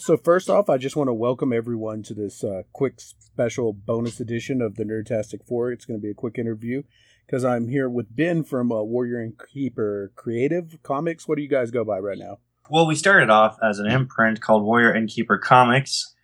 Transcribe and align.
So 0.00 0.16
first 0.16 0.48
off, 0.48 0.70
I 0.70 0.78
just 0.78 0.96
want 0.96 1.08
to 1.08 1.12
welcome 1.12 1.52
everyone 1.52 2.02
to 2.04 2.14
this 2.14 2.42
uh, 2.42 2.62
quick 2.72 2.94
special 2.96 3.74
bonus 3.74 4.18
edition 4.18 4.62
of 4.62 4.76
the 4.76 4.84
Nerdtastic 4.84 5.46
Four. 5.46 5.72
It's 5.72 5.84
going 5.84 6.00
to 6.00 6.02
be 6.02 6.10
a 6.10 6.14
quick 6.14 6.38
interview 6.38 6.84
because 7.26 7.44
I'm 7.44 7.68
here 7.68 7.86
with 7.86 8.16
Ben 8.16 8.42
from 8.42 8.72
uh, 8.72 8.82
Warrior 8.82 9.20
and 9.20 9.34
Keeper 9.52 10.10
Creative 10.16 10.82
Comics. 10.82 11.28
What 11.28 11.36
do 11.36 11.42
you 11.42 11.50
guys 11.50 11.70
go 11.70 11.84
by 11.84 11.98
right 11.98 12.16
now? 12.16 12.38
Well, 12.70 12.86
we 12.86 12.94
started 12.94 13.28
off 13.28 13.58
as 13.62 13.78
an 13.78 13.88
imprint 13.88 14.40
called 14.40 14.64
Warrior 14.64 14.96
Innkeeper 14.96 15.36
Comics, 15.36 16.14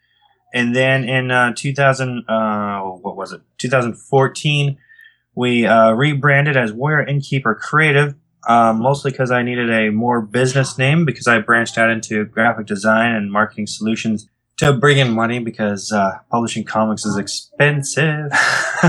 and 0.55 0.75
then 0.75 1.05
in 1.05 1.31
uh, 1.31 1.53
2000, 1.55 2.25
uh, 2.31 2.81
what 2.81 3.15
was 3.15 3.33
it? 3.33 3.43
2014, 3.59 4.79
we 5.35 5.67
uh, 5.67 5.91
rebranded 5.93 6.57
as 6.57 6.73
Warrior 6.73 7.07
Innkeeper 7.07 7.55
Creative 7.55 8.15
um, 8.47 8.79
mostly 8.81 9.11
because 9.11 9.31
I 9.31 9.43
needed 9.43 9.71
a 9.71 9.91
more 9.91 10.21
business 10.21 10.79
name 10.79 11.05
because 11.05 11.27
I 11.27 11.39
branched 11.41 11.79
out 11.79 11.91
into 11.91 12.25
graphic 12.25 12.67
design 12.67 13.13
and 13.15 13.31
marketing 13.31 13.67
solutions 13.67 14.29
to 14.59 14.73
bring 14.73 14.99
in 14.99 15.13
money 15.13 15.39
because 15.39 15.93
uh, 15.93 16.19
publishing 16.31 16.65
comics 16.65 17.05
is 17.05 17.17
expensive. 17.17 18.33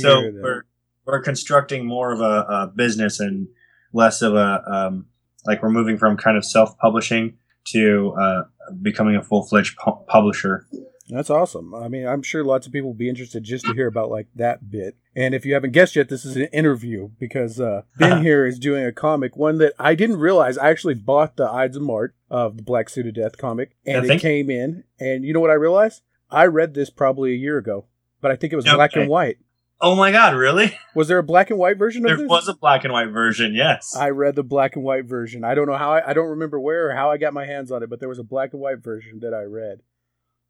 so 0.00 0.30
we're 0.40 0.64
we're 1.04 1.22
constructing 1.22 1.86
more 1.86 2.12
of 2.12 2.20
a, 2.20 2.46
a, 2.48 2.66
business 2.74 3.18
and 3.18 3.48
less 3.94 4.20
of 4.20 4.34
a 4.34 4.62
um, 4.70 5.06
like 5.46 5.62
we're 5.62 5.70
moving 5.70 5.96
from 5.96 6.16
kind 6.16 6.36
of 6.36 6.44
self 6.44 6.76
publishing 6.78 7.38
to 7.68 8.14
uh, 8.20 8.42
becoming 8.82 9.16
a 9.16 9.22
full 9.22 9.42
fledged 9.42 9.76
pu- 9.78 10.04
publisher. 10.06 10.66
That's 11.08 11.30
awesome. 11.30 11.74
I 11.74 11.88
mean, 11.88 12.06
I'm 12.06 12.22
sure 12.22 12.44
lots 12.44 12.66
of 12.66 12.72
people 12.72 12.90
will 12.90 12.94
be 12.94 13.08
interested 13.08 13.42
just 13.42 13.64
to 13.64 13.72
hear 13.72 13.86
about 13.86 14.10
like 14.10 14.28
that 14.34 14.70
bit. 14.70 14.96
And 15.16 15.34
if 15.34 15.46
you 15.46 15.54
haven't 15.54 15.72
guessed 15.72 15.96
yet, 15.96 16.08
this 16.08 16.24
is 16.24 16.36
an 16.36 16.48
interview 16.52 17.10
because 17.18 17.60
uh, 17.60 17.82
Ben 17.98 18.22
here 18.22 18.46
is 18.46 18.58
doing 18.58 18.84
a 18.84 18.92
comic, 18.92 19.36
one 19.36 19.58
that 19.58 19.72
I 19.78 19.94
didn't 19.94 20.18
realize. 20.18 20.58
I 20.58 20.68
actually 20.68 20.94
bought 20.94 21.36
the 21.36 21.50
Ides 21.50 21.76
of 21.76 21.82
March 21.82 22.12
of 22.30 22.58
the 22.58 22.62
Black 22.62 22.88
Suit 22.88 23.06
of 23.06 23.14
Death 23.14 23.38
comic, 23.38 23.76
and 23.86 24.04
it 24.04 24.20
came 24.20 24.50
in. 24.50 24.84
And 25.00 25.24
you 25.24 25.32
know 25.32 25.40
what 25.40 25.50
I 25.50 25.54
realized? 25.54 26.02
I 26.30 26.44
read 26.44 26.74
this 26.74 26.90
probably 26.90 27.32
a 27.32 27.36
year 27.36 27.56
ago, 27.56 27.86
but 28.20 28.30
I 28.30 28.36
think 28.36 28.52
it 28.52 28.56
was 28.56 28.66
okay. 28.66 28.76
black 28.76 28.94
and 28.96 29.08
white. 29.08 29.38
Oh 29.80 29.94
my 29.94 30.10
god, 30.10 30.34
really? 30.34 30.76
Was 30.94 31.06
there 31.08 31.18
a 31.18 31.22
black 31.22 31.50
and 31.50 31.58
white 31.58 31.78
version 31.78 32.04
of 32.04 32.08
there 32.08 32.16
this? 32.16 32.22
There 32.22 32.28
was 32.28 32.48
a 32.48 32.54
black 32.54 32.84
and 32.84 32.92
white 32.92 33.10
version, 33.10 33.54
yes. 33.54 33.94
I 33.96 34.10
read 34.10 34.34
the 34.34 34.42
black 34.42 34.74
and 34.74 34.84
white 34.84 35.04
version. 35.04 35.44
I 35.44 35.54
don't 35.54 35.68
know 35.68 35.76
how 35.76 35.92
I, 35.92 36.10
I 36.10 36.12
don't 36.14 36.30
remember 36.30 36.58
where 36.58 36.90
or 36.90 36.94
how 36.94 37.10
I 37.10 37.16
got 37.16 37.32
my 37.32 37.46
hands 37.46 37.70
on 37.70 37.82
it, 37.82 37.88
but 37.88 38.00
there 38.00 38.08
was 38.08 38.18
a 38.18 38.24
black 38.24 38.52
and 38.52 38.60
white 38.60 38.82
version 38.82 39.20
that 39.20 39.32
I 39.32 39.42
read. 39.42 39.82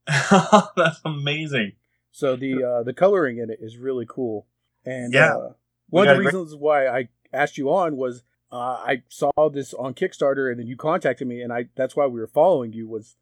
That's 0.77 1.01
amazing. 1.05 1.73
So 2.12 2.37
the 2.37 2.64
uh, 2.64 2.83
the 2.83 2.92
coloring 2.92 3.39
in 3.39 3.51
it 3.51 3.59
is 3.61 3.77
really 3.77 4.06
cool. 4.09 4.47
And 4.84 5.12
yeah, 5.12 5.37
uh, 5.37 5.53
one 5.91 6.09
of 6.09 6.17
the 6.17 6.25
reasons 6.25 6.55
why 6.55 6.87
I 6.87 7.09
asked 7.33 7.59
you 7.59 7.70
on 7.70 7.97
was 7.97 8.23
uh, 8.50 8.56
I 8.56 9.03
saw 9.09 9.31
this 9.50 9.75
on 9.75 9.95
Kickstarter, 9.95 10.50
and 10.50 10.59
then 10.59 10.67
you 10.67 10.77
contacted 10.77 11.28
me, 11.28 11.42
and 11.42 11.53
I 11.53 11.67
that's 11.77 11.95
why 11.95 12.06
we 12.06 12.20
were 12.20 12.27
following 12.27 12.73
you. 12.73 12.89
Was 12.89 13.17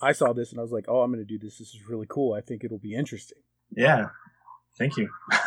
I 0.00 0.12
saw 0.12 0.32
this 0.32 0.50
and 0.50 0.58
I 0.58 0.62
was 0.62 0.72
like, 0.72 0.86
oh, 0.88 1.02
I'm 1.02 1.12
going 1.12 1.24
to 1.24 1.28
do 1.28 1.38
this. 1.38 1.58
This 1.58 1.74
is 1.74 1.88
really 1.88 2.06
cool. 2.08 2.32
I 2.32 2.40
think 2.40 2.64
it'll 2.64 2.78
be 2.78 2.94
interesting. 2.94 3.38
Yeah, 3.76 4.08
thank 4.78 4.96
you. 4.96 5.10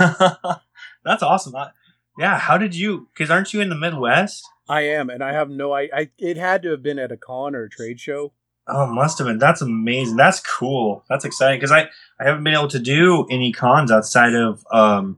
that's 1.03 1.23
awesome. 1.23 1.55
I, 1.55 1.69
yeah, 2.17 2.37
how 2.37 2.57
did 2.57 2.75
you? 2.75 3.07
Because 3.13 3.31
aren't 3.31 3.53
you 3.53 3.61
in 3.61 3.69
the 3.69 3.75
Midwest? 3.75 4.43
I 4.67 4.81
am, 4.81 5.09
and 5.09 5.23
I 5.23 5.33
have 5.33 5.49
no. 5.49 5.71
I, 5.71 5.89
I 5.93 6.09
it 6.17 6.37
had 6.37 6.61
to 6.63 6.71
have 6.71 6.83
been 6.83 6.99
at 6.99 7.11
a 7.11 7.17
con 7.17 7.55
or 7.55 7.63
a 7.63 7.69
trade 7.69 7.99
show 7.99 8.33
Oh, 8.67 8.87
must 8.87 9.17
have 9.17 9.27
been. 9.27 9.39
That's 9.39 9.61
amazing. 9.61 10.15
That's 10.15 10.39
cool. 10.39 11.03
That's 11.09 11.25
exciting 11.25 11.59
because 11.59 11.71
I, 11.71 11.89
I 12.19 12.25
haven't 12.25 12.43
been 12.43 12.53
able 12.53 12.69
to 12.69 12.79
do 12.79 13.27
any 13.29 13.51
cons 13.51 13.91
outside 13.91 14.33
of 14.33 14.65
um, 14.71 15.17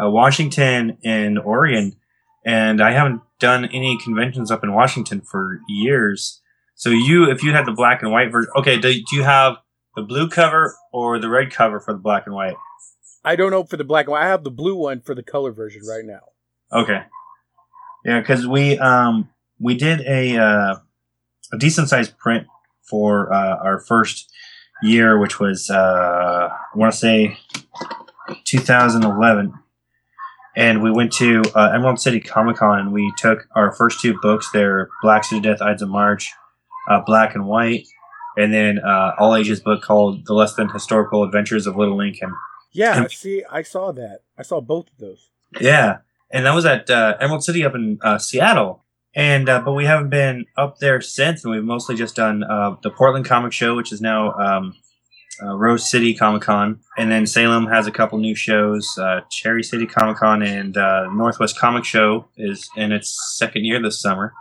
uh, 0.00 0.08
Washington 0.08 0.98
and 1.04 1.38
Oregon, 1.38 1.96
and 2.44 2.80
I 2.80 2.92
haven't 2.92 3.22
done 3.40 3.64
any 3.64 3.98
conventions 3.98 4.50
up 4.50 4.62
in 4.62 4.72
Washington 4.72 5.20
for 5.20 5.60
years. 5.68 6.40
So 6.76 6.90
you, 6.90 7.28
if 7.28 7.42
you 7.42 7.52
had 7.52 7.66
the 7.66 7.72
black 7.72 8.02
and 8.02 8.12
white 8.12 8.30
version, 8.30 8.52
okay, 8.56 8.78
do, 8.78 8.92
do 8.92 9.16
you 9.16 9.24
have 9.24 9.56
the 9.96 10.02
blue 10.02 10.28
cover 10.28 10.76
or 10.92 11.18
the 11.18 11.28
red 11.28 11.50
cover 11.50 11.80
for 11.80 11.92
the 11.92 11.98
black 11.98 12.26
and 12.26 12.34
white? 12.34 12.54
I 13.24 13.34
don't 13.34 13.50
know 13.50 13.64
for 13.64 13.76
the 13.76 13.84
black 13.84 14.06
and 14.06 14.12
white. 14.12 14.24
I 14.24 14.28
have 14.28 14.44
the 14.44 14.52
blue 14.52 14.76
one 14.76 15.00
for 15.00 15.16
the 15.16 15.24
color 15.24 15.50
version 15.50 15.82
right 15.88 16.04
now. 16.04 16.20
Okay. 16.72 17.02
Yeah, 18.04 18.20
because 18.20 18.46
we 18.46 18.78
um 18.78 19.28
we 19.58 19.76
did 19.76 20.00
a 20.02 20.36
uh, 20.36 20.76
a 21.52 21.58
decent 21.58 21.88
sized 21.88 22.16
print 22.16 22.46
for 22.88 23.32
uh, 23.32 23.56
our 23.56 23.80
first 23.80 24.30
year, 24.82 25.18
which 25.18 25.40
was 25.40 25.70
uh, 25.70 26.48
I 26.50 26.78
want 26.78 26.92
to 26.92 26.98
say 26.98 27.38
2011, 28.44 29.52
and 30.56 30.82
we 30.82 30.90
went 30.90 31.12
to 31.14 31.42
uh, 31.54 31.70
Emerald 31.74 32.00
City 32.00 32.20
Comic 32.20 32.56
Con 32.56 32.78
and 32.78 32.92
we 32.92 33.12
took 33.18 33.48
our 33.54 33.72
first 33.72 34.00
two 34.00 34.18
books 34.20 34.50
there: 34.52 34.88
Black 35.02 35.30
of 35.32 35.42
Death, 35.42 35.62
Ides 35.62 35.82
of 35.82 35.88
March, 35.88 36.30
uh, 36.88 37.00
Black 37.04 37.34
and 37.34 37.46
White, 37.46 37.86
and 38.36 38.52
then 38.52 38.78
uh, 38.78 39.12
all 39.18 39.36
ages 39.36 39.60
book 39.60 39.82
called 39.82 40.26
The 40.26 40.34
Less 40.34 40.54
Than 40.54 40.68
Historical 40.68 41.22
Adventures 41.24 41.66
of 41.66 41.76
Little 41.76 41.96
Lincoln. 41.96 42.34
Yeah, 42.72 42.98
and, 42.98 43.10
see, 43.10 43.44
I 43.50 43.62
saw 43.62 43.92
that. 43.92 44.20
I 44.36 44.42
saw 44.42 44.60
both 44.60 44.88
of 44.90 44.98
those. 44.98 45.30
Yeah, 45.60 45.98
and 46.30 46.44
that 46.44 46.54
was 46.54 46.66
at 46.66 46.90
uh, 46.90 47.16
Emerald 47.18 47.42
City 47.42 47.64
up 47.64 47.74
in 47.74 47.98
Seattle 48.18 48.84
and 49.18 49.48
uh, 49.48 49.60
but 49.60 49.72
we 49.72 49.84
haven't 49.84 50.10
been 50.10 50.46
up 50.56 50.78
there 50.78 51.00
since, 51.00 51.44
and 51.44 51.52
we've 51.52 51.64
mostly 51.64 51.96
just 51.96 52.14
done 52.14 52.44
uh, 52.44 52.76
the 52.84 52.90
Portland 52.90 53.26
Comic 53.26 53.52
Show, 53.52 53.74
which 53.74 53.90
is 53.92 54.00
now 54.00 54.32
um, 54.34 54.76
uh, 55.42 55.56
Rose 55.56 55.90
City 55.90 56.14
Comic 56.14 56.42
Con, 56.42 56.78
and 56.96 57.10
then 57.10 57.26
Salem 57.26 57.66
has 57.66 57.88
a 57.88 57.90
couple 57.90 58.18
new 58.18 58.36
shows. 58.36 58.96
Uh, 58.96 59.22
Cherry 59.28 59.64
City 59.64 59.86
Comic 59.86 60.18
Con 60.18 60.40
and 60.44 60.76
uh, 60.76 61.08
Northwest 61.12 61.58
Comic 61.58 61.84
Show 61.84 62.28
is 62.36 62.70
in 62.76 62.92
its 62.92 63.36
second 63.36 63.64
year 63.64 63.82
this 63.82 64.00
summer, 64.00 64.34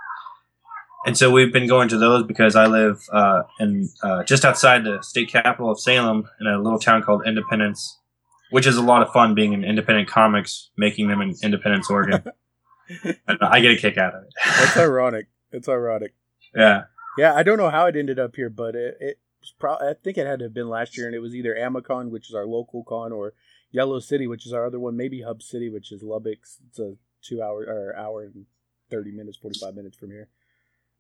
and 1.07 1.17
so 1.17 1.31
we've 1.31 1.51
been 1.51 1.67
going 1.67 1.89
to 1.89 1.97
those 1.97 2.23
because 2.27 2.55
I 2.55 2.67
live 2.67 3.01
uh, 3.11 3.41
in 3.59 3.89
just 4.27 4.45
outside 4.45 4.83
the 4.83 5.01
state 5.01 5.31
capital 5.31 5.71
of 5.71 5.79
Salem 5.79 6.29
in 6.39 6.45
a 6.45 6.61
little 6.61 6.77
town 6.77 7.01
called 7.01 7.25
Independence, 7.25 7.97
which 8.51 8.67
is 8.67 8.77
a 8.77 8.83
lot 8.83 9.01
of 9.01 9.09
fun 9.11 9.33
being 9.33 9.53
in 9.53 9.63
independent 9.63 10.07
comics, 10.07 10.69
making 10.77 11.07
them 11.07 11.19
in 11.19 11.33
Independence, 11.41 11.89
Oregon. 11.89 12.23
I 13.27 13.59
get 13.59 13.71
a 13.71 13.77
kick 13.77 13.97
out 13.97 14.15
of 14.15 14.23
it. 14.23 14.29
It's 14.45 14.77
ironic. 14.77 15.27
It's 15.51 15.69
ironic. 15.69 16.13
Yeah. 16.55 16.85
Yeah, 17.17 17.33
I 17.33 17.43
don't 17.43 17.57
know 17.57 17.69
how 17.69 17.87
it 17.87 17.95
ended 17.95 18.19
up 18.19 18.35
here, 18.35 18.49
but 18.49 18.75
it, 18.75 18.97
it 18.99 19.19
was 19.41 19.53
probably, 19.57 19.87
I 19.87 19.93
think 19.93 20.17
it 20.17 20.27
had 20.27 20.39
to 20.39 20.45
have 20.45 20.53
been 20.53 20.69
last 20.69 20.97
year, 20.97 21.07
and 21.07 21.15
it 21.15 21.19
was 21.19 21.35
either 21.35 21.55
Amicon, 21.57 22.11
which 22.11 22.29
is 22.29 22.35
our 22.35 22.45
local 22.45 22.83
con, 22.83 23.11
or 23.11 23.33
Yellow 23.71 23.99
City, 23.99 24.27
which 24.27 24.45
is 24.45 24.53
our 24.53 24.65
other 24.65 24.79
one, 24.79 24.95
maybe 24.95 25.21
Hub 25.21 25.41
City, 25.41 25.69
which 25.69 25.91
is 25.91 26.03
Lubbock. 26.03 26.39
It's 26.67 26.79
a 26.79 26.95
two 27.23 27.41
hour 27.41 27.63
or 27.63 27.95
hour 27.97 28.23
and 28.23 28.45
30 28.89 29.11
minutes, 29.11 29.37
45 29.37 29.75
minutes 29.75 29.97
from 29.97 30.11
here. 30.11 30.29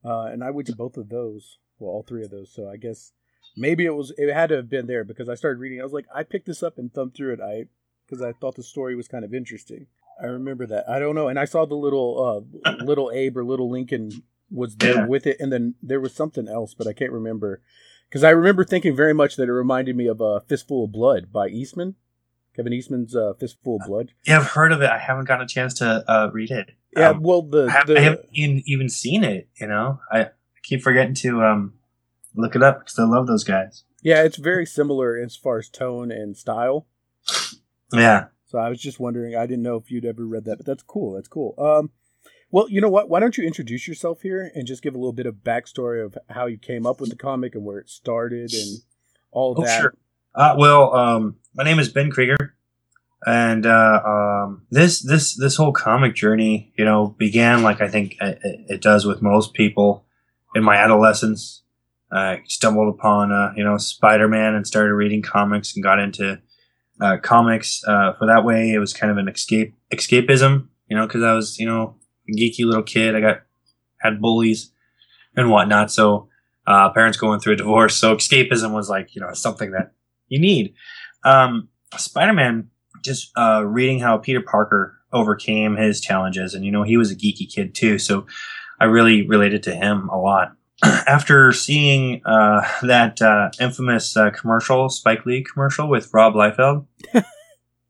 Uh, 0.03 0.23
and 0.25 0.43
I 0.43 0.51
went 0.51 0.67
to 0.67 0.75
both 0.75 0.97
of 0.97 1.09
those, 1.09 1.59
well, 1.79 1.91
all 1.91 2.03
three 2.03 2.23
of 2.23 2.31
those. 2.31 2.51
So 2.53 2.69
I 2.69 2.77
guess 2.77 3.13
maybe 3.55 3.85
it 3.85 3.95
was, 3.95 4.13
it 4.17 4.33
had 4.33 4.49
to 4.49 4.55
have 4.55 4.69
been 4.69 4.87
there 4.87 5.03
because 5.03 5.29
I 5.29 5.35
started 5.35 5.59
reading. 5.59 5.79
I 5.79 5.83
was 5.83 5.93
like, 5.93 6.07
I 6.13 6.23
picked 6.23 6.47
this 6.47 6.63
up 6.63 6.77
and 6.77 6.93
thumbed 6.93 7.15
through 7.15 7.33
it. 7.33 7.41
I, 7.41 7.65
because 8.05 8.21
I 8.21 8.31
thought 8.31 8.55
the 8.55 8.63
story 8.63 8.95
was 8.95 9.07
kind 9.07 9.25
of 9.25 9.33
interesting. 9.33 9.87
I 10.21 10.25
remember 10.25 10.65
that. 10.67 10.89
I 10.89 10.99
don't 10.99 11.15
know. 11.15 11.27
And 11.27 11.39
I 11.39 11.45
saw 11.45 11.65
the 11.65 11.75
little 11.75 12.45
uh 12.65 12.71
little 12.83 13.11
Abe 13.13 13.37
or 13.37 13.45
little 13.45 13.69
Lincoln 13.69 14.23
was 14.49 14.75
there 14.77 14.95
yeah. 14.95 15.05
with 15.05 15.27
it, 15.27 15.37
and 15.39 15.51
then 15.51 15.75
there 15.81 15.99
was 15.99 16.13
something 16.13 16.47
else, 16.47 16.73
but 16.73 16.87
I 16.87 16.93
can't 16.93 17.11
remember. 17.11 17.61
Because 18.09 18.23
I 18.23 18.29
remember 18.29 18.63
thinking 18.63 18.95
very 18.95 19.13
much 19.13 19.35
that 19.35 19.49
it 19.49 19.51
reminded 19.51 19.95
me 19.95 20.07
of 20.07 20.21
a 20.21 20.23
uh, 20.23 20.39
Fistful 20.39 20.85
of 20.85 20.93
Blood 20.93 21.31
by 21.31 21.49
Eastman, 21.49 21.95
Kevin 22.55 22.71
Eastman's 22.71 23.15
uh, 23.15 23.33
Fistful 23.37 23.79
of 23.81 23.87
Blood. 23.87 24.13
Yeah, 24.25 24.39
I've 24.39 24.47
heard 24.47 24.71
of 24.71 24.81
it. 24.81 24.89
I 24.89 24.97
haven't 24.97 25.25
gotten 25.25 25.43
a 25.43 25.47
chance 25.47 25.73
to 25.75 26.03
uh, 26.07 26.29
read 26.31 26.51
it. 26.51 26.71
Yeah, 26.95 27.09
um, 27.09 27.21
well, 27.21 27.41
the 27.41 27.65
I, 27.65 27.71
have, 27.71 27.87
the 27.87 27.97
I, 27.97 28.01
haven't 28.01 28.25
even, 28.31 28.63
even 28.65 28.89
seen 28.89 29.23
it. 29.23 29.49
You 29.59 29.67
know, 29.67 29.99
I 30.11 30.29
keep 30.63 30.81
forgetting 30.81 31.15
to 31.15 31.43
um, 31.43 31.73
look 32.33 32.55
it 32.55 32.63
up 32.63 32.79
because 32.79 32.97
I 32.97 33.03
love 33.03 33.27
those 33.27 33.43
guys. 33.43 33.83
Yeah, 34.01 34.23
it's 34.23 34.37
very 34.37 34.65
similar 34.65 35.17
as 35.17 35.35
far 35.35 35.57
as 35.57 35.69
tone 35.69 36.11
and 36.11 36.37
style. 36.37 36.87
Yeah, 37.91 38.27
so 38.47 38.57
I 38.57 38.69
was 38.69 38.81
just 38.81 38.99
wondering. 38.99 39.35
I 39.35 39.45
didn't 39.45 39.63
know 39.63 39.75
if 39.75 39.91
you'd 39.91 40.05
ever 40.05 40.25
read 40.25 40.45
that, 40.45 40.57
but 40.57 40.65
that's 40.65 40.83
cool. 40.83 41.13
That's 41.13 41.27
cool. 41.27 41.53
Um, 41.57 41.91
well, 42.49 42.69
you 42.69 42.79
know 42.79 42.89
what? 42.89 43.09
Why 43.09 43.19
don't 43.19 43.37
you 43.37 43.45
introduce 43.45 43.87
yourself 43.87 44.21
here 44.21 44.51
and 44.55 44.65
just 44.65 44.81
give 44.81 44.95
a 44.95 44.97
little 44.97 45.13
bit 45.13 45.25
of 45.25 45.35
backstory 45.35 46.03
of 46.03 46.17
how 46.29 46.45
you 46.45 46.57
came 46.57 46.85
up 46.85 47.01
with 47.01 47.09
the 47.09 47.17
comic 47.17 47.55
and 47.55 47.65
where 47.65 47.77
it 47.77 47.89
started 47.89 48.53
and 48.53 48.79
all 49.31 49.53
oh, 49.57 49.63
that. 49.63 49.81
Sure. 49.81 49.93
Uh, 50.33 50.55
well, 50.57 50.95
um, 50.95 51.35
my 51.55 51.65
name 51.65 51.77
is 51.77 51.89
Ben 51.89 52.09
Kreger, 52.09 52.51
and 53.25 53.65
uh, 53.65 54.01
um, 54.05 54.65
this 54.71 55.01
this 55.01 55.35
this 55.35 55.57
whole 55.57 55.73
comic 55.73 56.15
journey, 56.15 56.71
you 56.77 56.85
know, 56.85 57.15
began 57.17 57.63
like 57.63 57.81
I 57.81 57.89
think 57.89 58.15
it, 58.21 58.39
it 58.43 58.81
does 58.81 59.05
with 59.05 59.21
most 59.21 59.53
people 59.53 60.05
in 60.55 60.63
my 60.63 60.77
adolescence. 60.77 61.63
I 62.09 62.43
stumbled 62.45 62.93
upon 62.95 63.33
uh, 63.33 63.51
you 63.57 63.63
know 63.65 63.77
Spider 63.77 64.29
Man 64.29 64.55
and 64.55 64.65
started 64.65 64.93
reading 64.93 65.21
comics 65.21 65.75
and 65.75 65.83
got 65.83 65.99
into 65.99 66.39
uh, 67.01 67.17
comics 67.21 67.83
uh, 67.87 68.13
for 68.13 68.27
that 68.27 68.43
way. 68.43 68.71
It 68.71 68.79
was 68.79 68.93
kind 68.93 69.11
of 69.11 69.17
an 69.17 69.27
escape 69.27 69.75
escapism, 69.91 70.67
you 70.89 70.97
know, 70.97 71.05
because 71.05 71.23
I 71.23 71.33
was 71.33 71.59
you 71.59 71.65
know 71.65 71.95
a 72.27 72.31
geeky 72.31 72.65
little 72.65 72.83
kid. 72.83 73.15
I 73.15 73.21
got 73.21 73.41
had 73.99 74.21
bullies 74.21 74.71
and 75.35 75.49
whatnot. 75.49 75.91
So 75.91 76.29
uh, 76.65 76.91
parents 76.91 77.17
going 77.17 77.39
through 77.39 77.53
a 77.53 77.57
divorce. 77.57 77.95
So 77.95 78.15
escapism 78.15 78.73
was 78.73 78.89
like 78.89 79.15
you 79.15 79.21
know 79.21 79.33
something 79.33 79.71
that 79.71 79.91
you 80.27 80.39
need. 80.39 80.73
Um, 81.23 81.69
Spider 81.97 82.33
Man, 82.33 82.69
just 83.03 83.31
uh, 83.37 83.63
reading 83.65 83.99
how 83.99 84.17
Peter 84.17 84.41
Parker 84.41 84.97
overcame 85.13 85.75
his 85.75 86.01
challenges, 86.01 86.53
and 86.53 86.65
you 86.65 86.71
know 86.71 86.83
he 86.83 86.97
was 86.97 87.11
a 87.11 87.15
geeky 87.15 87.51
kid 87.51 87.73
too. 87.73 87.99
So 87.99 88.25
I 88.79 88.85
really 88.85 89.27
related 89.27 89.63
to 89.63 89.75
him 89.75 90.09
a 90.09 90.17
lot. 90.19 90.56
after 90.83 91.51
seeing 91.51 92.21
uh, 92.25 92.61
that 92.83 93.21
uh, 93.21 93.49
infamous 93.59 94.15
uh, 94.15 94.29
commercial, 94.31 94.89
Spike 94.89 95.25
Lee 95.25 95.43
commercial 95.43 95.89
with 95.89 96.13
Rob 96.13 96.33
Liefeld, 96.33 96.85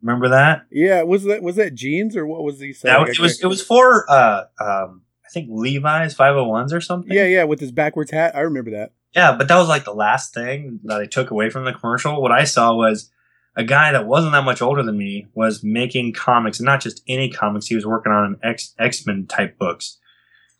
remember 0.02 0.30
that? 0.30 0.64
Yeah, 0.72 1.04
was 1.04 1.24
that 1.26 1.42
was 1.42 1.56
that 1.58 1.76
jeans 1.76 2.16
or 2.16 2.26
what 2.26 2.44
was 2.44 2.60
he 2.60 2.74
saying? 2.74 3.06
That, 3.06 3.10
it 3.10 3.20
was 3.20 3.42
it 3.42 3.48
was 3.48 3.62
for 3.62 4.10
uh, 4.10 4.44
um, 4.60 5.02
I 5.26 5.30
think 5.32 5.50
Levi's 5.52 6.16
501s 6.16 6.74
or 6.74 6.82
something. 6.82 7.12
Yeah, 7.12 7.26
yeah, 7.26 7.44
with 7.44 7.60
his 7.60 7.72
backwards 7.72 8.12
hat. 8.12 8.36
I 8.36 8.42
remember 8.42 8.72
that. 8.72 8.94
Yeah, 9.14 9.36
but 9.36 9.48
that 9.48 9.58
was 9.58 9.68
like 9.68 9.84
the 9.84 9.94
last 9.94 10.34
thing 10.34 10.80
that 10.84 11.00
I 11.00 11.06
took 11.06 11.32
away 11.32 11.50
from 11.50 11.66
the 11.66 11.74
commercial. 11.74 12.22
What 12.22 12.32
I 12.32 12.44
saw 12.44 12.76
was 12.76 13.10
a 13.56 13.64
guy 13.64 13.92
that 13.92 14.06
wasn't 14.06 14.34
that 14.34 14.46
much 14.46 14.62
older 14.62 14.84
than 14.84 14.98
me 14.98 15.28
was 15.34 15.64
making 15.64 16.14
comics, 16.14 16.60
and 16.60 16.66
not 16.66 16.82
just 16.82 17.02
any 17.08 17.30
comics. 17.30 17.68
He 17.68 17.76
was 17.76 17.86
working 17.86 18.12
on 18.12 18.40
X 18.44 18.74
X 18.80 19.06
Men 19.06 19.26
type 19.26 19.58
books, 19.58 19.98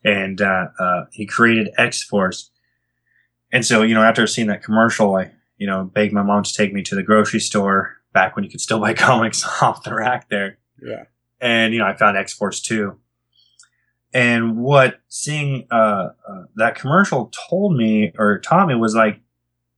and 0.08 0.42
uh, 0.42 0.68
uh, 0.80 1.06
he 1.12 1.26
created 1.26 1.70
X 1.78 2.02
Force. 2.02 2.50
And 3.52 3.66
so, 3.66 3.84
you 3.84 3.94
know, 3.94 4.04
after 4.04 4.26
seeing 4.26 4.48
that 4.48 4.64
commercial, 4.64 5.16
I, 5.16 5.32
you 5.58 5.68
know, 5.68 5.84
begged 5.84 6.14
my 6.14 6.24
mom 6.24 6.44
to 6.44 6.54
take 6.54 6.74
me 6.74 6.82
to 6.84 6.96
the 6.96 7.04
grocery 7.04 7.42
store 7.42 7.98
back 8.14 8.36
when 8.36 8.46
you 8.46 8.50
could 8.50 8.62
still 8.62 8.80
buy 8.80 8.94
comics 8.96 9.46
off 9.62 9.84
the 9.84 9.94
rack 9.94 10.30
there. 10.30 10.58
Yeah. 10.82 11.04
And 11.42 11.74
you 11.74 11.80
know, 11.80 11.86
I 11.86 11.96
found 11.96 12.18
X 12.18 12.34
Force 12.34 12.62
two. 12.62 12.98
And 14.14 14.58
what 14.58 15.02
seeing 15.10 15.68
uh, 15.70 16.10
uh, 16.28 16.44
that 16.56 16.76
commercial 16.76 17.32
told 17.50 17.76
me 17.76 18.14
or 18.18 18.40
taught 18.40 18.70
me 18.70 18.76
was 18.76 18.96
like 18.96 19.20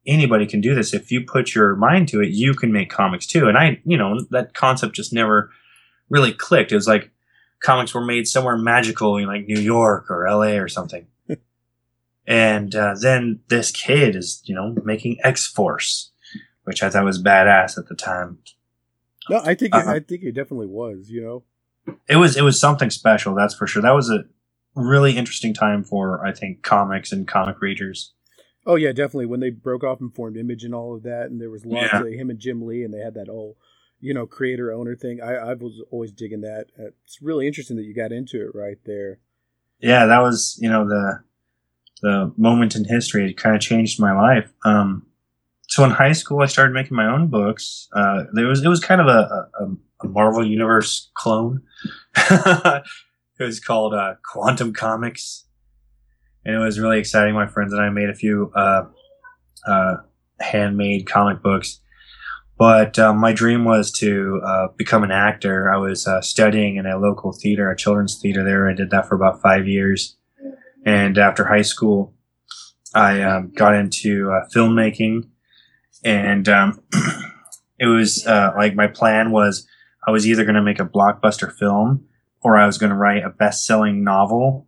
anybody 0.05 0.45
can 0.45 0.61
do 0.61 0.75
this 0.75 0.93
if 0.93 1.11
you 1.11 1.25
put 1.25 1.55
your 1.55 1.75
mind 1.75 2.07
to 2.09 2.21
it. 2.21 2.29
You 2.29 2.53
can 2.53 2.71
make 2.71 2.91
comics 2.91 3.25
too. 3.25 3.47
And 3.47 3.57
I, 3.57 3.81
you 3.83 3.97
know, 3.97 4.19
that 4.29 4.53
concept 4.53 4.93
just 4.93 5.11
never 5.11 5.49
really 6.07 6.31
clicked. 6.31 6.71
It 6.71 6.75
was 6.75 6.87
like 6.87 7.11
comics 7.61 7.93
were 7.93 8.03
made 8.03 8.27
somewhere 8.27 8.57
magical 8.57 9.17
in 9.17 9.27
like 9.27 9.45
New 9.45 9.59
York 9.59 10.09
or 10.09 10.27
L.A. 10.27 10.57
or 10.59 10.67
something. 10.67 11.07
and 12.27 12.75
uh, 12.75 12.95
then 12.99 13.41
this 13.49 13.71
kid 13.71 14.15
is, 14.15 14.41
you 14.45 14.55
know, 14.55 14.75
making 14.83 15.17
X 15.23 15.47
Force, 15.47 16.11
which 16.63 16.83
I 16.83 16.89
thought 16.89 17.05
was 17.05 17.21
badass 17.21 17.77
at 17.77 17.87
the 17.87 17.95
time. 17.95 18.39
No, 19.29 19.37
I 19.39 19.53
think 19.55 19.61
it, 19.61 19.73
uh-huh. 19.73 19.91
I 19.91 19.99
think 19.99 20.23
it 20.23 20.33
definitely 20.33 20.67
was. 20.67 21.09
You 21.09 21.21
know, 21.21 21.95
it 22.07 22.15
was 22.15 22.35
it 22.35 22.41
was 22.41 22.59
something 22.59 22.89
special. 22.89 23.35
That's 23.35 23.53
for 23.53 23.67
sure. 23.67 23.81
That 23.81 23.93
was 23.93 24.09
a 24.09 24.23
really 24.75 25.17
interesting 25.17 25.53
time 25.53 25.83
for 25.83 26.25
I 26.25 26.33
think 26.33 26.63
comics 26.63 27.11
and 27.11 27.27
comic 27.27 27.61
readers. 27.61 28.13
Oh 28.65 28.75
yeah, 28.75 28.89
definitely. 28.89 29.27
When 29.27 29.39
they 29.39 29.51
broke 29.51 29.83
off 29.83 30.01
and 30.01 30.13
formed 30.13 30.37
Image 30.37 30.63
and 30.63 30.75
all 30.75 30.95
of 30.95 31.03
that, 31.03 31.27
and 31.27 31.39
there 31.39 31.49
was 31.49 31.65
lots 31.65 31.93
yeah. 31.93 32.01
of 32.01 32.07
him 32.07 32.29
and 32.29 32.39
Jim 32.39 32.65
Lee, 32.65 32.83
and 32.83 32.93
they 32.93 32.99
had 32.99 33.13
that 33.15 33.27
whole, 33.27 33.57
you 33.99 34.13
know, 34.13 34.25
creator 34.25 34.71
owner 34.71 34.95
thing. 34.95 35.21
I 35.21 35.35
I 35.35 35.53
was 35.53 35.81
always 35.91 36.11
digging 36.11 36.41
that. 36.41 36.67
It's 36.77 37.21
really 37.21 37.47
interesting 37.47 37.77
that 37.77 37.83
you 37.83 37.93
got 37.93 38.11
into 38.11 38.41
it 38.41 38.55
right 38.55 38.77
there. 38.85 39.19
Yeah, 39.79 40.05
that 40.05 40.19
was 40.19 40.57
you 40.61 40.69
know 40.69 40.87
the 40.87 41.23
the 42.01 42.33
moment 42.37 42.75
in 42.75 42.85
history. 42.85 43.29
It 43.29 43.37
kind 43.37 43.55
of 43.55 43.61
changed 43.61 43.99
my 43.99 44.13
life. 44.13 44.51
Um, 44.63 45.05
so 45.67 45.83
in 45.83 45.91
high 45.91 46.13
school, 46.13 46.41
I 46.41 46.47
started 46.47 46.73
making 46.73 46.97
my 46.97 47.05
own 47.05 47.27
books. 47.27 47.87
Uh, 47.93 48.23
there 48.33 48.47
was 48.47 48.63
it 48.63 48.67
was 48.67 48.79
kind 48.79 49.01
of 49.01 49.07
a, 49.07 49.47
a, 49.59 50.05
a 50.05 50.07
Marvel 50.07 50.45
Universe 50.45 51.11
clone. 51.13 51.61
it 52.15 52.83
was 53.39 53.59
called 53.59 53.93
uh, 53.93 54.15
Quantum 54.23 54.73
Comics, 54.73 55.45
and 56.45 56.55
it 56.55 56.59
was 56.59 56.79
really 56.79 56.99
exciting. 56.99 57.33
My 57.33 57.47
friends 57.47 57.73
and 57.73 57.81
I 57.81 57.89
made 57.89 58.09
a 58.09 58.15
few 58.15 58.51
uh, 58.55 58.85
uh 59.67 59.97
handmade 60.39 61.05
comic 61.05 61.43
books. 61.43 61.81
But 62.59 62.99
um, 62.99 63.17
my 63.17 63.33
dream 63.33 63.65
was 63.65 63.91
to 63.93 64.41
uh, 64.45 64.67
become 64.77 65.03
an 65.03 65.11
actor. 65.11 65.73
I 65.73 65.77
was 65.77 66.05
uh, 66.05 66.21
studying 66.21 66.75
in 66.75 66.85
a 66.85 66.99
local 66.99 67.31
theater, 67.31 67.71
a 67.71 67.75
children's 67.75 68.19
theater 68.21 68.43
there. 68.43 68.69
I 68.69 68.73
did 68.73 68.91
that 68.91 69.07
for 69.07 69.15
about 69.15 69.41
five 69.41 69.67
years. 69.67 70.17
And 70.85 71.17
after 71.17 71.45
high 71.45 71.63
school, 71.63 72.13
I 72.93 73.21
um, 73.21 73.51
got 73.55 73.73
into 73.75 74.29
filmmaking 74.53 75.23
and 76.03 76.47
um, 76.47 76.81
it 77.79 77.85
was 77.85 78.25
uh, 78.25 78.53
like 78.57 78.75
my 78.75 78.87
plan 78.87 79.31
was 79.31 79.67
I 80.05 80.11
was 80.11 80.27
either 80.27 80.43
going 80.43 80.55
to 80.55 80.61
make 80.61 80.79
a 80.79 80.85
blockbuster 80.85 81.53
film 81.53 82.05
or 82.41 82.57
I 82.57 82.65
was 82.65 82.77
going 82.77 82.91
to 82.91 82.95
write 82.95 83.25
a 83.25 83.29
best-selling 83.29 84.01
novel, 84.01 84.65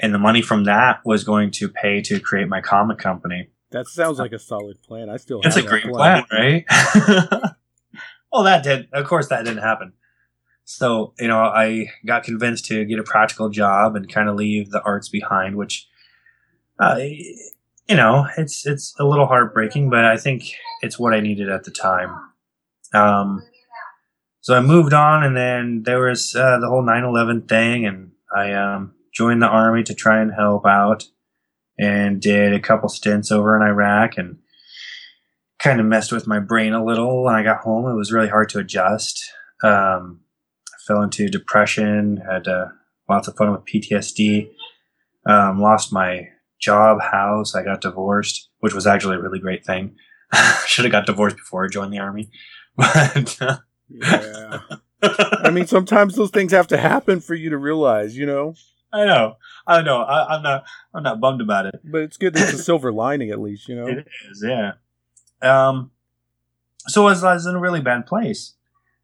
and 0.00 0.12
the 0.12 0.18
money 0.18 0.42
from 0.42 0.64
that 0.64 1.00
was 1.04 1.22
going 1.22 1.52
to 1.52 1.68
pay 1.68 2.02
to 2.02 2.18
create 2.18 2.48
my 2.48 2.60
comic 2.60 2.98
company. 2.98 3.48
That 3.72 3.86
sounds 3.88 4.18
like 4.18 4.32
a 4.32 4.38
solid 4.38 4.82
plan. 4.82 5.10
I 5.10 5.16
still 5.16 5.42
have 5.42 5.56
it's 5.56 5.56
a 5.56 5.68
great 5.68 5.84
plan, 5.84 6.24
plan 6.24 6.64
right? 6.70 7.52
well, 8.32 8.44
that 8.44 8.62
did. 8.62 8.88
Of 8.92 9.06
course, 9.06 9.28
that 9.28 9.44
didn't 9.44 9.62
happen. 9.62 9.94
So 10.64 11.14
you 11.18 11.28
know, 11.28 11.38
I 11.40 11.86
got 12.06 12.24
convinced 12.24 12.66
to 12.66 12.84
get 12.84 12.98
a 12.98 13.02
practical 13.04 13.48
job 13.48 13.96
and 13.96 14.12
kind 14.12 14.28
of 14.28 14.36
leave 14.36 14.70
the 14.70 14.82
arts 14.82 15.08
behind, 15.08 15.56
which 15.56 15.88
uh, 16.78 16.98
you 17.88 17.96
know, 17.96 18.26
it's 18.38 18.66
it's 18.66 18.94
a 18.98 19.04
little 19.04 19.26
heartbreaking, 19.26 19.90
but 19.90 20.04
I 20.04 20.16
think 20.16 20.54
it's 20.82 20.98
what 20.98 21.14
I 21.14 21.20
needed 21.20 21.48
at 21.48 21.64
the 21.64 21.70
time. 21.70 22.16
Um, 22.94 23.42
so 24.40 24.56
I 24.56 24.60
moved 24.60 24.92
on, 24.92 25.22
and 25.24 25.36
then 25.36 25.82
there 25.84 26.00
was 26.00 26.34
uh, 26.34 26.58
the 26.58 26.68
whole 26.68 26.82
9/11 26.82 27.48
thing, 27.48 27.86
and 27.86 28.12
I 28.34 28.52
um, 28.52 28.94
joined 29.12 29.42
the 29.42 29.46
army 29.46 29.82
to 29.84 29.94
try 29.94 30.20
and 30.20 30.32
help 30.32 30.66
out, 30.66 31.04
and 31.82 32.20
did 32.20 32.54
a 32.54 32.60
couple 32.60 32.88
stints 32.88 33.32
over 33.32 33.56
in 33.56 33.62
Iraq, 33.62 34.16
and 34.16 34.38
kind 35.58 35.80
of 35.80 35.86
messed 35.86 36.12
with 36.12 36.26
my 36.26 36.38
brain 36.38 36.72
a 36.72 36.84
little. 36.84 37.24
When 37.24 37.34
I 37.34 37.42
got 37.42 37.62
home, 37.62 37.90
it 37.90 37.96
was 37.96 38.12
really 38.12 38.28
hard 38.28 38.48
to 38.50 38.58
adjust. 38.58 39.22
Um, 39.62 40.20
I 40.68 40.78
fell 40.86 41.02
into 41.02 41.28
depression, 41.28 42.22
had 42.28 42.46
uh, 42.48 42.66
lots 43.08 43.28
of 43.28 43.36
fun 43.36 43.52
with 43.52 43.64
PTSD, 43.64 44.50
um, 45.26 45.60
lost 45.60 45.92
my 45.92 46.28
job, 46.60 47.00
house. 47.02 47.54
I 47.54 47.62
got 47.64 47.80
divorced, 47.80 48.48
which 48.60 48.74
was 48.74 48.86
actually 48.86 49.16
a 49.16 49.20
really 49.20 49.40
great 49.40 49.64
thing. 49.64 49.96
Should 50.66 50.84
have 50.84 50.92
got 50.92 51.06
divorced 51.06 51.36
before 51.36 51.64
I 51.64 51.68
joined 51.68 51.92
the 51.92 51.98
army. 51.98 52.30
But 52.74 53.36
uh, 53.42 53.58
yeah, 53.90 54.60
I 55.02 55.50
mean, 55.50 55.66
sometimes 55.66 56.14
those 56.14 56.30
things 56.30 56.52
have 56.52 56.68
to 56.68 56.78
happen 56.78 57.20
for 57.20 57.34
you 57.34 57.50
to 57.50 57.58
realize, 57.58 58.16
you 58.16 58.24
know. 58.24 58.54
I 59.02 59.04
know, 59.04 59.36
I 59.66 59.82
know. 59.82 60.02
I, 60.02 60.36
am 60.36 60.42
not, 60.42 60.64
I'm 60.94 61.02
not 61.02 61.20
bummed 61.20 61.40
about 61.40 61.66
it. 61.66 61.80
But 61.84 62.02
it's 62.02 62.16
good 62.16 62.34
that 62.34 62.42
it's 62.42 62.60
a 62.60 62.62
silver 62.62 62.92
lining, 62.92 63.30
at 63.30 63.40
least, 63.40 63.68
you 63.68 63.76
know. 63.76 63.86
It 63.86 64.06
is, 64.30 64.44
yeah. 64.46 64.72
Um, 65.40 65.90
so 66.86 67.02
I 67.02 67.10
was, 67.10 67.24
I 67.24 67.34
was 67.34 67.46
in 67.46 67.54
a 67.54 67.60
really 67.60 67.80
bad 67.80 68.06
place, 68.06 68.54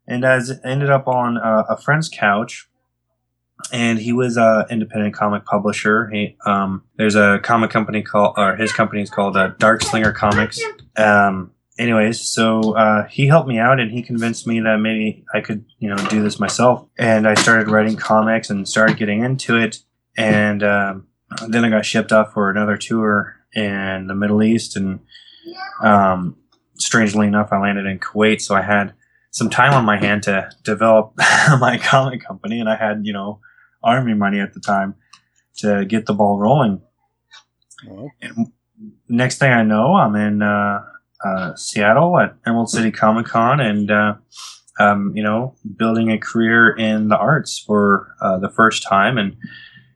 and 0.07 0.25
I 0.25 0.39
ended 0.63 0.89
up 0.89 1.07
on 1.07 1.37
uh, 1.37 1.63
a 1.69 1.77
friend's 1.77 2.09
couch 2.09 2.69
and 3.71 3.99
he 3.99 4.13
was 4.13 4.37
a 4.37 4.65
independent 4.69 5.13
comic 5.13 5.45
publisher. 5.45 6.09
He 6.09 6.37
um, 6.45 6.83
there's 6.95 7.15
a 7.15 7.39
comic 7.43 7.71
company 7.71 8.01
called 8.01 8.35
or 8.37 8.55
his 8.55 8.71
company 8.71 9.01
is 9.01 9.09
called 9.09 9.35
uh, 9.35 9.49
Dark 9.59 9.83
Slinger 9.83 10.13
Comics. 10.13 10.59
Um, 10.97 11.51
anyways, 11.79 12.21
so 12.21 12.75
uh, 12.75 13.07
he 13.07 13.25
helped 13.25 13.47
me 13.47 13.57
out 13.57 13.79
and 13.79 13.89
he 13.89 14.03
convinced 14.03 14.45
me 14.45 14.59
that 14.59 14.77
maybe 14.77 15.25
I 15.33 15.41
could 15.41 15.65
you 15.79 15.89
know 15.89 15.95
do 16.09 16.21
this 16.21 16.39
myself. 16.39 16.85
And 16.99 17.27
I 17.27 17.33
started 17.33 17.71
writing 17.71 17.95
comics 17.95 18.49
and 18.49 18.67
started 18.67 18.97
getting 18.97 19.23
into 19.23 19.55
it. 19.55 19.79
And 20.17 20.61
um, 20.61 21.07
then 21.47 21.63
I 21.63 21.69
got 21.69 21.85
shipped 21.85 22.11
off 22.11 22.33
for 22.33 22.51
another 22.51 22.77
tour 22.77 23.37
in 23.53 24.07
the 24.07 24.15
Middle 24.15 24.43
East. 24.43 24.75
And 24.75 24.99
um, 25.81 26.35
strangely 26.75 27.27
enough, 27.27 27.49
I 27.51 27.59
landed 27.59 27.85
in 27.85 27.99
Kuwait, 27.99 28.41
so 28.41 28.53
I 28.53 28.61
had 28.61 28.93
some 29.31 29.49
time 29.49 29.73
on 29.73 29.85
my 29.85 29.97
hand 29.97 30.23
to 30.23 30.51
develop 30.63 31.13
my 31.17 31.79
comic 31.81 32.21
company, 32.23 32.59
and 32.59 32.69
I 32.69 32.75
had 32.75 33.05
you 33.05 33.13
know 33.13 33.39
army 33.81 34.13
money 34.13 34.39
at 34.39 34.53
the 34.53 34.59
time 34.59 34.95
to 35.57 35.85
get 35.85 36.05
the 36.05 36.13
ball 36.13 36.37
rolling. 36.37 36.81
And 38.21 38.51
next 39.07 39.37
thing 39.37 39.51
I 39.51 39.63
know, 39.63 39.95
I'm 39.95 40.15
in 40.15 40.41
uh, 40.41 40.81
uh, 41.23 41.55
Seattle 41.55 42.17
at 42.19 42.35
Emerald 42.45 42.69
City 42.69 42.91
Comic 42.91 43.25
Con, 43.25 43.59
and 43.59 43.91
uh, 43.91 44.15
um, 44.79 45.11
you 45.15 45.23
know, 45.23 45.55
building 45.77 46.11
a 46.11 46.17
career 46.17 46.69
in 46.75 47.09
the 47.09 47.17
arts 47.17 47.59
for 47.59 48.15
uh, 48.21 48.39
the 48.39 48.49
first 48.49 48.83
time, 48.83 49.17
and 49.17 49.35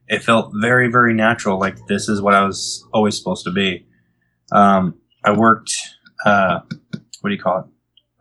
it 0.07 0.23
felt 0.23 0.51
very, 0.53 0.91
very 0.91 1.13
natural. 1.13 1.59
Like 1.59 1.77
this 1.87 2.09
is 2.09 2.21
what 2.21 2.33
I 2.33 2.45
was 2.45 2.85
always 2.93 3.17
supposed 3.17 3.45
to 3.45 3.51
be. 3.51 3.85
Um, 4.51 4.95
I 5.23 5.31
worked. 5.31 5.73
Uh, 6.25 6.59
what 7.21 7.29
do 7.29 7.35
you 7.35 7.41
call 7.41 7.59
it? 7.59 7.65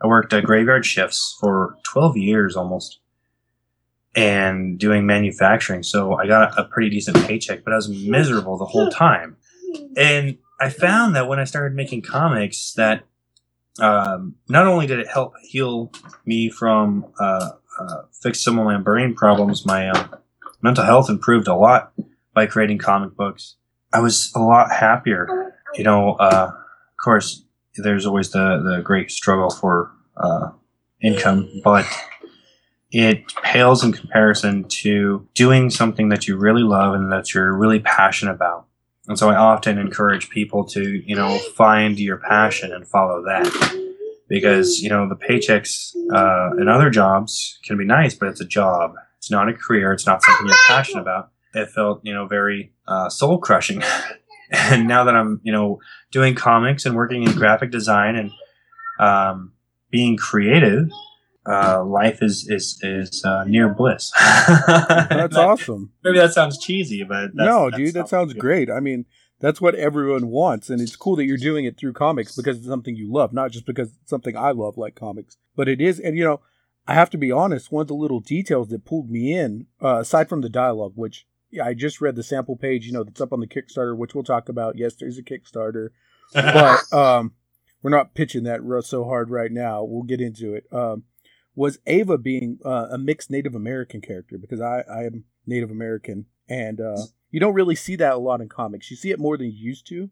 I 0.01 0.07
worked 0.07 0.33
at 0.33 0.43
graveyard 0.43 0.85
shifts 0.85 1.37
for 1.39 1.77
12 1.83 2.17
years 2.17 2.55
almost 2.55 2.99
and 4.15 4.77
doing 4.77 5.05
manufacturing. 5.05 5.83
So 5.83 6.15
I 6.15 6.27
got 6.27 6.57
a 6.59 6.65
pretty 6.65 6.89
decent 6.89 7.17
paycheck, 7.25 7.63
but 7.63 7.73
I 7.73 7.77
was 7.77 7.89
miserable 7.89 8.57
the 8.57 8.65
whole 8.65 8.89
time. 8.89 9.37
And 9.97 10.37
I 10.59 10.69
found 10.69 11.15
that 11.15 11.27
when 11.27 11.39
I 11.39 11.43
started 11.43 11.75
making 11.75 12.03
comics, 12.03 12.73
that 12.73 13.03
um, 13.79 14.35
not 14.47 14.67
only 14.67 14.87
did 14.87 14.99
it 14.99 15.07
help 15.07 15.33
heal 15.41 15.91
me 16.25 16.49
from 16.49 17.05
uh, 17.19 17.51
uh, 17.79 18.01
fix 18.21 18.43
some 18.43 18.59
of 18.59 18.65
my 18.65 18.77
brain 18.77 19.13
problems, 19.15 19.65
my 19.65 19.89
uh, 19.89 20.07
mental 20.61 20.83
health 20.83 21.09
improved 21.09 21.47
a 21.47 21.55
lot 21.55 21.91
by 22.33 22.45
creating 22.45 22.77
comic 22.77 23.15
books. 23.15 23.55
I 23.93 23.99
was 23.99 24.31
a 24.35 24.39
lot 24.39 24.71
happier. 24.71 25.53
You 25.75 25.83
know, 25.83 26.13
uh, 26.13 26.51
of 26.51 27.03
course, 27.03 27.43
there's 27.75 28.05
always 28.05 28.31
the 28.31 28.61
the 28.63 28.81
great 28.83 29.11
struggle 29.11 29.49
for 29.49 29.91
uh, 30.17 30.49
income, 31.01 31.49
but 31.63 31.85
it 32.91 33.27
pales 33.41 33.83
in 33.83 33.91
comparison 33.91 34.65
to 34.65 35.27
doing 35.33 35.71
something 35.71 36.09
that 36.09 36.27
you 36.27 36.37
really 36.37 36.61
love 36.61 36.93
and 36.93 37.11
that 37.11 37.33
you're 37.33 37.51
really 37.51 37.79
passionate 37.79 38.33
about. 38.33 38.67
And 39.07 39.19
so 39.19 39.29
I 39.29 39.35
often 39.35 39.77
encourage 39.77 40.29
people 40.29 40.63
to 40.65 41.01
you 41.05 41.15
know 41.15 41.37
find 41.55 41.99
your 41.99 42.17
passion 42.17 42.71
and 42.71 42.87
follow 42.87 43.23
that 43.23 43.79
because 44.29 44.79
you 44.81 44.89
know 44.89 45.07
the 45.07 45.15
paychecks 45.15 45.95
uh, 46.13 46.55
in 46.59 46.67
other 46.67 46.89
jobs 46.89 47.59
can 47.65 47.77
be 47.77 47.85
nice, 47.85 48.15
but 48.15 48.29
it's 48.29 48.41
a 48.41 48.45
job. 48.45 48.93
It's 49.17 49.31
not 49.31 49.49
a 49.49 49.53
career. 49.53 49.93
It's 49.93 50.05
not 50.05 50.23
something 50.23 50.47
you're 50.47 50.55
passionate 50.67 51.01
about. 51.01 51.31
It 51.53 51.69
felt 51.69 52.01
you 52.03 52.13
know 52.13 52.27
very 52.27 52.73
uh, 52.87 53.09
soul 53.09 53.37
crushing. 53.39 53.83
and 54.51 54.87
now 54.87 55.03
that 55.03 55.15
I'm 55.15 55.41
you 55.43 55.51
know 55.51 55.79
doing 56.11 56.35
comics 56.35 56.85
and 56.85 56.95
working 56.95 57.23
in 57.23 57.33
graphic 57.33 57.71
design 57.71 58.15
and 58.15 58.31
um, 58.99 59.53
being 59.91 60.17
creative, 60.17 60.89
uh, 61.45 61.83
life 61.83 62.21
is 62.21 62.47
is 62.49 62.79
is 62.81 63.23
uh, 63.25 63.43
near 63.45 63.69
bliss. 63.69 64.11
that's 64.67 65.35
awesome. 65.35 65.91
Maybe 66.03 66.17
that 66.17 66.33
sounds 66.33 66.57
cheesy, 66.57 67.03
but 67.03 67.31
no, 67.33 67.69
dude, 67.69 67.93
that 67.95 68.09
sounds 68.09 68.33
good. 68.33 68.39
great. 68.39 68.71
I 68.71 68.79
mean, 68.79 69.05
that's 69.39 69.59
what 69.59 69.75
everyone 69.75 70.27
wants, 70.27 70.69
and 70.69 70.81
it's 70.81 70.95
cool 70.95 71.17
that 71.17 71.25
you're 71.25 71.37
doing 71.37 71.65
it 71.65 71.77
through 71.77 71.93
comics 71.93 72.35
because 72.35 72.57
it's 72.57 72.67
something 72.67 72.95
you 72.95 73.11
love, 73.11 73.33
not 73.33 73.51
just 73.51 73.65
because 73.65 73.89
it's 73.89 74.09
something 74.09 74.37
I 74.37 74.51
love, 74.51 74.77
like 74.77 74.95
comics. 74.95 75.37
But 75.55 75.67
it 75.67 75.81
is, 75.81 75.99
and 75.99 76.17
you 76.17 76.23
know, 76.23 76.39
I 76.87 76.93
have 76.93 77.09
to 77.09 77.17
be 77.17 77.31
honest. 77.31 77.71
One 77.71 77.81
of 77.81 77.87
the 77.87 77.93
little 77.93 78.21
details 78.21 78.69
that 78.69 78.85
pulled 78.85 79.09
me 79.09 79.33
in, 79.33 79.67
uh, 79.81 79.99
aside 79.99 80.29
from 80.29 80.41
the 80.41 80.49
dialogue, 80.49 80.93
which 80.95 81.27
I 81.61 81.73
just 81.73 81.99
read 81.99 82.15
the 82.15 82.23
sample 82.23 82.55
page, 82.55 82.85
you 82.85 82.93
know, 82.93 83.03
that's 83.03 83.21
up 83.21 83.33
on 83.33 83.41
the 83.41 83.47
Kickstarter, 83.47 83.97
which 83.97 84.15
we'll 84.15 84.23
talk 84.23 84.47
about. 84.47 84.77
Yes, 84.77 84.95
there's 84.95 85.17
a 85.17 85.23
Kickstarter, 85.23 85.89
but 86.33 86.93
um, 86.93 87.33
we're 87.81 87.91
not 87.91 88.15
pitching 88.15 88.43
that 88.43 88.61
so 88.85 89.03
hard 89.03 89.29
right 89.29 89.51
now. 89.51 89.83
We'll 89.83 90.03
get 90.03 90.21
into 90.21 90.53
it. 90.53 90.65
Um, 90.71 91.03
was 91.55 91.79
Ava 91.85 92.17
being 92.17 92.59
uh, 92.65 92.87
a 92.91 92.97
mixed 92.97 93.29
Native 93.29 93.55
American 93.55 94.01
character 94.01 94.37
because 94.37 94.61
I, 94.61 94.83
I 94.89 95.03
am 95.03 95.25
Native 95.45 95.71
American 95.71 96.25
and 96.49 96.81
uh, 96.81 97.03
you 97.31 97.39
don't 97.39 97.53
really 97.53 97.75
see 97.75 97.95
that 97.97 98.13
a 98.13 98.17
lot 98.17 98.41
in 98.41 98.49
comics. 98.49 98.89
You 98.91 98.97
see 98.97 99.11
it 99.11 99.19
more 99.19 99.37
than 99.37 99.47
you 99.47 99.57
used 99.57 99.87
to. 99.87 100.09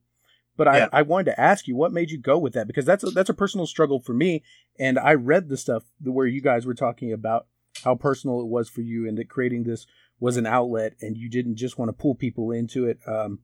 But 0.58 0.68
I. 0.68 0.90
I 0.92 1.02
wanted 1.04 1.26
to 1.26 1.40
ask 1.40 1.68
you 1.68 1.76
what 1.76 1.94
made 1.94 2.12
you 2.12 2.18
go 2.18 2.38
with 2.38 2.54
that 2.54 2.68
because 2.68 2.86
that's 2.86 3.04
a, 3.04 3.10
that's 3.10 3.30
a 3.30 3.34
personal 3.34 3.66
struggle 3.66 4.00
for 4.00 4.14
me. 4.14 4.44
And 4.78 5.00
I 5.00 5.14
read 5.14 5.50
the 5.50 5.58
stuff 5.58 5.84
where 6.04 6.28
you 6.28 6.42
guys 6.42 6.66
were 6.66 6.74
talking 6.74 7.14
about 7.14 7.48
how 7.84 7.96
personal 7.96 8.42
it 8.42 8.48
was 8.48 8.70
for 8.70 8.82
you 8.82 9.08
and 9.08 9.18
that 9.18 9.30
creating 9.30 9.64
this 9.64 9.88
was 10.20 10.38
an 10.38 10.46
outlet 10.46 10.94
and 11.02 11.18
you 11.18 11.30
didn't 11.30 11.56
just 11.56 11.78
want 11.78 11.90
to 11.90 11.94
pull 11.94 12.16
people 12.16 12.52
into 12.52 12.86
it. 12.86 13.00
Um, 13.08 13.40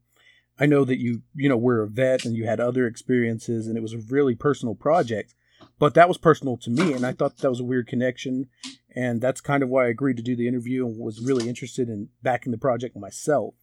I 0.60 0.66
know 0.66 0.86
that 0.86 1.00
you 1.00 1.22
you 1.34 1.50
know 1.50 1.58
were 1.58 1.82
a 1.82 1.88
vet 1.88 2.26
and 2.26 2.36
you 2.36 2.46
had 2.46 2.60
other 2.60 2.86
experiences 2.88 3.68
and 3.68 3.78
it 3.78 3.82
was 3.82 3.94
a 3.94 4.00
really 4.10 4.36
personal 4.36 4.76
project 4.76 5.34
but 5.80 5.94
that 5.94 6.08
was 6.08 6.18
personal 6.18 6.58
to 6.58 6.70
me 6.70 6.94
and 6.94 7.06
i 7.06 7.12
thought 7.12 7.38
that 7.38 7.50
was 7.50 7.60
a 7.60 7.66
weird 7.66 7.88
connection 7.88 8.48
and 8.96 9.22
that's 9.22 9.42
kind 9.42 9.62
of 9.62 9.70
why 9.70 9.86
i 9.86 9.90
agreed 9.90 10.18
to 10.18 10.24
do 10.24 10.36
the 10.36 10.48
interview 10.48 10.86
and 10.86 10.98
was 10.98 11.22
really 11.22 11.48
interested 11.48 11.88
in 11.88 12.10
backing 12.24 12.52
the 12.52 12.58
project 12.58 12.96
myself. 12.96 13.54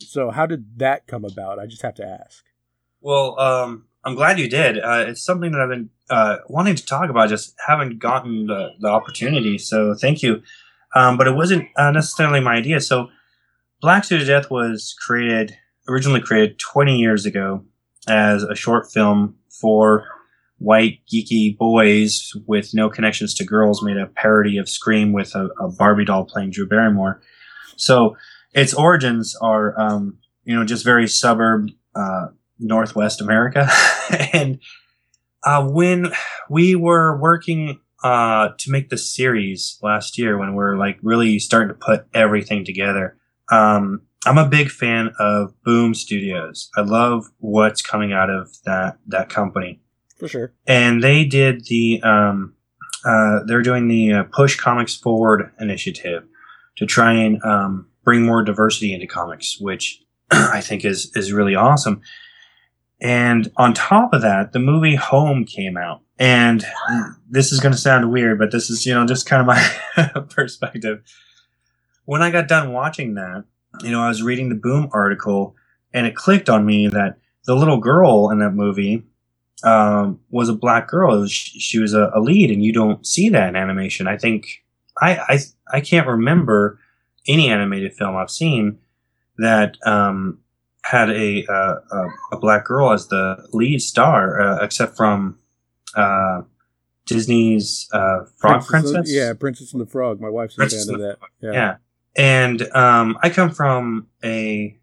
So 0.00 0.30
how 0.30 0.46
did 0.46 0.78
that 0.80 1.06
come 1.06 1.24
about? 1.24 1.60
I 1.60 1.66
just 1.66 1.82
have 1.82 1.94
to 1.94 2.04
ask. 2.04 2.44
Well 3.00 3.38
um, 3.38 3.86
i'm 4.04 4.14
glad 4.14 4.38
you 4.38 4.48
did. 4.48 4.78
Uh, 4.78 5.04
it's 5.08 5.24
something 5.24 5.52
that 5.52 5.60
i've 5.60 5.68
been 5.68 5.90
uh, 6.10 6.38
wanting 6.48 6.74
to 6.74 6.84
talk 6.84 7.08
about 7.08 7.28
just 7.28 7.54
haven't 7.66 7.98
gotten 7.98 8.46
the, 8.46 8.70
the 8.80 8.88
opportunity 8.88 9.58
so 9.58 9.94
thank 9.94 10.22
you. 10.22 10.42
Um, 10.94 11.16
but 11.16 11.26
it 11.26 11.34
wasn't 11.34 11.68
uh, 11.76 11.90
necessarily 11.90 12.40
my 12.40 12.54
idea. 12.54 12.78
So 12.80 13.08
black 13.80 14.04
suited 14.04 14.26
death 14.26 14.50
was 14.50 14.94
created 15.06 15.56
originally 15.88 16.20
created 16.20 16.58
20 16.58 16.96
years 16.96 17.26
ago 17.26 17.64
as 18.08 18.42
a 18.42 18.54
short 18.54 18.90
film 18.90 19.36
for 19.48 20.04
white 20.62 21.00
geeky 21.12 21.56
boys 21.56 22.32
with 22.46 22.72
no 22.72 22.88
connections 22.88 23.34
to 23.34 23.44
girls 23.44 23.82
made 23.82 23.96
a 23.96 24.06
parody 24.06 24.58
of 24.58 24.68
Scream 24.68 25.12
with 25.12 25.34
a, 25.34 25.48
a 25.60 25.68
Barbie 25.68 26.04
doll 26.04 26.24
playing 26.24 26.50
Drew 26.50 26.66
Barrymore. 26.66 27.20
So 27.76 28.16
its 28.54 28.72
origins 28.72 29.36
are, 29.40 29.78
um, 29.78 30.18
you 30.44 30.54
know, 30.54 30.64
just 30.64 30.84
very 30.84 31.08
suburb, 31.08 31.68
uh, 31.94 32.28
Northwest 32.58 33.20
America. 33.20 33.68
and 34.32 34.60
uh, 35.42 35.66
when 35.66 36.12
we 36.48 36.76
were 36.76 37.18
working 37.18 37.80
uh, 38.04 38.50
to 38.58 38.70
make 38.70 38.88
the 38.88 38.98
series 38.98 39.78
last 39.82 40.16
year, 40.16 40.38
when 40.38 40.54
we 40.54 40.62
are 40.62 40.76
like 40.76 40.98
really 41.02 41.38
starting 41.40 41.68
to 41.68 41.74
put 41.74 42.06
everything 42.14 42.64
together, 42.64 43.16
um, 43.50 44.02
I'm 44.24 44.38
a 44.38 44.48
big 44.48 44.70
fan 44.70 45.12
of 45.18 45.54
Boom 45.64 45.94
Studios. 45.94 46.70
I 46.76 46.82
love 46.82 47.24
what's 47.38 47.82
coming 47.82 48.12
out 48.12 48.30
of 48.30 48.50
that 48.64 48.98
that 49.08 49.28
company 49.28 49.81
for 50.22 50.28
sure. 50.28 50.52
And 50.68 51.02
they 51.02 51.24
did 51.24 51.64
the 51.64 52.00
um, 52.04 52.54
uh, 53.04 53.40
they're 53.44 53.62
doing 53.62 53.88
the 53.88 54.12
uh, 54.12 54.22
Push 54.30 54.56
Comics 54.56 54.94
Forward 54.94 55.50
initiative 55.58 56.22
to 56.76 56.86
try 56.86 57.12
and 57.12 57.42
um, 57.42 57.88
bring 58.04 58.22
more 58.22 58.44
diversity 58.44 58.94
into 58.94 59.08
comics, 59.08 59.58
which 59.60 60.00
I 60.30 60.60
think 60.60 60.84
is 60.84 61.10
is 61.16 61.32
really 61.32 61.56
awesome. 61.56 62.02
And 63.00 63.50
on 63.56 63.74
top 63.74 64.14
of 64.14 64.22
that, 64.22 64.52
the 64.52 64.60
movie 64.60 64.94
Home 64.94 65.44
came 65.44 65.76
out. 65.76 66.02
And 66.20 66.64
this 67.28 67.50
is 67.50 67.58
going 67.58 67.72
to 67.72 67.78
sound 67.78 68.12
weird, 68.12 68.38
but 68.38 68.52
this 68.52 68.70
is, 68.70 68.86
you 68.86 68.94
know, 68.94 69.04
just 69.04 69.26
kind 69.26 69.40
of 69.40 69.46
my 69.48 70.20
perspective. 70.30 71.02
When 72.04 72.22
I 72.22 72.30
got 72.30 72.46
done 72.46 72.72
watching 72.72 73.14
that, 73.14 73.42
you 73.82 73.90
know, 73.90 74.00
I 74.00 74.06
was 74.06 74.22
reading 74.22 74.50
the 74.50 74.54
Boom 74.54 74.88
article 74.92 75.56
and 75.92 76.06
it 76.06 76.14
clicked 76.14 76.48
on 76.48 76.64
me 76.64 76.86
that 76.86 77.18
the 77.44 77.56
little 77.56 77.78
girl 77.78 78.30
in 78.30 78.38
that 78.38 78.52
movie 78.52 79.02
um, 79.64 80.20
was 80.30 80.48
a 80.48 80.54
black 80.54 80.88
girl. 80.88 81.26
She, 81.26 81.58
she 81.58 81.78
was 81.78 81.94
a, 81.94 82.10
a, 82.14 82.20
lead, 82.20 82.50
and 82.50 82.64
you 82.64 82.72
don't 82.72 83.06
see 83.06 83.28
that 83.30 83.48
in 83.48 83.56
animation. 83.56 84.08
I 84.08 84.16
think 84.16 84.64
I 85.00 85.16
I, 85.16 85.38
I 85.72 85.80
can't 85.80 86.06
remember 86.06 86.78
any 87.28 87.48
animated 87.48 87.94
film 87.94 88.16
I've 88.16 88.30
seen 88.30 88.78
that 89.38 89.76
um, 89.86 90.38
had 90.84 91.10
a, 91.10 91.44
uh, 91.46 91.74
a, 91.90 92.08
a 92.32 92.38
black 92.38 92.64
girl 92.64 92.92
as 92.92 93.08
the 93.08 93.46
lead 93.52 93.80
star, 93.80 94.40
uh, 94.40 94.64
except 94.64 94.96
from 94.96 95.38
uh, 95.96 96.42
Disney's 97.06 97.88
uh, 97.92 98.24
Frog 98.36 98.66
Princess. 98.66 98.92
Princess. 98.92 99.14
yeah, 99.14 99.32
Princess 99.34 99.72
and 99.72 99.80
the 99.80 99.86
Frog. 99.86 100.20
My 100.20 100.28
wife's 100.28 100.58
a 100.58 100.68
fan 100.68 100.94
of 100.94 101.00
that. 101.00 101.18
Yeah. 101.40 101.52
yeah. 101.52 101.76
and 102.16 102.62
um, 102.74 103.18
I 103.22 103.30
come 103.30 103.50
from 103.50 104.08
a, 104.24 104.76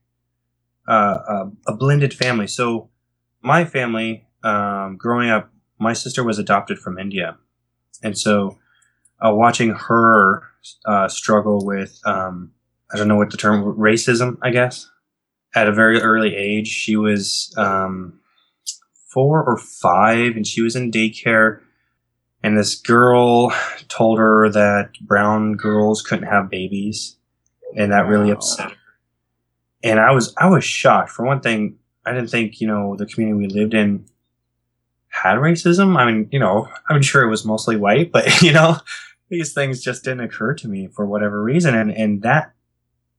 uh, 0.88 0.92
a 1.28 1.52
a 1.68 1.76
blended 1.76 2.14
family, 2.14 2.48
so 2.48 2.90
my 3.42 3.64
family 3.66 4.26
um, 4.43 4.98
growing 4.98 5.29
up, 5.29 5.51
my 5.79 5.93
sister 5.93 6.24
was 6.24 6.39
adopted 6.39 6.79
from 6.79 6.98
India, 6.98 7.38
and 8.03 8.17
so 8.17 8.58
uh, 9.25 9.34
watching 9.34 9.72
her 9.72 10.43
uh, 10.86 11.08
struggle 11.08 11.65
with 11.65 12.00
um, 12.05 12.51
I 12.93 12.98
don't 12.98 13.08
know 13.08 13.15
what 13.15 13.31
the 13.31 13.38
term 13.38 13.63
racism, 13.77 14.38
I 14.41 14.50
guess, 14.50 14.89
at 15.55 15.67
a 15.67 15.74
very 15.74 16.01
early 16.01 16.36
age. 16.36 16.67
She 16.67 16.96
was 16.96 17.53
um, 17.58 18.19
four 19.10 19.43
or 19.43 19.58
five, 19.58 20.36
and 20.36 20.46
she 20.46 20.62
was 20.62 20.75
in 20.75 20.91
daycare. 20.91 21.62
And 22.41 22.58
this 22.58 22.75
girl 22.75 23.51
told 23.89 24.17
her 24.17 24.50
that 24.50 24.91
brown 25.01 25.53
girls 25.53 26.01
couldn't 26.01 26.27
have 26.27 26.50
babies, 26.50 27.17
and 27.75 27.91
that 27.91 28.08
really 28.08 28.31
upset 28.31 28.72
her. 28.72 28.77
And 29.84 30.00
I 30.00 30.12
was 30.12 30.34
I 30.38 30.48
was 30.48 30.63
shocked. 30.63 31.12
For 31.12 31.25
one 31.25 31.41
thing, 31.41 31.77
I 32.05 32.13
didn't 32.13 32.29
think 32.29 32.62
you 32.62 32.67
know 32.67 32.96
the 32.96 33.05
community 33.05 33.48
we 33.48 33.53
lived 33.53 33.74
in 33.74 34.05
had 35.10 35.38
racism. 35.38 35.98
I 35.98 36.10
mean, 36.10 36.30
you 36.32 36.39
know, 36.39 36.68
I'm 36.89 37.01
sure 37.01 37.24
it 37.24 37.30
was 37.30 37.46
mostly 37.46 37.75
white, 37.75 38.12
but 38.12 38.42
you 38.42 38.54
know, 38.54 38.78
these 39.30 39.54
things 39.54 39.82
just 39.82 40.04
didn't 40.04 40.22
occur 40.22 40.54
to 40.56 40.68
me 40.68 40.88
for 40.88 41.06
whatever 41.06 41.42
reason, 41.42 41.75
and 41.75 41.92
and 41.92 42.22
that 42.22 42.54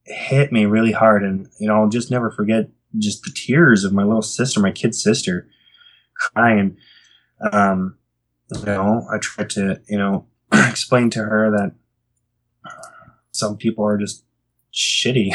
hit 0.05 0.51
me 0.51 0.65
really 0.65 0.91
hard. 0.91 1.23
And 1.23 1.47
you 1.59 1.67
know, 1.67 1.75
I'll 1.75 1.89
just 1.89 2.11
never 2.11 2.31
forget 2.31 2.69
just 2.97 3.23
the 3.23 3.31
tears 3.31 3.83
of 3.83 3.93
my 3.93 4.03
little 4.03 4.21
sister, 4.21 4.59
my 4.59 4.71
kid 4.71 4.95
sister, 4.95 5.47
crying. 6.15 6.77
Um, 7.51 7.97
you 8.51 8.65
know, 8.65 9.07
I 9.11 9.17
tried 9.17 9.49
to 9.51 9.81
you 9.87 9.97
know 9.97 10.25
explain 10.53 11.09
to 11.11 11.23
her 11.23 11.51
that 11.51 11.73
some 13.31 13.57
people 13.57 13.85
are 13.85 13.97
just 13.97 14.23
shitty. 14.73 15.31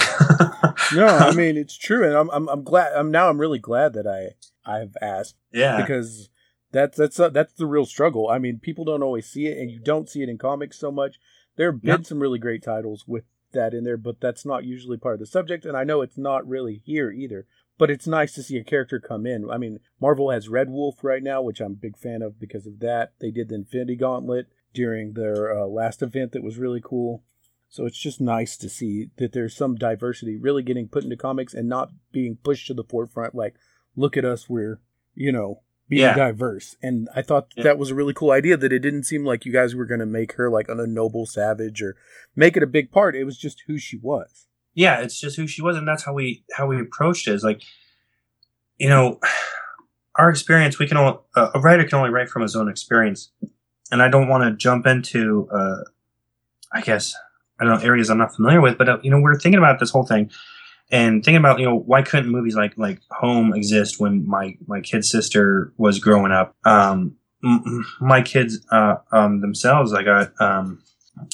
no, 0.94 1.06
I 1.06 1.32
mean 1.32 1.56
it's 1.56 1.76
true, 1.76 2.04
and 2.04 2.14
I'm 2.14 2.30
I'm, 2.30 2.48
I'm 2.48 2.62
glad. 2.62 2.92
I'm 2.94 3.10
now 3.10 3.28
I'm 3.28 3.38
really 3.38 3.58
glad 3.58 3.94
that 3.94 4.06
I 4.06 4.34
I've 4.70 4.96
asked. 5.00 5.36
Yeah, 5.52 5.80
because 5.80 6.28
that's 6.72 6.96
that's 6.96 7.18
uh, 7.20 7.28
that's 7.28 7.54
the 7.54 7.66
real 7.66 7.86
struggle. 7.86 8.28
I 8.28 8.38
mean, 8.38 8.58
people 8.58 8.84
don't 8.84 9.02
always 9.02 9.26
see 9.26 9.46
it, 9.46 9.58
and 9.58 9.70
you 9.70 9.80
don't 9.80 10.08
see 10.08 10.22
it 10.22 10.28
in 10.28 10.38
comics 10.38 10.78
so 10.78 10.90
much. 10.90 11.16
There 11.56 11.72
have 11.72 11.82
been 11.82 11.90
yep. 12.00 12.06
some 12.06 12.20
really 12.20 12.38
great 12.38 12.62
titles 12.62 13.04
with 13.06 13.24
that 13.52 13.72
in 13.72 13.84
there, 13.84 13.96
but 13.96 14.20
that's 14.20 14.44
not 14.44 14.64
usually 14.64 14.96
part 14.96 15.14
of 15.14 15.20
the 15.20 15.26
subject, 15.26 15.64
and 15.64 15.76
I 15.76 15.84
know 15.84 16.02
it's 16.02 16.18
not 16.18 16.46
really 16.46 16.82
here 16.84 17.10
either. 17.10 17.46
But 17.78 17.90
it's 17.90 18.06
nice 18.06 18.32
to 18.34 18.42
see 18.42 18.56
a 18.56 18.64
character 18.64 18.98
come 18.98 19.26
in. 19.26 19.50
I 19.50 19.58
mean, 19.58 19.80
Marvel 20.00 20.30
has 20.30 20.48
Red 20.48 20.70
Wolf 20.70 21.04
right 21.04 21.22
now, 21.22 21.42
which 21.42 21.60
I'm 21.60 21.72
a 21.72 21.74
big 21.74 21.98
fan 21.98 22.22
of 22.22 22.40
because 22.40 22.66
of 22.66 22.78
that. 22.80 23.12
They 23.20 23.30
did 23.30 23.50
the 23.50 23.56
Infinity 23.56 23.96
Gauntlet 23.96 24.46
during 24.72 25.12
their 25.12 25.54
uh, 25.54 25.66
last 25.66 26.02
event 26.02 26.32
that 26.32 26.42
was 26.42 26.56
really 26.56 26.80
cool. 26.82 27.22
So 27.68 27.84
it's 27.84 27.98
just 27.98 28.20
nice 28.20 28.56
to 28.58 28.70
see 28.70 29.10
that 29.18 29.32
there's 29.32 29.54
some 29.54 29.74
diversity 29.74 30.36
really 30.36 30.62
getting 30.62 30.88
put 30.88 31.04
into 31.04 31.16
comics 31.16 31.52
and 31.52 31.68
not 31.68 31.90
being 32.12 32.36
pushed 32.36 32.68
to 32.68 32.74
the 32.74 32.84
forefront. 32.84 33.34
Like, 33.34 33.56
look 33.94 34.16
at 34.16 34.24
us, 34.24 34.48
we're, 34.48 34.80
you 35.14 35.32
know, 35.32 35.62
being 35.88 36.02
yeah. 36.02 36.14
diverse. 36.14 36.76
And 36.82 37.08
I 37.14 37.22
thought 37.22 37.48
yeah. 37.56 37.64
that 37.64 37.78
was 37.78 37.90
a 37.90 37.94
really 37.94 38.14
cool 38.14 38.32
idea 38.32 38.56
that 38.56 38.72
it 38.72 38.80
didn't 38.80 39.04
seem 39.04 39.24
like 39.24 39.44
you 39.44 39.52
guys 39.52 39.74
were 39.74 39.86
going 39.86 40.00
to 40.00 40.06
make 40.06 40.32
her 40.32 40.50
like 40.50 40.68
a 40.68 40.74
noble 40.86 41.26
savage 41.26 41.82
or 41.82 41.96
make 42.34 42.56
it 42.56 42.62
a 42.62 42.66
big 42.66 42.90
part. 42.90 43.14
It 43.14 43.24
was 43.24 43.38
just 43.38 43.62
who 43.66 43.78
she 43.78 43.96
was. 43.96 44.46
Yeah, 44.74 45.00
it's 45.00 45.18
just 45.18 45.36
who 45.36 45.46
she 45.46 45.62
was 45.62 45.76
and 45.76 45.88
that's 45.88 46.04
how 46.04 46.12
we 46.12 46.44
how 46.54 46.66
we 46.66 46.80
approached 46.80 47.28
it. 47.28 47.34
Is 47.34 47.44
like 47.44 47.62
you 48.78 48.88
know, 48.88 49.20
our 50.16 50.30
experience, 50.30 50.78
we 50.78 50.86
can 50.86 50.96
only, 50.96 51.18
uh, 51.34 51.50
a 51.54 51.60
writer 51.60 51.84
can 51.84 51.98
only 51.98 52.10
write 52.10 52.28
from 52.28 52.42
his 52.42 52.56
own 52.56 52.68
experience. 52.68 53.30
And 53.90 54.02
I 54.02 54.08
don't 54.08 54.28
want 54.28 54.44
to 54.44 54.56
jump 54.56 54.86
into, 54.86 55.48
uh, 55.52 55.82
I 56.72 56.80
guess, 56.80 57.14
I 57.60 57.64
don't 57.64 57.78
know, 57.78 57.86
areas 57.86 58.10
I'm 58.10 58.18
not 58.18 58.34
familiar 58.34 58.60
with, 58.60 58.78
but, 58.78 58.88
uh, 58.88 58.98
you 59.02 59.10
know, 59.10 59.20
we're 59.20 59.38
thinking 59.38 59.58
about 59.58 59.78
this 59.78 59.90
whole 59.90 60.06
thing 60.06 60.30
and 60.90 61.24
thinking 61.24 61.38
about, 61.38 61.58
you 61.58 61.66
know, 61.66 61.76
why 61.76 62.02
couldn't 62.02 62.30
movies 62.30 62.54
like, 62.54 62.76
like 62.76 63.00
Home 63.10 63.54
exist 63.54 63.98
when 63.98 64.26
my, 64.26 64.56
my 64.66 64.80
kid 64.80 65.04
sister 65.04 65.72
was 65.76 65.98
growing 65.98 66.32
up? 66.32 66.54
Um, 66.64 67.16
my 68.00 68.22
kids, 68.22 68.64
uh, 68.70 68.96
um, 69.12 69.40
themselves, 69.40 69.92
I 69.92 70.02
got, 70.02 70.32
um, 70.40 70.82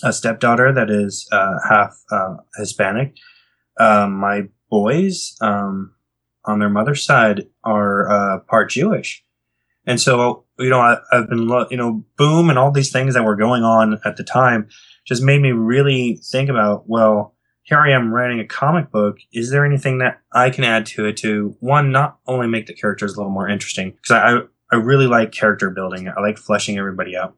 a 0.02 0.12
stepdaughter 0.12 0.73
that 0.73 0.90
is, 0.90 1.28
uh, 1.32 1.54
half, 1.68 1.97
uh, 2.11 2.37
Hispanic. 2.56 3.16
Um, 3.78 4.14
my 4.14 4.49
boys, 4.71 5.37
um, 5.40 5.94
on 6.44 6.59
their 6.59 6.68
mother's 6.68 7.04
side 7.04 7.47
are 7.64 8.11
uh, 8.11 8.38
part 8.40 8.71
Jewish, 8.71 9.25
and 9.87 10.00
so 10.00 10.44
you 10.59 10.68
know 10.68 10.80
I, 10.80 10.99
have 11.12 11.28
been 11.28 11.47
lo- 11.47 11.66
you 11.71 11.76
know 11.76 12.04
boom 12.16 12.50
and 12.50 12.59
all 12.59 12.71
these 12.71 12.92
things 12.92 13.14
that 13.14 13.25
were 13.25 13.37
going 13.37 13.62
on 13.62 14.00
at 14.04 14.16
the 14.16 14.25
time 14.25 14.68
just 15.04 15.23
made 15.23 15.40
me 15.40 15.52
really 15.52 16.21
think 16.30 16.49
about 16.49 16.85
well 16.87 17.35
here 17.62 17.78
I 17.78 17.92
am 17.92 18.12
writing 18.12 18.40
a 18.40 18.47
comic 18.47 18.90
book. 18.90 19.19
Is 19.33 19.50
there 19.50 19.64
anything 19.64 19.99
that 19.99 20.21
I 20.33 20.50
can 20.50 20.64
add 20.64 20.87
to 20.87 21.07
it 21.07 21.16
to 21.19 21.57
one 21.61 21.92
not 21.92 22.19
only 22.26 22.47
make 22.49 22.66
the 22.66 22.75
characters 22.75 23.14
a 23.14 23.16
little 23.16 23.33
more 23.33 23.49
interesting 23.49 23.92
because 23.92 24.11
I 24.11 24.75
I 24.75 24.78
really 24.78 25.07
like 25.07 25.33
character 25.33 25.71
building. 25.71 26.09
I 26.09 26.21
like 26.21 26.38
fleshing 26.38 26.78
everybody 26.78 27.16
out. 27.16 27.37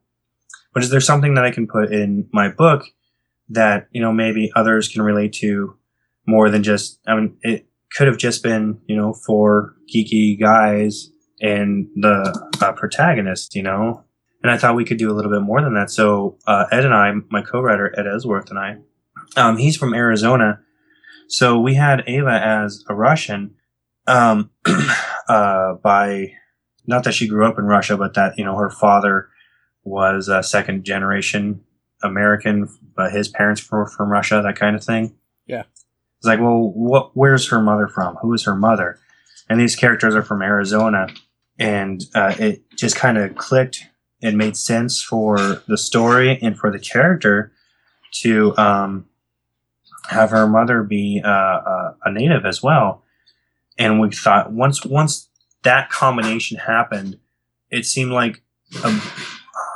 But 0.73 0.83
is 0.83 0.91
there 0.91 1.01
something 1.01 1.35
that 1.35 1.45
I 1.45 1.51
can 1.51 1.67
put 1.67 1.93
in 1.93 2.29
my 2.33 2.49
book 2.49 2.85
that 3.51 3.89
you 3.91 4.01
know 4.01 4.13
maybe 4.13 4.51
others 4.57 4.89
can 4.89 5.03
relate 5.03 5.33
to 5.35 5.77
more 6.27 6.49
than 6.51 6.63
just 6.63 7.01
I 7.07 7.17
mean 7.17 7.37
it 7.43 7.67
could 7.95 8.09
have 8.09 8.19
just 8.19 8.43
been, 8.43 8.81
you 8.87 8.97
know, 8.97 9.13
four 9.13 9.77
geeky 9.95 10.39
guys 10.39 11.11
and 11.41 11.89
the 11.95 12.51
uh, 12.61 12.73
protagonist, 12.73 13.55
you 13.55 13.63
know. 13.63 14.05
And 14.43 14.51
I 14.51 14.59
thought 14.59 14.75
we 14.75 14.85
could 14.85 14.99
do 14.99 15.11
a 15.11 15.15
little 15.15 15.31
bit 15.31 15.43
more 15.43 15.63
than 15.63 15.75
that. 15.75 15.91
So 15.91 16.39
uh, 16.47 16.67
Ed 16.71 16.85
and 16.85 16.93
I, 16.93 17.13
my 17.31 17.41
co-writer 17.41 17.99
Ed 17.99 18.07
Esworth 18.07 18.51
and 18.51 18.59
I, 18.59 18.79
um, 19.37 19.57
he's 19.57 19.77
from 19.77 19.95
Arizona, 19.95 20.61
so 21.29 21.59
we 21.59 21.75
had 21.75 22.05
Ava 22.07 22.31
as 22.31 22.85
a 22.89 22.95
Russian 22.95 23.55
um, 24.07 24.51
uh, 25.29 25.75
by 25.75 26.33
not 26.87 27.05
that 27.05 27.15
she 27.15 27.29
grew 27.29 27.47
up 27.47 27.59
in 27.59 27.65
Russia, 27.65 27.97
but 27.97 28.15
that 28.15 28.39
you 28.39 28.45
know 28.45 28.57
her 28.57 28.71
father 28.71 29.29
was 29.85 30.29
a 30.29 30.43
second 30.43 30.85
generation 30.85 31.63
American, 32.03 32.69
but 32.95 33.13
his 33.13 33.29
parents 33.29 33.69
were 33.71 33.87
from 33.87 34.11
Russia, 34.11 34.41
that 34.43 34.57
kind 34.57 34.77
of 34.77 34.85
thing. 34.85 35.17
Yeah. 35.47 35.65
It's 36.19 36.27
like, 36.27 36.41
well, 36.41 36.73
what? 36.75 37.11
Where's 37.15 37.49
her 37.49 37.61
mother 37.61 37.89
from? 37.89 38.17
Who 38.17 38.33
is 38.33 38.45
her 38.45 38.55
mother? 38.55 38.99
And 39.49 39.61
these 39.61 39.77
characters 39.77 40.15
are 40.15 40.23
from 40.23 40.43
Arizona, 40.43 41.09
and 41.59 42.03
uh, 42.15 42.35
it 42.39 42.63
just 42.77 42.97
kind 42.97 43.19
of 43.19 43.37
clicked 43.37 43.85
and 44.23 44.39
made 44.39 44.57
sense 44.57 45.03
for 45.03 45.63
the 45.67 45.77
story 45.77 46.39
and 46.41 46.59
for 46.59 46.71
the 46.71 46.79
character 46.79 47.53
to 48.23 48.57
um, 48.57 49.07
have 50.09 50.31
her 50.31 50.47
mother 50.47 50.83
be 50.83 51.23
uh, 51.25 51.29
uh, 51.29 51.95
a 52.05 52.13
native 52.13 52.45
as 52.45 52.63
well. 52.63 53.05
And 53.79 54.01
we 54.01 54.11
thought 54.11 54.53
once 54.53 54.85
once 54.85 55.29
that 55.63 55.91
combination 55.91 56.59
happened, 56.59 57.19
it 57.71 57.85
seemed 57.87 58.13
like 58.13 58.43
um, 58.85 59.01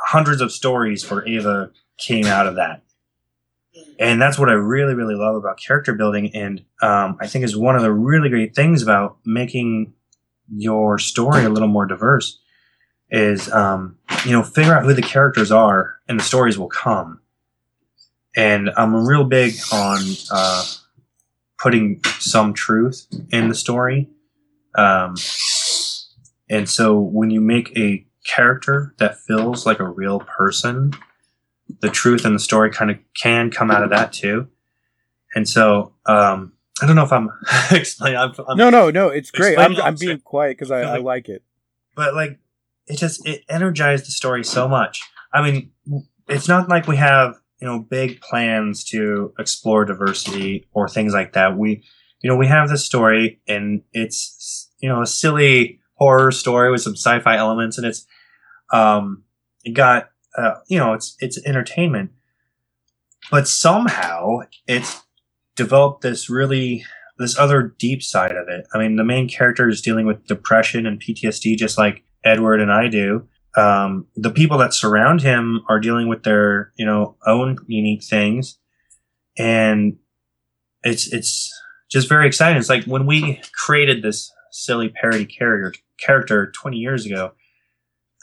hundreds 0.06 0.40
of 0.40 0.52
stories 0.52 1.02
for 1.02 1.26
Ava 1.26 1.70
came 1.98 2.26
out 2.26 2.46
of 2.46 2.56
that 2.56 2.82
and 3.98 4.22
that's 4.22 4.38
what 4.38 4.48
I 4.48 4.52
really, 4.52 4.94
really 4.94 5.14
love 5.14 5.34
about 5.34 5.58
character 5.58 5.92
building. 5.92 6.34
And 6.34 6.64
um, 6.82 7.16
I 7.20 7.26
think 7.26 7.44
is 7.44 7.56
one 7.56 7.76
of 7.76 7.82
the 7.82 7.92
really 7.92 8.28
great 8.28 8.54
things 8.54 8.82
about 8.82 9.18
making 9.24 9.92
your 10.54 10.98
story 10.98 11.44
a 11.44 11.48
little 11.48 11.68
more 11.68 11.86
diverse 11.86 12.38
is, 13.10 13.50
um, 13.52 13.98
you 14.24 14.32
know, 14.32 14.42
figure 14.42 14.74
out 14.74 14.84
who 14.84 14.94
the 14.94 15.02
characters 15.02 15.50
are 15.50 15.96
and 16.08 16.20
the 16.20 16.24
stories 16.24 16.58
will 16.58 16.68
come. 16.68 17.20
And 18.38 18.70
I'm 18.76 18.94
real 18.94 19.24
big 19.24 19.54
on 19.72 19.98
uh, 20.30 20.64
putting 21.58 22.00
some 22.20 22.54
truth 22.54 23.04
in 23.30 23.48
the 23.48 23.54
story. 23.54 24.08
Um, 24.76 25.16
and 26.48 26.68
so 26.68 27.00
when 27.00 27.30
you 27.30 27.40
make 27.40 27.76
a 27.76 28.06
character 28.24 28.94
that 28.98 29.18
feels 29.18 29.66
like 29.66 29.80
a 29.80 29.88
real 29.88 30.20
person, 30.20 30.92
the 31.80 31.90
truth 31.90 32.24
and 32.24 32.32
the 32.32 32.38
story 32.38 32.70
kind 32.70 32.92
of 32.92 32.98
can 33.20 33.50
come 33.50 33.72
out 33.72 33.82
of 33.82 33.90
that 33.90 34.12
too. 34.12 34.46
And 35.34 35.48
so, 35.48 35.94
um, 36.06 36.52
I 36.80 36.86
don't 36.86 36.94
know 36.94 37.02
if 37.02 37.12
I'm 37.12 37.30
explaining. 37.72 38.20
I'm, 38.20 38.32
I'm 38.46 38.56
no, 38.56 38.70
no, 38.70 38.92
no. 38.92 39.08
It's 39.08 39.32
great. 39.32 39.58
I'm, 39.58 39.74
I'm 39.82 39.96
being 39.96 40.20
quiet 40.20 40.56
because 40.56 40.70
I, 40.70 40.82
I 40.82 40.98
like 40.98 41.28
it. 41.28 41.42
But 41.96 42.14
like, 42.14 42.38
it 42.86 42.98
just 42.98 43.26
it 43.26 43.42
energized 43.48 44.06
the 44.06 44.12
story 44.12 44.44
so 44.44 44.68
much. 44.68 45.02
I 45.34 45.42
mean, 45.42 45.72
it's 46.28 46.46
not 46.46 46.68
like 46.68 46.86
we 46.86 46.96
have 46.96 47.34
you 47.60 47.66
know 47.66 47.80
big 47.80 48.20
plans 48.20 48.84
to 48.84 49.32
explore 49.38 49.84
diversity 49.84 50.66
or 50.72 50.88
things 50.88 51.12
like 51.12 51.32
that. 51.32 51.56
We, 51.56 51.84
you 52.20 52.30
know, 52.30 52.36
we 52.36 52.46
have 52.46 52.68
this 52.68 52.84
story 52.84 53.40
and 53.48 53.82
it's 53.92 54.70
you 54.78 54.88
know 54.88 55.02
a 55.02 55.06
silly 55.06 55.80
horror 55.94 56.30
story 56.32 56.70
with 56.70 56.82
some 56.82 56.94
sci-fi 56.94 57.36
elements, 57.36 57.78
and 57.78 57.86
it's 57.86 58.06
um, 58.72 59.24
it 59.64 59.72
got 59.72 60.10
uh, 60.38 60.54
you 60.68 60.78
know, 60.78 60.92
it's 60.92 61.16
it's 61.20 61.44
entertainment, 61.44 62.12
but 63.30 63.48
somehow 63.48 64.38
it's 64.66 65.02
developed 65.56 66.02
this 66.02 66.30
really 66.30 66.84
this 67.18 67.36
other 67.36 67.74
deep 67.78 68.02
side 68.02 68.36
of 68.36 68.48
it. 68.48 68.64
I 68.72 68.78
mean, 68.78 68.94
the 68.94 69.04
main 69.04 69.28
character 69.28 69.68
is 69.68 69.82
dealing 69.82 70.06
with 70.06 70.26
depression 70.26 70.86
and 70.86 71.00
PTSD, 71.00 71.56
just 71.56 71.76
like 71.76 72.04
Edward 72.24 72.60
and 72.60 72.70
I 72.70 72.86
do. 72.86 73.26
Um, 73.58 74.06
the 74.14 74.30
people 74.30 74.58
that 74.58 74.74
surround 74.74 75.22
him 75.22 75.62
are 75.68 75.80
dealing 75.80 76.08
with 76.08 76.22
their, 76.22 76.72
you 76.76 76.86
know, 76.86 77.16
own 77.26 77.58
unique 77.66 78.04
things, 78.04 78.58
and 79.36 79.96
it's 80.82 81.12
it's 81.12 81.52
just 81.90 82.08
very 82.08 82.26
exciting. 82.26 82.58
It's 82.58 82.68
like 82.68 82.84
when 82.84 83.06
we 83.06 83.40
created 83.52 84.02
this 84.02 84.30
silly 84.50 84.88
parody 84.88 85.24
character 85.24 85.80
character 85.98 86.50
20 86.50 86.76
years 86.76 87.04
ago. 87.04 87.32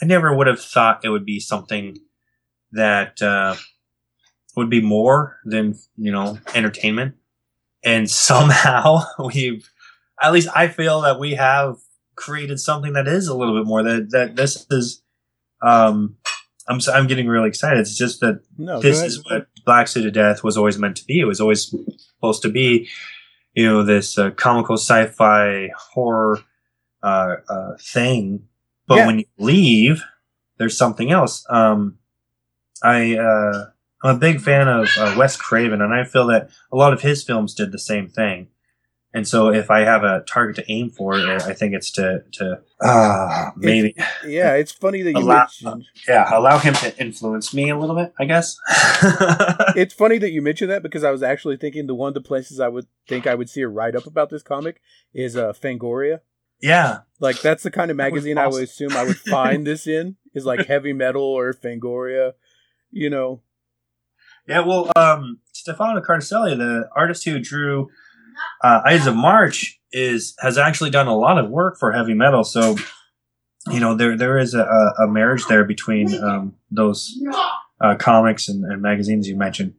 I 0.01 0.05
never 0.05 0.35
would 0.35 0.47
have 0.47 0.61
thought 0.61 1.05
it 1.05 1.09
would 1.09 1.25
be 1.25 1.39
something 1.39 1.97
that 2.71 3.21
uh, 3.21 3.55
would 4.55 4.69
be 4.69 4.81
more 4.81 5.37
than 5.45 5.75
you 5.97 6.11
know 6.11 6.37
entertainment, 6.53 7.15
and 7.83 8.09
somehow 8.27 9.03
we've, 9.19 9.69
at 10.21 10.33
least 10.33 10.49
I 10.55 10.67
feel 10.67 11.01
that 11.01 11.19
we 11.19 11.35
have 11.35 11.77
created 12.15 12.59
something 12.59 12.93
that 12.93 13.07
is 13.07 13.27
a 13.27 13.35
little 13.35 13.57
bit 13.57 13.67
more. 13.67 13.83
That 13.83 14.11
that 14.11 14.35
this 14.35 14.65
is, 14.69 15.01
um, 15.65 16.17
I'm 16.67 16.79
I'm 16.93 17.07
getting 17.07 17.27
really 17.27 17.49
excited. 17.49 17.79
It's 17.79 17.97
just 17.97 18.21
that 18.21 18.41
no, 18.57 18.79
this 18.79 19.01
is 19.01 19.23
what 19.25 19.47
Black 19.65 19.87
Suit 19.87 20.05
of 20.05 20.13
Death 20.13 20.43
was 20.43 20.57
always 20.57 20.77
meant 20.77 20.97
to 20.97 21.05
be. 21.05 21.19
It 21.19 21.25
was 21.25 21.41
always 21.41 21.73
supposed 22.15 22.41
to 22.43 22.49
be, 22.49 22.87
you 23.53 23.65
know, 23.65 23.83
this 23.83 24.17
uh, 24.17 24.31
comical 24.31 24.77
sci-fi 24.77 25.69
horror 25.77 26.39
uh, 27.03 27.35
uh, 27.49 27.77
thing. 27.79 28.47
But 28.87 28.97
yeah. 28.97 29.07
when 29.07 29.19
you 29.19 29.25
leave, 29.37 30.03
there's 30.57 30.77
something 30.77 31.11
else. 31.11 31.45
Um, 31.49 31.97
I 32.83 33.17
uh, 33.17 33.65
I'm 34.03 34.15
a 34.15 34.19
big 34.19 34.41
fan 34.41 34.67
of 34.67 34.87
uh, 34.97 35.15
Wes 35.17 35.37
Craven, 35.37 35.81
and 35.81 35.93
I 35.93 36.03
feel 36.03 36.27
that 36.27 36.49
a 36.71 36.75
lot 36.75 36.93
of 36.93 37.01
his 37.01 37.23
films 37.23 37.55
did 37.55 37.71
the 37.71 37.79
same 37.79 38.07
thing. 38.07 38.47
And 39.15 39.27
so, 39.27 39.49
if 39.49 39.71
I 39.71 39.79
have 39.79 40.03
a 40.03 40.23
target 40.27 40.57
to 40.57 40.71
aim 40.71 40.91
for, 40.91 41.15
I 41.15 41.53
think 41.53 41.73
it's 41.73 41.89
to 41.91 42.23
to 42.33 42.59
uh, 42.81 43.51
maybe. 43.55 43.95
It's, 43.97 44.07
yeah, 44.27 44.53
it's 44.53 44.71
funny 44.71 45.01
that 45.03 45.11
you 45.13 45.17
allow, 45.17 45.47
mentioned. 45.61 45.85
yeah, 46.07 46.29
allow 46.37 46.59
him 46.59 46.73
to 46.75 46.99
influence 46.99 47.53
me 47.53 47.69
a 47.69 47.79
little 47.79 47.95
bit. 47.95 48.13
I 48.19 48.25
guess. 48.25 48.57
it's 49.75 49.93
funny 49.93 50.17
that 50.19 50.31
you 50.31 50.41
mentioned 50.41 50.69
that 50.69 50.83
because 50.83 51.03
I 51.03 51.11
was 51.11 51.23
actually 51.23 51.57
thinking 51.57 51.87
the 51.87 51.95
one 51.95 52.09
of 52.09 52.13
the 52.13 52.21
places 52.21 52.59
I 52.59 52.67
would 52.67 52.87
think 53.07 53.25
I 53.25 53.35
would 53.35 53.49
see 53.49 53.61
a 53.61 53.67
write 53.67 53.95
up 53.95 54.05
about 54.05 54.29
this 54.29 54.43
comic 54.43 54.81
is 55.13 55.35
uh, 55.35 55.53
Fangoria. 55.53 56.19
Yeah, 56.61 56.99
like 57.19 57.41
that's 57.41 57.63
the 57.63 57.71
kind 57.71 57.89
of 57.89 57.97
magazine 57.97 58.37
awesome. 58.37 58.45
I 58.45 58.53
would 58.53 58.63
assume 58.63 58.91
I 58.91 59.03
would 59.05 59.17
find 59.17 59.65
this 59.67 59.87
in 59.87 60.17
is 60.33 60.45
like 60.45 60.67
heavy 60.67 60.93
metal 60.93 61.23
or 61.23 61.53
Fangoria 61.53 62.33
you 62.95 63.09
know. 63.09 63.41
Yeah, 64.47 64.61
well, 64.61 64.91
um, 64.95 65.39
Stefano 65.51 66.01
Carnicelli, 66.01 66.57
the 66.57 66.89
artist 66.95 67.25
who 67.25 67.39
drew 67.39 67.89
uh, 68.63 68.81
Ides 68.85 69.07
of 69.07 69.15
March, 69.15 69.79
is 69.95 70.35
has 70.39 70.57
actually 70.57 70.89
done 70.89 71.07
a 71.07 71.15
lot 71.15 71.37
of 71.37 71.49
work 71.49 71.77
for 71.79 71.91
heavy 71.91 72.13
metal. 72.13 72.43
So, 72.43 72.75
you 73.71 73.79
know, 73.79 73.95
there 73.95 74.17
there 74.17 74.37
is 74.37 74.53
a, 74.53 74.93
a 74.99 75.07
marriage 75.07 75.45
there 75.47 75.63
between 75.63 76.13
um, 76.21 76.55
those 76.69 77.17
uh, 77.81 77.95
comics 77.95 78.49
and, 78.49 78.65
and, 78.65 78.81
magazines 78.81 79.27
you 79.27 79.37
mentioned. 79.37 79.73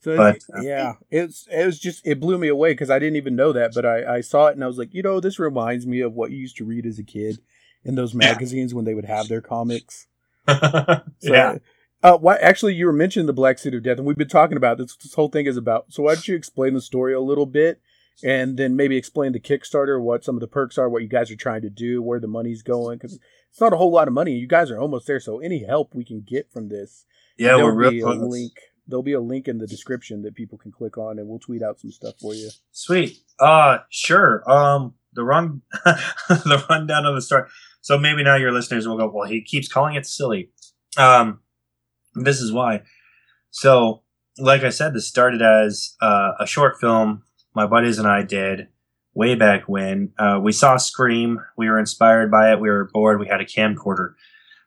So 0.00 0.16
but 0.16 0.38
uh, 0.54 0.60
yeah, 0.60 0.94
it's 1.10 1.46
it 1.50 1.64
was 1.64 1.78
just 1.78 2.06
it 2.06 2.20
blew 2.20 2.36
me 2.38 2.48
away 2.48 2.72
because 2.72 2.90
I 2.90 2.98
didn't 2.98 3.16
even 3.16 3.36
know 3.36 3.52
that, 3.52 3.72
but 3.72 3.86
I 3.86 4.16
I 4.16 4.20
saw 4.20 4.48
it 4.48 4.54
and 4.54 4.64
I 4.64 4.66
was 4.66 4.78
like, 4.78 4.92
you 4.92 5.02
know, 5.02 5.20
this 5.20 5.38
reminds 5.38 5.86
me 5.86 6.00
of 6.00 6.12
what 6.12 6.30
you 6.30 6.36
used 6.36 6.56
to 6.56 6.64
read 6.64 6.84
as 6.84 6.98
a 6.98 7.04
kid 7.04 7.38
in 7.84 7.94
those 7.94 8.14
magazines 8.14 8.74
when 8.74 8.84
they 8.84 8.94
would 8.94 9.06
have 9.06 9.28
their 9.28 9.40
comics. 9.40 10.06
so, 10.48 11.00
yeah. 11.22 11.58
Uh, 12.04 12.18
why? 12.18 12.36
Actually, 12.36 12.74
you 12.74 12.84
were 12.84 12.92
mentioning 12.92 13.26
the 13.26 13.32
Black 13.32 13.58
Suit 13.58 13.74
of 13.74 13.82
Death, 13.82 13.96
and 13.96 14.06
we've 14.06 14.18
been 14.18 14.28
talking 14.28 14.58
about 14.58 14.76
this. 14.76 14.94
This 14.94 15.14
whole 15.14 15.28
thing 15.28 15.46
is 15.46 15.56
about. 15.56 15.86
So, 15.88 16.02
why 16.02 16.12
don't 16.12 16.28
you 16.28 16.36
explain 16.36 16.74
the 16.74 16.82
story 16.82 17.14
a 17.14 17.20
little 17.20 17.46
bit, 17.46 17.80
and 18.22 18.58
then 18.58 18.76
maybe 18.76 18.98
explain 18.98 19.32
the 19.32 19.40
Kickstarter, 19.40 19.98
what 19.98 20.22
some 20.22 20.36
of 20.36 20.42
the 20.42 20.46
perks 20.46 20.76
are, 20.76 20.90
what 20.90 21.00
you 21.00 21.08
guys 21.08 21.30
are 21.30 21.36
trying 21.36 21.62
to 21.62 21.70
do, 21.70 22.02
where 22.02 22.20
the 22.20 22.28
money's 22.28 22.62
going, 22.62 22.98
because 22.98 23.18
it's 23.50 23.60
not 23.60 23.72
a 23.72 23.78
whole 23.78 23.90
lot 23.90 24.06
of 24.06 24.12
money. 24.12 24.32
You 24.32 24.46
guys 24.46 24.70
are 24.70 24.78
almost 24.78 25.06
there, 25.06 25.18
so 25.18 25.38
any 25.38 25.64
help 25.64 25.94
we 25.94 26.04
can 26.04 26.20
get 26.20 26.52
from 26.52 26.68
this, 26.68 27.06
Yeah, 27.38 27.56
there'll 27.56 27.74
we're 27.74 27.90
be 27.90 28.00
a 28.00 28.08
link. 28.08 28.52
There'll 28.86 29.02
be 29.02 29.14
a 29.14 29.20
link 29.20 29.48
in 29.48 29.56
the 29.56 29.66
description 29.66 30.20
that 30.22 30.34
people 30.34 30.58
can 30.58 30.72
click 30.72 30.98
on, 30.98 31.18
and 31.18 31.26
we'll 31.26 31.38
tweet 31.38 31.62
out 31.62 31.80
some 31.80 31.90
stuff 31.90 32.16
for 32.20 32.34
you. 32.34 32.50
Sweet. 32.70 33.16
Uh 33.40 33.78
sure. 33.88 34.42
Um 34.46 34.92
the 35.14 35.24
run 35.24 35.62
the 36.28 36.62
rundown 36.68 37.06
of 37.06 37.14
the 37.14 37.22
story. 37.22 37.48
So 37.80 37.96
maybe 37.96 38.22
now 38.22 38.36
your 38.36 38.52
listeners 38.52 38.86
will 38.86 38.98
go, 38.98 39.10
well, 39.10 39.26
he 39.26 39.40
keeps 39.40 39.68
calling 39.68 39.94
it 39.94 40.04
silly. 40.04 40.50
Um 40.98 41.40
this 42.14 42.40
is 42.40 42.52
why. 42.52 42.82
So, 43.50 44.02
like 44.38 44.62
I 44.62 44.70
said, 44.70 44.94
this 44.94 45.06
started 45.06 45.42
as 45.42 45.94
uh, 46.00 46.32
a 46.40 46.46
short 46.46 46.80
film 46.80 47.22
my 47.54 47.66
buddies 47.66 47.98
and 47.98 48.08
I 48.08 48.22
did 48.22 48.68
way 49.14 49.34
back 49.34 49.68
when. 49.68 50.12
Uh, 50.18 50.40
we 50.42 50.52
saw 50.52 50.76
Scream. 50.76 51.40
We 51.56 51.68
were 51.68 51.78
inspired 51.78 52.30
by 52.30 52.52
it. 52.52 52.60
We 52.60 52.68
were 52.68 52.90
bored. 52.92 53.20
We 53.20 53.28
had 53.28 53.40
a 53.40 53.44
camcorder. 53.44 54.14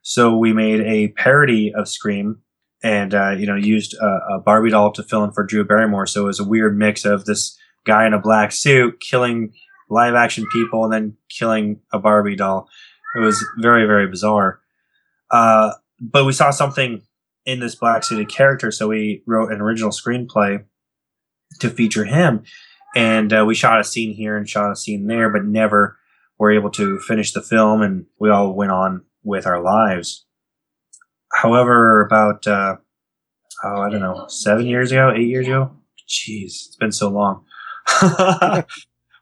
So 0.01 0.37
we 0.37 0.53
made 0.53 0.81
a 0.81 1.09
parody 1.09 1.73
of 1.75 1.89
Scream 1.89 2.39
and, 2.81 3.13
uh, 3.13 3.31
you 3.31 3.45
know, 3.45 3.55
used 3.55 3.93
a, 3.95 4.35
a 4.35 4.39
Barbie 4.39 4.69
doll 4.69 4.91
to 4.93 5.03
fill 5.03 5.23
in 5.25 5.31
for 5.31 5.43
Drew 5.43 5.65
Barrymore. 5.65 6.07
So 6.07 6.23
it 6.23 6.27
was 6.27 6.39
a 6.39 6.47
weird 6.47 6.77
mix 6.77 7.03
of 7.03 7.25
this 7.25 7.57
guy 7.85 8.07
in 8.07 8.13
a 8.13 8.21
black 8.21 8.51
suit 8.51 9.01
killing 9.01 9.53
live 9.89 10.15
action 10.15 10.45
people 10.51 10.85
and 10.85 10.93
then 10.93 11.17
killing 11.29 11.81
a 11.91 11.99
Barbie 11.99 12.35
doll. 12.35 12.69
It 13.15 13.19
was 13.19 13.43
very, 13.59 13.85
very 13.85 14.07
bizarre. 14.07 14.61
Uh, 15.29 15.73
but 15.99 16.25
we 16.25 16.31
saw 16.31 16.51
something 16.51 17.01
in 17.47 17.61
this 17.61 17.75
black 17.75 18.03
suited 18.03 18.29
character, 18.29 18.69
so 18.71 18.89
we 18.89 19.23
wrote 19.25 19.53
an 19.53 19.61
original 19.61 19.89
screenplay 19.89 20.65
to 21.59 21.69
feature 21.69 22.03
him. 22.03 22.43
And 22.93 23.31
uh, 23.31 23.45
we 23.47 23.55
shot 23.55 23.79
a 23.79 23.85
scene 23.85 24.13
here 24.13 24.35
and 24.35 24.47
shot 24.47 24.71
a 24.71 24.75
scene 24.75 25.07
there, 25.07 25.29
but 25.29 25.45
never 25.45 25.97
were 26.37 26.51
able 26.51 26.69
to 26.71 26.99
finish 26.99 27.31
the 27.31 27.41
film, 27.41 27.81
and 27.81 28.05
we 28.19 28.29
all 28.29 28.53
went 28.53 28.71
on 28.71 29.05
with 29.23 29.47
our 29.47 29.61
lives. 29.61 30.25
However, 31.33 32.01
about 32.01 32.45
uh, 32.45 32.75
oh, 33.63 33.81
I 33.81 33.89
don't 33.89 34.01
know, 34.01 34.25
seven 34.27 34.67
years 34.67 34.91
ago, 34.91 35.13
eight 35.15 35.27
years 35.27 35.47
ago, 35.47 35.71
jeez, 36.07 36.45
it's 36.45 36.75
been 36.75 36.91
so 36.91 37.09
long. 37.09 37.45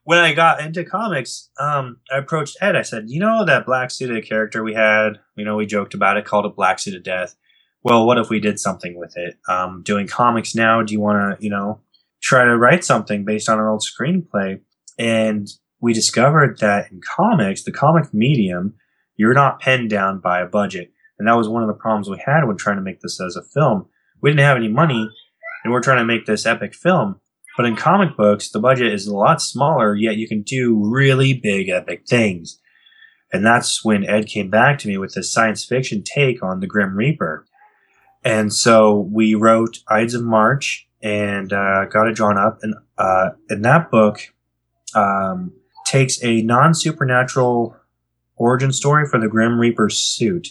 when 0.04 0.18
I 0.18 0.34
got 0.34 0.62
into 0.62 0.84
comics, 0.84 1.52
um, 1.60 1.98
I 2.12 2.18
approached 2.18 2.58
Ed. 2.60 2.76
I 2.76 2.82
said, 2.82 3.06
"You 3.08 3.20
know 3.20 3.46
that 3.46 3.68
black 3.68 3.92
suited 3.92 4.28
character 4.28 4.64
we 4.64 4.74
had? 4.74 5.20
You 5.36 5.46
know, 5.46 5.58
we 5.58 5.68
joked 5.68 5.94
about 5.94 6.18
it, 6.18 6.26
called 6.26 6.48
it 6.48 6.56
Black 6.56 6.80
Suited 6.80 7.04
Death. 7.04 7.36
Well, 7.86 8.08
what 8.08 8.18
if 8.18 8.32
we 8.32 8.40
did 8.40 8.60
something 8.60 8.98
with 8.98 9.16
it? 9.16 9.38
Um, 9.48 9.84
doing 9.84 10.08
comics 10.08 10.56
now, 10.56 10.82
do 10.82 10.92
you 10.92 11.00
want 11.00 11.38
to, 11.38 11.44
you 11.44 11.52
know, 11.52 11.82
try 12.24 12.44
to 12.44 12.58
write 12.58 12.84
something 12.84 13.24
based 13.24 13.48
on 13.48 13.60
an 13.60 13.68
old 13.68 13.84
screenplay?" 13.84 14.60
And 14.98 15.48
we 15.80 15.94
discovered 15.94 16.58
that 16.62 16.92
in 16.92 17.00
comics, 17.16 17.64
the 17.64 17.72
comic 17.72 18.12
medium, 18.12 18.74
you're 19.18 19.36
not 19.36 19.60
pinned 19.60 19.92
down 19.92 20.20
by 20.20 20.42
a 20.42 20.48
budget, 20.48 20.92
and 21.20 21.28
that 21.28 21.38
was 21.38 21.48
one 21.48 21.62
of 21.62 21.68
the 21.68 21.76
problems 21.76 22.10
we 22.10 22.18
had 22.26 22.46
when 22.46 22.58
trying 22.58 22.78
to 22.78 22.82
make 22.82 23.02
this 23.02 23.22
as 23.22 23.36
a 23.36 23.44
film. 23.44 23.86
We 24.20 24.32
didn't 24.32 24.40
have 24.40 24.58
any 24.58 24.68
money, 24.68 25.08
and 25.64 25.72
we're 25.72 25.84
trying 25.84 26.00
to 26.00 26.06
make 26.06 26.26
this 26.26 26.48
epic 26.48 26.74
film. 26.74 27.22
But 27.56 27.68
in 27.68 27.76
comic 27.76 28.18
books, 28.18 28.50
the 28.50 28.60
budget 28.60 28.92
is 28.92 29.06
a 29.06 29.16
lot 29.16 29.44
smaller, 29.44 29.94
yet 29.94 30.18
you 30.18 30.28
can 30.28 30.42
do 30.42 30.82
really 30.84 31.36
big, 31.36 31.70
epic 31.70 32.08
things. 32.08 32.60
And 33.32 33.46
that's 33.46 33.86
when 33.86 34.10
Ed 34.10 34.26
came 34.26 34.50
back 34.50 34.80
to 34.80 34.88
me 34.88 34.98
with 34.98 35.14
this 35.14 35.32
science 35.32 35.64
fiction 35.64 36.02
take 36.04 36.42
on 36.42 36.62
the 36.62 36.68
Grim 36.68 36.96
Reaper. 36.96 37.46
And 38.26 38.52
so 38.52 39.08
we 39.12 39.36
wrote 39.36 39.84
Ides 39.88 40.16
of 40.16 40.24
March 40.24 40.88
and 41.02 41.54
uh, 41.54 41.86
got 41.86 42.08
it 42.08 42.16
drawn 42.16 42.38
up. 42.40 42.58
And 42.64 42.74
uh, 42.98 43.30
in 43.52 43.62
that 43.62 43.92
book, 43.92 44.20
um, 44.96 45.54
takes 45.86 46.22
a 46.24 46.42
non 46.42 46.74
supernatural 46.74 47.78
origin 48.36 48.74
story 48.74 49.08
for 49.08 49.20
the 49.20 49.28
Grim 49.28 49.60
Reaper 49.60 49.90
suit 49.90 50.50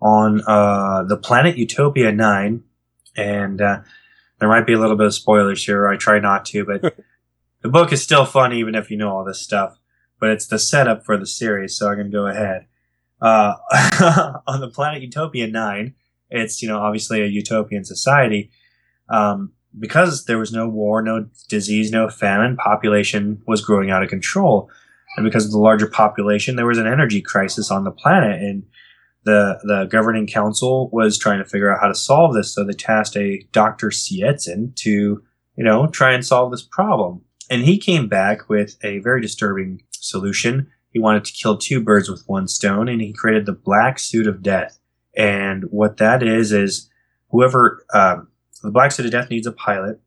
on 0.00 0.42
uh, 0.46 1.02
the 1.04 1.16
planet 1.16 1.56
Utopia 1.56 2.12
9. 2.12 2.62
And 3.16 3.60
uh, 3.62 3.80
there 4.38 4.48
might 4.48 4.66
be 4.66 4.74
a 4.74 4.78
little 4.78 4.96
bit 4.96 5.06
of 5.06 5.14
spoilers 5.14 5.64
here. 5.64 5.88
I 5.88 5.96
try 5.96 6.18
not 6.18 6.44
to, 6.46 6.66
but 6.66 6.94
the 7.62 7.70
book 7.70 7.90
is 7.90 8.02
still 8.02 8.26
fun 8.26 8.52
even 8.52 8.74
if 8.74 8.90
you 8.90 8.98
know 8.98 9.16
all 9.16 9.24
this 9.24 9.40
stuff. 9.40 9.78
But 10.20 10.30
it's 10.30 10.46
the 10.46 10.58
setup 10.58 11.06
for 11.06 11.16
the 11.16 11.26
series, 11.26 11.76
so 11.76 11.88
I'm 11.88 11.94
going 11.94 12.10
to 12.10 12.12
go 12.12 12.26
ahead. 12.26 12.66
Uh, 13.20 13.54
on 14.46 14.60
the 14.60 14.68
planet 14.68 15.00
Utopia 15.00 15.46
9, 15.46 15.94
it's, 16.30 16.62
you 16.62 16.68
know, 16.68 16.78
obviously 16.78 17.22
a 17.22 17.26
utopian 17.26 17.84
society. 17.84 18.50
Um, 19.08 19.52
because 19.78 20.24
there 20.24 20.38
was 20.38 20.52
no 20.52 20.68
war, 20.68 21.02
no 21.02 21.26
disease, 21.48 21.90
no 21.90 22.08
famine, 22.08 22.56
population 22.56 23.42
was 23.46 23.60
growing 23.60 23.90
out 23.90 24.02
of 24.02 24.08
control. 24.08 24.70
And 25.16 25.24
because 25.24 25.44
of 25.44 25.50
the 25.50 25.58
larger 25.58 25.86
population, 25.86 26.56
there 26.56 26.66
was 26.66 26.78
an 26.78 26.86
energy 26.86 27.20
crisis 27.20 27.70
on 27.70 27.84
the 27.84 27.90
planet. 27.90 28.40
And 28.40 28.64
the 29.24 29.58
the 29.64 29.84
governing 29.84 30.26
council 30.26 30.88
was 30.90 31.18
trying 31.18 31.38
to 31.38 31.44
figure 31.44 31.72
out 31.72 31.80
how 31.80 31.88
to 31.88 31.94
solve 31.94 32.34
this, 32.34 32.54
so 32.54 32.64
they 32.64 32.72
tasked 32.72 33.16
a 33.16 33.44
Dr. 33.52 33.88
Sietzen 33.88 34.74
to, 34.76 35.22
you 35.56 35.64
know, 35.64 35.86
try 35.86 36.12
and 36.12 36.24
solve 36.24 36.50
this 36.50 36.62
problem. 36.62 37.22
And 37.50 37.62
he 37.62 37.78
came 37.78 38.08
back 38.08 38.48
with 38.48 38.76
a 38.82 38.98
very 39.00 39.20
disturbing 39.20 39.82
solution. 39.90 40.70
He 40.90 40.98
wanted 40.98 41.24
to 41.26 41.32
kill 41.32 41.58
two 41.58 41.82
birds 41.82 42.08
with 42.08 42.24
one 42.26 42.48
stone, 42.48 42.88
and 42.88 43.00
he 43.00 43.12
created 43.12 43.44
the 43.44 43.52
Black 43.52 43.98
Suit 43.98 44.26
of 44.26 44.42
Death. 44.42 44.78
And 45.18 45.64
what 45.64 45.98
that 45.98 46.22
is 46.22 46.52
is 46.52 46.88
whoever 47.30 47.84
um, 47.92 48.28
the 48.62 48.70
Black 48.70 48.92
Suit 48.92 49.04
of 49.04 49.12
Death 49.12 49.28
needs 49.28 49.46
a 49.46 49.52
pilot, 49.52 50.00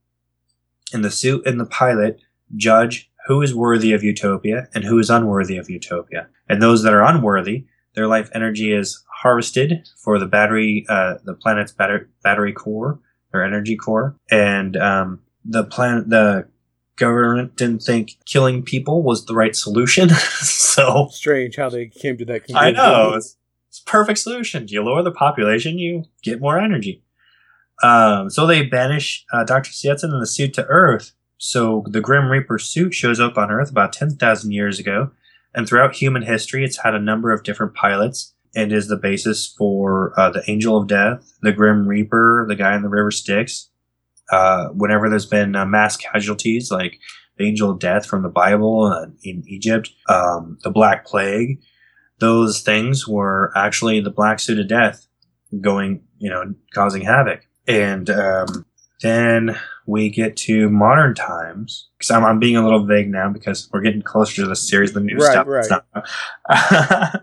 and 0.91 1.05
the 1.05 1.11
suit 1.11 1.45
and 1.45 1.59
the 1.59 1.65
pilot 1.65 2.19
judge 2.55 3.11
who 3.27 3.41
is 3.43 3.53
worthy 3.53 3.93
of 3.93 4.03
utopia 4.03 4.67
and 4.73 4.83
who 4.83 4.97
is 4.97 5.09
unworthy 5.09 5.57
of 5.57 5.69
utopia. 5.69 6.27
And 6.49 6.61
those 6.61 6.81
that 6.81 6.93
are 6.93 7.03
unworthy 7.03 7.65
their 7.93 8.07
life 8.07 8.29
energy 8.33 8.73
is 8.73 9.03
harvested 9.21 9.87
for 9.97 10.17
the 10.17 10.25
battery, 10.25 10.85
uh, 10.89 11.15
the 11.23 11.33
planet's 11.33 11.71
batter- 11.71 12.09
battery 12.23 12.53
core, 12.53 12.99
their 13.31 13.43
energy 13.43 13.75
core, 13.75 14.15
and 14.29 14.77
um, 14.77 15.19
the 15.43 15.63
planet, 15.63 16.09
the 16.09 16.47
government 16.95 17.55
didn't 17.55 17.81
think 17.81 18.17
killing 18.25 18.63
people 18.63 19.03
was 19.03 19.25
the 19.25 19.35
right 19.35 19.55
solution. 19.55 20.09
so 20.39 21.09
Strange 21.11 21.55
how 21.55 21.69
they 21.69 21.87
came 21.87 22.17
to 22.17 22.25
that 22.25 22.45
conclusion. 22.45 22.57
I 22.57 22.71
know 22.71 23.13
it's, 23.15 23.37
it's 23.71 23.79
perfect 23.79 24.19
solution. 24.19 24.67
You 24.67 24.83
lower 24.83 25.01
the 25.01 25.11
population, 25.11 25.79
you 25.79 26.03
get 26.23 26.41
more 26.41 26.59
energy. 26.59 27.05
Um, 27.81 28.29
so 28.29 28.45
they 28.45 28.63
banish 28.63 29.25
uh, 29.31 29.45
Dr. 29.45 29.71
Sietzen 29.71 30.11
and 30.11 30.21
the 30.21 30.27
suit 30.27 30.53
to 30.55 30.65
Earth. 30.65 31.13
So 31.37 31.85
the 31.87 32.01
Grim 32.01 32.29
Reaper 32.29 32.59
suit 32.59 32.93
shows 32.93 33.21
up 33.21 33.37
on 33.37 33.49
Earth 33.49 33.71
about 33.71 33.93
10,000 33.93 34.51
years 34.51 34.77
ago. 34.77 35.11
And 35.55 35.65
throughout 35.65 35.95
human 35.95 36.23
history, 36.23 36.65
it's 36.65 36.83
had 36.83 36.93
a 36.93 36.99
number 36.99 37.31
of 37.31 37.43
different 37.43 37.73
pilots 37.73 38.33
and 38.53 38.73
is 38.73 38.89
the 38.89 38.97
basis 38.97 39.47
for 39.47 40.19
uh, 40.19 40.29
the 40.31 40.43
Angel 40.51 40.75
of 40.75 40.87
Death, 40.87 41.37
the 41.41 41.53
Grim 41.53 41.87
Reaper, 41.87 42.45
the 42.49 42.57
guy 42.57 42.75
in 42.75 42.81
the 42.81 42.89
River 42.89 43.09
Styx. 43.09 43.69
Uh, 44.33 44.67
whenever 44.67 45.09
there's 45.09 45.25
been 45.25 45.55
uh, 45.55 45.65
mass 45.65 45.95
casualties 45.95 46.71
like 46.71 46.99
the 47.37 47.45
Angel 47.45 47.71
of 47.71 47.79
Death 47.79 48.05
from 48.05 48.21
the 48.21 48.29
Bible 48.29 48.83
uh, 48.83 49.05
in 49.23 49.45
Egypt, 49.47 49.91
um, 50.09 50.57
the 50.63 50.71
Black 50.71 51.05
Plague, 51.05 51.61
those 52.21 52.61
things 52.61 53.05
were 53.07 53.51
actually 53.55 53.99
the 53.99 54.11
Black 54.11 54.39
Suit 54.39 54.59
of 54.59 54.67
Death 54.69 55.07
going, 55.59 56.01
you 56.19 56.29
know, 56.29 56.53
causing 56.73 57.01
havoc. 57.01 57.45
And 57.67 58.09
um, 58.09 58.65
then 59.01 59.57
we 59.85 60.09
get 60.09 60.37
to 60.37 60.69
modern 60.69 61.15
times. 61.15 61.89
Because 61.97 62.11
I'm, 62.11 62.23
I'm 62.23 62.39
being 62.39 62.55
a 62.55 62.63
little 62.63 62.85
vague 62.85 63.09
now 63.09 63.29
because 63.29 63.67
we're 63.73 63.81
getting 63.81 64.01
closer 64.03 64.43
to 64.43 64.47
the 64.47 64.55
series, 64.55 64.93
the 64.93 65.01
new 65.01 65.17
Right, 65.17 65.31
stuff. 65.31 65.47
right. 65.47 65.65
stuff. 65.65 67.21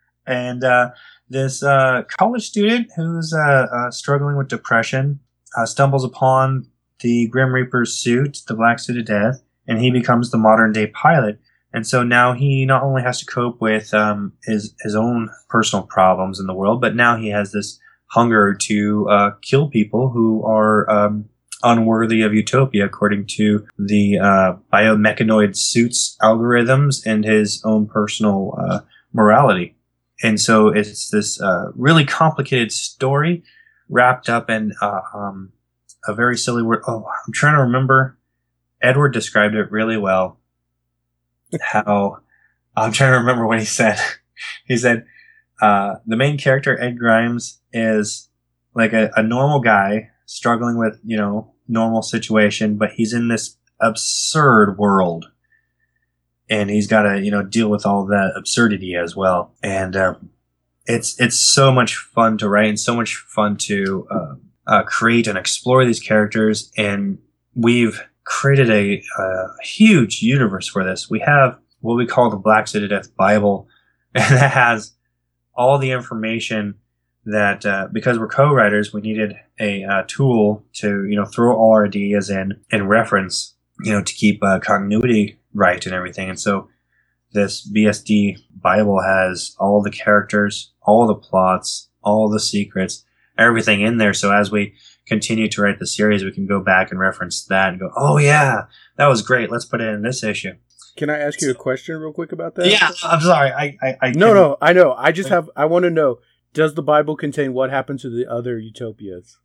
and 0.26 0.64
uh, 0.64 0.90
this 1.28 1.62
uh, 1.62 2.02
college 2.08 2.46
student 2.46 2.88
who's 2.96 3.34
uh, 3.34 3.66
uh, 3.72 3.90
struggling 3.90 4.36
with 4.36 4.48
depression 4.48 5.20
uh, 5.56 5.66
stumbles 5.66 6.04
upon 6.04 6.66
the 7.00 7.26
Grim 7.28 7.52
Reaper's 7.52 7.94
suit, 7.94 8.38
the 8.46 8.54
Black 8.54 8.78
Suit 8.78 8.98
of 8.98 9.04
Death, 9.04 9.42
and 9.66 9.80
he 9.80 9.90
becomes 9.90 10.30
the 10.30 10.38
modern 10.38 10.72
day 10.72 10.86
pilot. 10.86 11.38
And 11.72 11.86
so 11.86 12.02
now 12.02 12.32
he 12.32 12.64
not 12.64 12.82
only 12.82 13.02
has 13.02 13.20
to 13.20 13.26
cope 13.26 13.60
with 13.60 13.92
um, 13.92 14.32
his 14.44 14.74
his 14.80 14.94
own 14.94 15.28
personal 15.48 15.84
problems 15.84 16.40
in 16.40 16.46
the 16.46 16.54
world, 16.54 16.80
but 16.80 16.96
now 16.96 17.16
he 17.16 17.28
has 17.28 17.52
this 17.52 17.78
hunger 18.06 18.54
to 18.54 19.08
uh, 19.10 19.30
kill 19.42 19.68
people 19.68 20.08
who 20.08 20.42
are 20.44 20.88
um, 20.90 21.28
unworthy 21.62 22.22
of 22.22 22.32
utopia, 22.32 22.86
according 22.86 23.26
to 23.26 23.66
the 23.78 24.18
uh, 24.18 24.54
biomechanoid 24.72 25.56
suits 25.56 26.16
algorithms 26.22 27.04
and 27.04 27.24
his 27.24 27.62
own 27.64 27.86
personal 27.86 28.56
uh, 28.58 28.80
morality. 29.12 29.76
And 30.22 30.40
so 30.40 30.68
it's 30.68 31.10
this 31.10 31.40
uh, 31.40 31.70
really 31.74 32.04
complicated 32.04 32.72
story 32.72 33.44
wrapped 33.88 34.28
up 34.28 34.50
in 34.50 34.72
uh, 34.80 35.00
um, 35.14 35.52
a 36.06 36.14
very 36.14 36.36
silly 36.36 36.62
word. 36.62 36.82
Oh, 36.88 37.04
I'm 37.26 37.32
trying 37.32 37.54
to 37.54 37.62
remember. 37.62 38.18
Edward 38.80 39.10
described 39.10 39.54
it 39.54 39.70
really 39.70 39.96
well. 39.96 40.37
How 41.60 42.18
I'm 42.76 42.92
trying 42.92 43.12
to 43.12 43.18
remember 43.18 43.46
what 43.46 43.58
he 43.58 43.64
said. 43.64 43.98
he 44.66 44.76
said 44.76 45.06
uh, 45.60 45.96
the 46.06 46.16
main 46.16 46.38
character 46.38 46.80
Ed 46.80 46.98
Grimes 46.98 47.60
is 47.72 48.28
like 48.74 48.92
a, 48.92 49.10
a 49.16 49.22
normal 49.22 49.60
guy 49.60 50.10
struggling 50.26 50.78
with 50.78 51.00
you 51.04 51.16
know 51.16 51.52
normal 51.66 52.02
situation, 52.02 52.76
but 52.76 52.92
he's 52.92 53.12
in 53.12 53.28
this 53.28 53.56
absurd 53.80 54.78
world, 54.78 55.30
and 56.48 56.70
he's 56.70 56.86
got 56.86 57.02
to 57.02 57.20
you 57.20 57.30
know 57.30 57.42
deal 57.42 57.68
with 57.68 57.84
all 57.84 58.06
that 58.06 58.32
absurdity 58.36 58.94
as 58.94 59.16
well. 59.16 59.54
And 59.62 59.96
um, 59.96 60.30
it's 60.86 61.20
it's 61.20 61.38
so 61.38 61.72
much 61.72 61.96
fun 61.96 62.38
to 62.38 62.48
write 62.48 62.68
and 62.68 62.80
so 62.80 62.94
much 62.94 63.16
fun 63.16 63.56
to 63.58 64.06
uh, 64.10 64.34
uh, 64.66 64.82
create 64.84 65.26
and 65.26 65.38
explore 65.38 65.84
these 65.84 66.00
characters. 66.00 66.70
And 66.76 67.18
we've 67.54 68.00
created 68.28 68.70
a, 68.70 69.02
a 69.18 69.46
huge 69.64 70.20
universe 70.20 70.68
for 70.68 70.84
this. 70.84 71.08
We 71.08 71.20
have 71.20 71.58
what 71.80 71.94
we 71.94 72.06
call 72.06 72.28
the 72.28 72.36
Black 72.36 72.68
City 72.68 72.86
Death 72.86 73.14
Bible, 73.16 73.68
and 74.14 74.36
that 74.36 74.52
has 74.52 74.92
all 75.54 75.78
the 75.78 75.90
information 75.90 76.74
that 77.24 77.64
uh, 77.64 77.88
because 77.90 78.18
we're 78.18 78.28
co-writers, 78.28 78.92
we 78.92 79.00
needed 79.00 79.34
a 79.58 79.82
uh, 79.82 80.02
tool 80.06 80.64
to 80.74 81.06
you 81.06 81.16
know 81.16 81.24
throw 81.24 81.56
all 81.56 81.72
our 81.72 81.86
ideas 81.86 82.28
in 82.28 82.60
and 82.70 82.88
reference, 82.88 83.54
you 83.82 83.92
know, 83.92 84.02
to 84.02 84.14
keep 84.14 84.42
uh, 84.44 84.60
continuity 84.60 85.38
right 85.54 85.84
and 85.86 85.94
everything. 85.94 86.28
And 86.28 86.38
so 86.38 86.68
this 87.32 87.68
BSD 87.70 88.38
Bible 88.60 89.00
has 89.02 89.56
all 89.58 89.82
the 89.82 89.90
characters, 89.90 90.72
all 90.82 91.06
the 91.06 91.14
plots, 91.14 91.88
all 92.02 92.28
the 92.28 92.40
secrets, 92.40 93.04
everything 93.38 93.80
in 93.80 93.96
there. 93.96 94.14
So 94.14 94.32
as 94.32 94.50
we 94.50 94.74
continue 95.08 95.48
to 95.48 95.62
write 95.62 95.78
the 95.78 95.86
series, 95.86 96.22
we 96.22 96.32
can 96.32 96.46
go 96.46 96.60
back 96.60 96.90
and 96.90 97.00
reference 97.00 97.44
that 97.46 97.70
and 97.70 97.80
go, 97.80 97.90
oh 97.96 98.18
yeah, 98.18 98.66
that 98.96 99.06
was 99.06 99.22
great. 99.22 99.50
Let's 99.50 99.64
put 99.64 99.80
it 99.80 99.88
in 99.88 100.02
this 100.02 100.22
issue. 100.22 100.52
Can 100.96 101.10
I 101.10 101.18
ask 101.18 101.40
you 101.40 101.50
a 101.50 101.54
question 101.54 101.96
real 101.96 102.12
quick 102.12 102.32
about 102.32 102.56
that? 102.56 102.66
Yeah, 102.66 102.90
I'm 103.04 103.20
sorry. 103.20 103.52
I, 103.52 103.76
I, 103.80 103.96
I 104.02 104.10
no, 104.10 104.34
no, 104.34 104.56
I 104.60 104.72
know. 104.72 104.94
I 104.94 105.12
just 105.12 105.28
have. 105.28 105.48
I 105.54 105.64
want 105.64 105.84
to 105.84 105.90
know: 105.90 106.18
Does 106.52 106.74
the 106.74 106.82
Bible 106.82 107.14
contain 107.14 107.52
what 107.52 107.70
happened 107.70 108.00
to 108.00 108.10
the 108.10 108.28
other 108.28 108.58
utopias? 108.58 109.38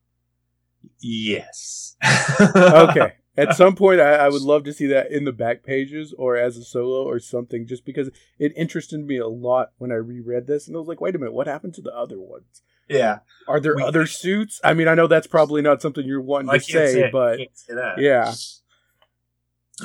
Yes. 0.99 1.95
okay. 2.55 3.13
At 3.37 3.55
some 3.55 3.75
point, 3.75 3.99
I, 3.99 4.13
I, 4.13 4.29
would 4.29 4.43
love 4.43 4.63
to 4.65 4.73
see 4.73 4.85
that 4.87 5.11
in 5.11 5.25
the 5.25 5.31
back 5.31 5.63
pages 5.63 6.13
or 6.19 6.37
as 6.37 6.55
a 6.55 6.63
solo 6.63 7.03
or 7.03 7.19
something, 7.19 7.65
just 7.65 7.83
because 7.83 8.11
it 8.37 8.53
interested 8.55 9.03
me 9.03 9.17
a 9.17 9.27
lot 9.27 9.71
when 9.77 9.91
I 9.91 9.95
reread 9.95 10.45
this, 10.45 10.67
and 10.67 10.75
I 10.75 10.79
was 10.79 10.87
like, 10.87 11.01
"Wait 11.01 11.15
a 11.15 11.17
minute, 11.17 11.33
what 11.33 11.47
happened 11.47 11.73
to 11.75 11.81
the 11.81 11.95
other 11.95 12.19
ones?" 12.19 12.61
Yeah. 12.93 13.19
Are 13.47 13.59
there 13.59 13.75
we, 13.75 13.83
other 13.83 14.05
suits? 14.05 14.61
I 14.63 14.73
mean, 14.73 14.87
I 14.87 14.95
know 14.95 15.07
that's 15.07 15.27
probably 15.27 15.61
not 15.61 15.81
something 15.81 16.05
you're 16.05 16.21
wanting 16.21 16.51
to 16.51 16.59
say, 16.59 16.93
say 16.93 17.09
but 17.11 17.39
say 17.53 17.93
yeah. 17.97 18.33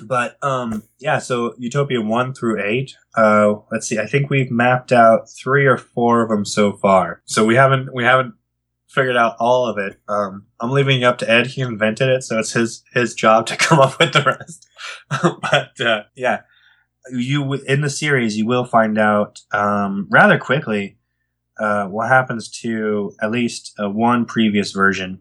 But 0.02 0.42
um, 0.44 0.84
yeah. 0.98 1.18
So 1.18 1.54
Utopia 1.58 2.00
one 2.00 2.34
through 2.34 2.62
eight. 2.62 2.94
Uh, 3.16 3.54
let's 3.72 3.88
see. 3.88 3.98
I 3.98 4.06
think 4.06 4.30
we've 4.30 4.50
mapped 4.50 4.92
out 4.92 5.28
three 5.30 5.66
or 5.66 5.78
four 5.78 6.22
of 6.22 6.28
them 6.28 6.44
so 6.44 6.72
far. 6.72 7.22
So 7.24 7.44
we 7.44 7.56
haven't 7.56 7.92
we 7.92 8.04
haven't 8.04 8.34
figured 8.88 9.16
out 9.16 9.36
all 9.38 9.66
of 9.66 9.78
it. 9.78 9.98
Um, 10.08 10.46
I'm 10.60 10.70
leaving 10.70 11.02
it 11.02 11.04
up 11.04 11.18
to 11.18 11.30
Ed. 11.30 11.48
He 11.48 11.62
invented 11.62 12.08
it, 12.08 12.22
so 12.22 12.38
it's 12.38 12.52
his 12.52 12.84
his 12.92 13.14
job 13.14 13.46
to 13.46 13.56
come 13.58 13.78
up 13.78 13.98
with 13.98 14.12
the 14.12 14.22
rest. 14.22 14.68
but 15.40 15.80
uh, 15.80 16.02
yeah, 16.14 16.42
you 17.10 17.54
in 17.54 17.80
the 17.80 17.90
series 17.90 18.36
you 18.36 18.46
will 18.46 18.64
find 18.64 18.98
out 18.98 19.40
um, 19.52 20.06
rather 20.10 20.38
quickly 20.38 20.98
uh, 21.58 21.86
what 21.86 22.08
happens 22.08 22.48
to 22.60 23.12
at 23.20 23.30
least 23.30 23.74
uh, 23.82 23.90
one 23.90 24.24
previous 24.24 24.72
version, 24.72 25.20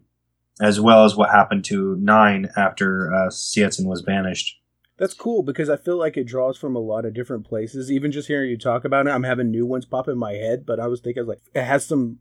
as 0.60 0.80
well 0.80 1.04
as 1.04 1.16
what 1.16 1.30
happened 1.30 1.64
to 1.66 1.96
nine 1.96 2.48
after 2.56 3.12
uh, 3.12 3.26
was 3.26 4.02
banished. 4.04 4.56
That's 4.98 5.14
cool 5.14 5.42
because 5.44 5.70
I 5.70 5.76
feel 5.76 5.96
like 5.96 6.16
it 6.16 6.24
draws 6.24 6.58
from 6.58 6.74
a 6.74 6.80
lot 6.80 7.04
of 7.04 7.14
different 7.14 7.46
places. 7.46 7.90
Even 7.90 8.10
just 8.10 8.26
hearing 8.26 8.50
you 8.50 8.58
talk 8.58 8.84
about 8.84 9.06
it, 9.06 9.10
I'm 9.10 9.22
having 9.22 9.50
new 9.50 9.64
ones 9.64 9.84
pop 9.84 10.08
in 10.08 10.18
my 10.18 10.32
head. 10.32 10.66
But 10.66 10.80
I 10.80 10.88
was 10.88 11.00
thinking, 11.00 11.24
like, 11.24 11.40
it 11.54 11.62
has 11.62 11.86
some 11.86 12.18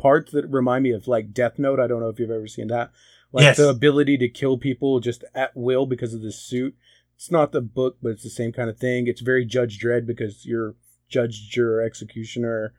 parts 0.00 0.32
that 0.32 0.46
remind 0.48 0.82
me 0.82 0.90
of 0.90 1.08
like 1.08 1.32
Death 1.32 1.58
Note. 1.58 1.80
I 1.80 1.86
don't 1.86 2.00
know 2.00 2.08
if 2.08 2.18
you've 2.18 2.30
ever 2.30 2.46
seen 2.46 2.68
that. 2.68 2.90
Like 3.32 3.44
yes. 3.44 3.56
the 3.58 3.68
ability 3.68 4.18
to 4.18 4.28
kill 4.28 4.58
people 4.58 5.00
just 5.00 5.24
at 5.34 5.52
will 5.54 5.86
because 5.86 6.14
of 6.14 6.22
the 6.22 6.32
suit. 6.32 6.74
It's 7.16 7.30
not 7.30 7.52
the 7.52 7.60
book, 7.60 7.98
but 8.02 8.10
it's 8.10 8.22
the 8.22 8.30
same 8.30 8.52
kind 8.52 8.68
of 8.68 8.78
thing. 8.78 9.06
It's 9.06 9.20
very 9.20 9.44
Judge 9.44 9.78
Dredd 9.78 10.06
because 10.06 10.44
you're 10.44 10.74
judge, 11.08 11.48
juror, 11.50 11.82
executioner. 11.82 12.72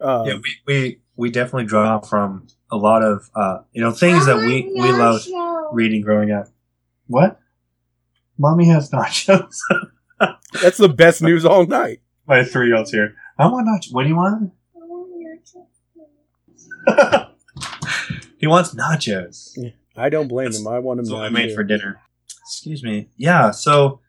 Um, 0.00 0.26
yeah, 0.26 0.34
we, 0.34 0.56
we 0.66 1.00
we 1.16 1.30
definitely 1.30 1.64
draw 1.64 1.98
from 2.00 2.46
a 2.70 2.76
lot 2.76 3.02
of 3.02 3.28
uh, 3.34 3.58
you 3.72 3.82
know 3.82 3.90
things 3.90 4.26
that 4.26 4.36
we 4.36 4.72
we 4.74 4.92
loved 4.92 5.28
reading 5.72 6.00
growing 6.02 6.30
up. 6.30 6.48
What? 7.06 7.40
Mommy 8.38 8.68
has 8.68 8.90
nachos. 8.90 9.56
That's 10.62 10.78
the 10.78 10.88
best 10.88 11.22
news 11.22 11.44
all 11.44 11.66
night. 11.66 12.00
My 12.26 12.44
three 12.44 12.68
year 12.68 12.76
old's 12.76 12.92
here. 12.92 13.16
I 13.38 13.46
want 13.48 13.66
nachos. 13.66 13.92
What 13.92 14.04
do 14.04 14.08
you 14.08 14.16
want? 14.16 14.52
he 18.38 18.46
wants 18.46 18.74
nachos. 18.74 19.58
I 19.96 20.08
don't 20.08 20.28
blame 20.28 20.52
him. 20.52 20.68
I 20.68 20.78
want 20.78 21.00
him. 21.00 21.06
That's 21.06 21.14
what 21.14 21.24
I 21.24 21.28
made 21.30 21.54
for 21.54 21.64
dinner. 21.64 22.00
Excuse 22.46 22.82
me. 22.82 23.08
Yeah. 23.16 23.50
So 23.50 24.00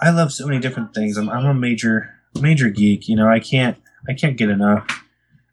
I 0.00 0.10
love 0.10 0.32
so 0.32 0.46
many 0.46 0.58
different 0.58 0.94
things. 0.94 1.16
I'm, 1.16 1.28
I'm 1.28 1.46
a 1.46 1.54
major 1.54 2.14
major 2.40 2.68
geek. 2.68 3.08
You 3.08 3.16
know, 3.16 3.28
I 3.28 3.40
can't 3.40 3.78
I 4.08 4.14
can't 4.14 4.36
get 4.36 4.48
enough. 4.48 5.04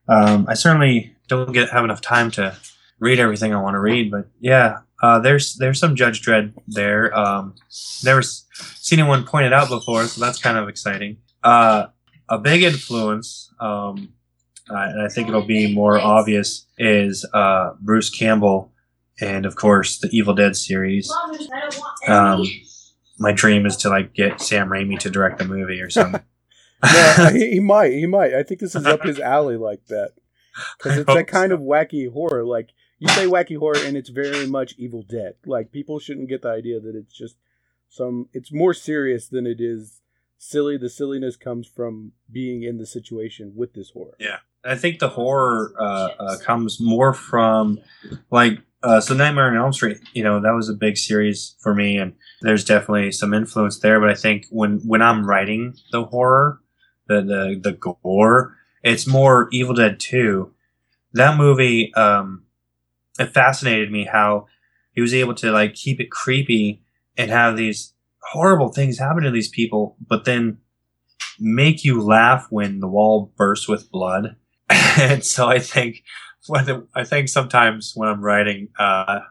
Um, 0.07 0.45
I 0.47 0.53
certainly 0.53 1.15
don't 1.27 1.51
get 1.51 1.69
have 1.69 1.83
enough 1.83 2.01
time 2.01 2.31
to 2.31 2.55
read 2.99 3.19
everything 3.19 3.53
I 3.53 3.61
want 3.61 3.75
to 3.75 3.79
read, 3.79 4.11
but 4.11 4.27
yeah, 4.39 4.79
uh, 5.01 5.19
there's 5.19 5.55
there's 5.55 5.79
some 5.79 5.95
Judge 5.95 6.21
Dredd 6.21 6.53
there. 6.67 7.15
Um, 7.17 7.55
never 8.03 8.21
seen 8.21 8.99
anyone 8.99 9.25
point 9.25 9.45
it 9.45 9.53
out 9.53 9.69
before, 9.69 10.05
so 10.05 10.21
that's 10.21 10.39
kind 10.39 10.57
of 10.57 10.69
exciting. 10.69 11.17
Uh, 11.43 11.87
a 12.29 12.39
big 12.39 12.63
influence, 12.63 13.51
um, 13.59 14.13
uh, 14.69 14.75
and 14.77 15.01
I 15.01 15.09
think 15.09 15.27
it'll 15.27 15.45
be 15.45 15.73
more 15.73 15.99
obvious, 15.99 16.65
is 16.77 17.25
uh, 17.33 17.71
Bruce 17.79 18.09
Campbell, 18.09 18.71
and 19.19 19.45
of 19.45 19.55
course 19.55 19.99
the 19.99 20.09
Evil 20.11 20.33
Dead 20.33 20.55
series. 20.55 21.11
Um, 22.07 22.43
my 23.19 23.31
dream 23.31 23.65
is 23.65 23.77
to 23.77 23.89
like 23.89 24.13
get 24.13 24.41
Sam 24.41 24.69
Raimi 24.69 24.97
to 24.99 25.09
direct 25.09 25.39
the 25.39 25.45
movie 25.45 25.81
or 25.81 25.89
something. 25.89 26.21
yeah, 26.83 27.31
he, 27.33 27.51
he, 27.51 27.59
might. 27.59 27.93
He 27.93 28.05
might. 28.05 28.33
I 28.33 28.43
think 28.43 28.59
this 28.59 28.75
is 28.75 28.85
up 28.85 29.03
his 29.03 29.19
alley 29.19 29.57
like 29.57 29.85
that 29.87 30.11
because 30.77 30.99
it's 30.99 31.13
that 31.13 31.27
kind 31.27 31.51
so. 31.51 31.55
of 31.55 31.61
wacky 31.61 32.11
horror. 32.11 32.43
Like 32.43 32.69
you 32.99 33.07
say 33.09 33.25
wacky 33.25 33.57
horror, 33.57 33.77
and 33.77 33.97
it's 33.97 34.09
very 34.09 34.47
much 34.47 34.75
Evil 34.77 35.03
Dead. 35.03 35.35
Like 35.45 35.71
people 35.71 35.99
shouldn't 35.99 36.29
get 36.29 36.41
the 36.41 36.49
idea 36.49 36.79
that 36.79 36.95
it's 36.95 37.15
just 37.15 37.35
some. 37.89 38.29
It's 38.33 38.51
more 38.51 38.73
serious 38.73 39.27
than 39.27 39.45
it 39.45 39.59
is 39.59 40.01
silly. 40.37 40.77
The 40.77 40.89
silliness 40.89 41.35
comes 41.35 41.67
from 41.67 42.13
being 42.31 42.63
in 42.63 42.77
the 42.77 42.85
situation 42.85 43.53
with 43.55 43.73
this 43.73 43.91
horror. 43.91 44.15
Yeah, 44.19 44.39
I 44.63 44.75
think 44.75 44.99
the 44.99 45.09
horror 45.09 45.73
uh, 45.79 46.09
uh, 46.19 46.37
comes 46.39 46.79
more 46.79 47.13
from 47.13 47.79
like 48.31 48.59
uh, 48.83 49.01
so 49.01 49.13
Nightmare 49.13 49.47
on 49.47 49.57
Elm 49.57 49.73
Street. 49.73 49.97
You 50.13 50.23
know 50.23 50.39
that 50.39 50.53
was 50.53 50.69
a 50.69 50.73
big 50.73 50.97
series 50.97 51.55
for 51.59 51.73
me, 51.73 51.97
and 51.97 52.13
there's 52.41 52.63
definitely 52.63 53.11
some 53.11 53.33
influence 53.33 53.79
there. 53.79 53.99
But 53.99 54.09
I 54.09 54.15
think 54.15 54.45
when 54.49 54.79
when 54.85 55.01
I'm 55.01 55.25
writing 55.25 55.75
the 55.91 56.05
horror, 56.05 56.61
the 57.07 57.21
the, 57.21 57.59
the 57.61 57.71
gore, 57.73 58.55
it's 58.83 59.07
more 59.07 59.47
Evil 59.51 59.75
Dead 59.75 59.99
Two. 59.99 60.53
That 61.13 61.37
movie, 61.37 61.93
um, 61.95 62.43
it 63.19 63.33
fascinated 63.33 63.91
me 63.91 64.05
how 64.05 64.47
he 64.91 65.01
was 65.01 65.13
able 65.13 65.33
to 65.35 65.51
like 65.51 65.73
keep 65.73 65.99
it 65.99 66.11
creepy 66.11 66.81
and 67.17 67.31
have 67.31 67.55
these 67.55 67.93
horrible 68.31 68.69
things 68.69 68.99
happen 68.99 69.23
to 69.23 69.31
these 69.31 69.47
people, 69.47 69.95
but 70.05 70.25
then 70.25 70.57
make 71.39 71.83
you 71.83 72.01
laugh 72.01 72.47
when 72.49 72.79
the 72.79 72.87
wall 72.87 73.31
bursts 73.37 73.67
with 73.67 73.91
blood. 73.91 74.35
and 74.69 75.23
so 75.23 75.47
I 75.47 75.59
think 75.59 76.03
I 76.93 77.03
think 77.03 77.29
sometimes 77.29 77.93
when 77.95 78.09
I'm 78.09 78.21
writing 78.21 78.69
uh, 78.77 79.21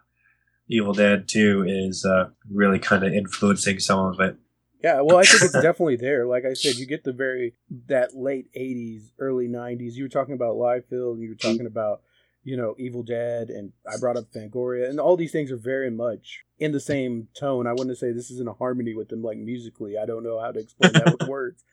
Evil 0.68 0.92
Dead 0.92 1.28
2 1.28 1.64
is 1.66 2.04
uh, 2.04 2.30
really 2.50 2.78
kind 2.78 3.04
of 3.04 3.12
influencing 3.12 3.78
some 3.78 4.00
of 4.00 4.20
it. 4.20 4.36
Yeah, 4.84 5.00
well, 5.00 5.16
I 5.16 5.22
think 5.22 5.42
it's 5.42 5.52
definitely 5.62 5.96
there. 5.96 6.26
Like 6.26 6.44
I 6.44 6.52
said, 6.52 6.74
you 6.74 6.84
get 6.84 7.04
the 7.04 7.12
very 7.14 7.54
that 7.88 8.14
late 8.14 8.52
'80s, 8.54 9.12
early 9.18 9.48
'90s. 9.48 9.94
You 9.94 10.02
were 10.02 10.10
talking 10.10 10.34
about 10.34 10.56
Liefeld, 10.56 11.14
and 11.14 11.22
you 11.22 11.30
were 11.30 11.36
mm-hmm. 11.36 11.52
talking 11.52 11.66
about 11.66 12.02
you 12.42 12.58
know 12.58 12.74
Evil 12.78 13.02
Dead, 13.02 13.48
and 13.48 13.72
I 13.90 13.96
brought 13.96 14.18
up 14.18 14.30
Fangoria, 14.30 14.90
and 14.90 15.00
all 15.00 15.16
these 15.16 15.32
things 15.32 15.50
are 15.50 15.56
very 15.56 15.90
much 15.90 16.44
in 16.58 16.72
the 16.72 16.80
same 16.80 17.28
tone. 17.34 17.66
I 17.66 17.72
wouldn't 17.72 17.96
say 17.96 18.12
this 18.12 18.30
is 18.30 18.40
in 18.40 18.46
a 18.46 18.52
harmony 18.52 18.94
with 18.94 19.08
them, 19.08 19.22
like 19.22 19.38
musically. 19.38 19.96
I 19.96 20.04
don't 20.04 20.22
know 20.22 20.38
how 20.38 20.52
to 20.52 20.60
explain 20.60 20.92
that 20.92 21.16
with 21.18 21.28
words, 21.28 21.64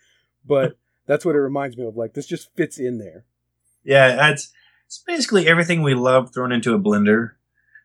but 0.46 0.78
that's 1.06 1.26
what 1.26 1.36
it 1.36 1.40
reminds 1.40 1.76
me 1.76 1.86
of. 1.86 1.98
Like 1.98 2.14
this 2.14 2.28
just 2.28 2.56
fits 2.56 2.78
in 2.78 2.98
there. 2.98 3.26
Yeah, 3.84 4.30
it's 4.30 4.54
it's 4.86 5.04
basically 5.06 5.50
everything 5.50 5.82
we 5.82 5.96
love 5.96 6.34
thrown 6.34 6.54
into 6.54 6.74
a 6.74 6.80
blender. 6.80 7.32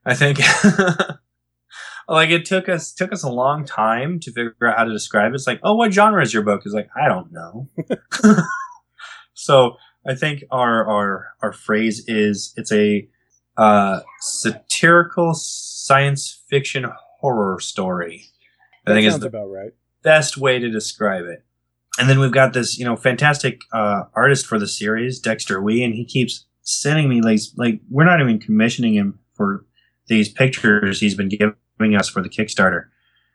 I 0.05 0.15
think. 0.15 0.39
like 2.09 2.31
it 2.31 2.45
took 2.45 2.69
us 2.69 2.93
took 2.93 3.13
us 3.13 3.23
a 3.23 3.31
long 3.31 3.65
time 3.65 4.21
to 4.21 4.31
figure 4.31 4.55
out 4.63 4.79
how 4.79 4.85
to 4.85 4.93
describe 4.93 5.33
it. 5.33 5.35
It's 5.35 5.47
like, 5.47 5.61
oh, 5.63 5.75
what 5.75 5.93
genre 5.93 6.23
is 6.23 6.33
your 6.33 6.43
book? 6.43 6.63
It's 6.65 6.75
like, 6.75 6.89
I 6.97 7.09
don't 7.09 7.33
know. 7.33 7.69
so 9.35 9.77
I 10.07 10.15
think 10.15 10.45
our 10.51 10.87
our 10.87 11.35
our 11.43 11.53
phrase 11.53 12.05
is 12.07 12.53
it's 12.57 12.73
a 12.73 13.09
uh, 13.57 14.01
satirical 14.21 15.35
science 15.35 16.43
fiction 16.49 16.87
horror 17.21 17.59
story. 17.61 18.27
I 18.87 18.91
that 18.91 18.95
think 18.97 19.07
is 19.07 19.19
the 19.19 19.27
about 19.27 19.47
right. 19.47 19.73
best 20.03 20.37
way 20.37 20.59
to 20.59 20.71
describe 20.71 21.25
it. 21.25 21.45
And 21.99 22.11
then 22.11 22.21
we've 22.21 22.31
got 22.31 22.53
this, 22.53 22.79
you 22.79 22.85
know, 22.85 22.95
fantastic 22.95 23.63
uh, 23.73 24.05
artist 24.15 24.47
for 24.47 24.59
the 24.59 24.69
series, 24.69 25.19
Dexter 25.19 25.63
Wee, 25.63 25.83
and 25.83 25.95
he 25.95 26.05
keeps 26.05 26.45
sending 26.63 27.09
me 27.09 27.21
like 27.21 27.41
like 27.57 27.81
we're 27.89 28.05
not 28.05 28.21
even 28.21 28.39
commissioning 28.39 28.95
him 28.95 29.19
for 29.35 29.65
these 30.09 30.29
pictures 30.29 31.01
he's 31.01 31.15
been 31.15 31.29
giving 31.29 31.55
us 31.81 32.09
for 32.09 32.23
the 32.23 32.29
Kickstarter. 32.29 32.87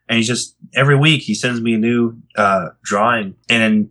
and 0.08 0.18
he's 0.18 0.26
just 0.26 0.56
every 0.74 0.96
week 0.96 1.22
he 1.22 1.34
sends 1.34 1.60
me 1.60 1.74
a 1.74 1.78
new 1.78 2.18
uh, 2.36 2.70
drawing, 2.82 3.36
and 3.48 3.90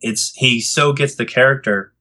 it's 0.00 0.32
he 0.34 0.60
so 0.60 0.92
gets 0.92 1.16
the 1.16 1.26
character. 1.26 1.92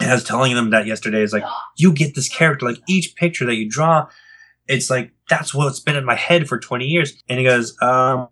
And 0.00 0.10
I 0.10 0.14
was 0.14 0.22
telling 0.22 0.54
them 0.54 0.70
that 0.70 0.86
yesterday. 0.86 1.22
Is 1.22 1.32
like 1.32 1.44
you 1.76 1.92
get 1.92 2.14
this 2.14 2.28
character, 2.28 2.66
like 2.66 2.78
each 2.88 3.16
picture 3.16 3.44
that 3.46 3.56
you 3.56 3.68
draw, 3.68 4.08
it's 4.68 4.90
like 4.90 5.12
that's 5.28 5.52
what's 5.52 5.80
been 5.80 5.96
in 5.96 6.04
my 6.04 6.14
head 6.14 6.48
for 6.48 6.58
twenty 6.58 6.86
years. 6.86 7.20
And 7.28 7.38
he 7.38 7.44
goes, 7.44 7.76
um, 7.82 8.28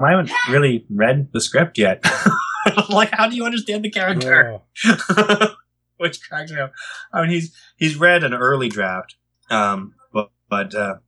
I 0.00 0.10
haven't 0.10 0.30
really 0.48 0.86
read 0.88 1.32
the 1.32 1.40
script 1.40 1.76
yet. 1.76 2.04
like, 2.88 3.10
how 3.10 3.28
do 3.28 3.36
you 3.36 3.44
understand 3.44 3.84
the 3.84 3.90
character? 3.90 4.60
Yeah. 4.84 5.48
Which 5.96 6.26
cracks 6.28 6.52
me 6.52 6.60
up. 6.60 6.72
I 7.12 7.22
mean, 7.22 7.30
he's 7.30 7.52
he's 7.76 7.96
read 7.96 8.22
an 8.22 8.32
early 8.32 8.68
draft, 8.68 9.16
um, 9.50 9.94
but 10.12 10.30
but 10.48 10.72
uh, 10.72 10.98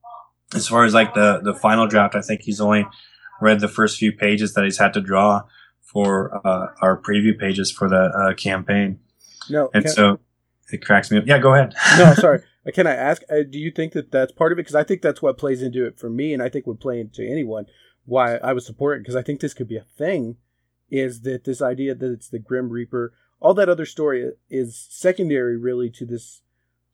as 0.54 0.68
far 0.68 0.84
as 0.84 0.94
like 0.94 1.14
the 1.14 1.40
the 1.42 1.54
final 1.54 1.86
draft, 1.86 2.14
I 2.14 2.20
think 2.20 2.42
he's 2.42 2.60
only 2.60 2.86
read 3.40 3.60
the 3.60 3.68
first 3.68 3.98
few 3.98 4.12
pages 4.12 4.54
that 4.54 4.64
he's 4.64 4.78
had 4.78 4.92
to 4.94 5.00
draw 5.00 5.42
for 5.80 6.46
uh, 6.46 6.68
our 6.80 7.00
preview 7.00 7.38
pages 7.38 7.70
for 7.70 7.88
the 7.88 7.96
uh, 7.96 8.34
campaign. 8.34 9.00
No, 9.48 9.70
and 9.74 9.88
so 9.88 10.20
it 10.72 10.84
cracks 10.84 11.10
me 11.10 11.18
up. 11.18 11.24
Yeah, 11.26 11.38
go 11.38 11.54
ahead. 11.54 11.74
no, 11.98 12.14
sorry. 12.14 12.42
Uh, 12.66 12.70
can 12.72 12.86
I 12.86 12.94
ask? 12.94 13.22
Uh, 13.30 13.42
do 13.48 13.58
you 13.58 13.70
think 13.70 13.92
that 13.92 14.10
that's 14.10 14.32
part 14.32 14.52
of 14.52 14.58
it? 14.58 14.62
Because 14.62 14.74
I 14.74 14.84
think 14.84 15.02
that's 15.02 15.22
what 15.22 15.38
plays 15.38 15.62
into 15.62 15.84
it 15.86 15.98
for 15.98 16.10
me, 16.10 16.32
and 16.32 16.42
I 16.42 16.48
think 16.48 16.66
would 16.66 16.80
play 16.80 17.00
into 17.00 17.22
anyone. 17.22 17.66
Why 18.04 18.36
I 18.36 18.52
would 18.52 18.62
support 18.62 18.98
it 18.98 19.02
because 19.02 19.16
I 19.16 19.22
think 19.22 19.40
this 19.40 19.54
could 19.54 19.68
be 19.68 19.76
a 19.76 19.82
thing. 19.82 20.36
Is 20.90 21.20
that 21.22 21.44
this 21.44 21.62
idea 21.62 21.94
that 21.94 22.12
it's 22.12 22.28
the 22.28 22.40
Grim 22.40 22.70
Reaper? 22.70 23.12
All 23.38 23.54
that 23.54 23.68
other 23.68 23.86
story 23.86 24.32
is 24.50 24.86
secondary, 24.90 25.56
really, 25.56 25.88
to 25.90 26.04
this 26.04 26.42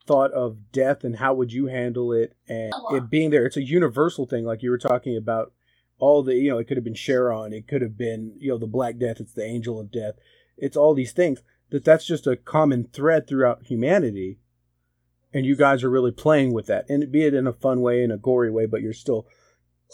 thought 0.07 0.33
of 0.33 0.71
death 0.73 1.05
and 1.05 1.17
how 1.17 1.35
would 1.35 1.53
you 1.53 1.67
handle 1.67 2.13
it 2.13 2.37
and 2.49 2.73
it 2.93 3.11
being 3.11 3.31
there. 3.31 3.45
It's 3.47 3.57
a 3.57 3.63
universal 3.63 4.27
thing, 4.27 4.45
like 4.45 4.63
you 4.63 4.71
were 4.71 4.79
talking 4.79 5.17
about. 5.17 5.53
All 5.99 6.23
the 6.23 6.35
you 6.35 6.51
know, 6.51 6.59
it 6.59 6.69
could 6.69 6.77
have 6.77 6.85
been 6.85 6.95
Charon, 6.95 7.55
it 7.55 7.67
could 7.67 7.81
have 7.81 7.97
been 7.97 8.35
you 8.39 8.51
know 8.51 8.59
the 8.59 8.67
Black 8.67 8.99
Death. 8.99 9.19
It's 9.19 9.33
the 9.33 9.45
Angel 9.45 9.81
of 9.81 9.91
Death. 9.91 10.17
It's 10.59 10.77
all 10.77 10.93
these 10.95 11.13
things 11.13 11.41
that 11.71 11.85
that's 11.85 12.07
just 12.07 12.27
a 12.27 12.37
common 12.37 12.85
thread 12.93 13.27
throughout 13.27 13.65
humanity, 13.65 14.39
and 15.33 15.47
you 15.47 15.57
guys 15.57 15.83
are 15.83 15.91
really 15.91 16.13
playing 16.13 16.53
with 16.53 16.67
that, 16.67 16.85
and 16.89 17.11
be 17.11 17.25
it 17.25 17.35
in 17.35 17.47
a 17.47 17.53
fun 17.53 17.81
way, 17.81 18.03
in 18.03 18.11
a 18.11 18.19
gory 18.19 18.51
way, 18.51 18.67
but 18.67 18.83
you're 18.83 18.93
still, 18.93 19.27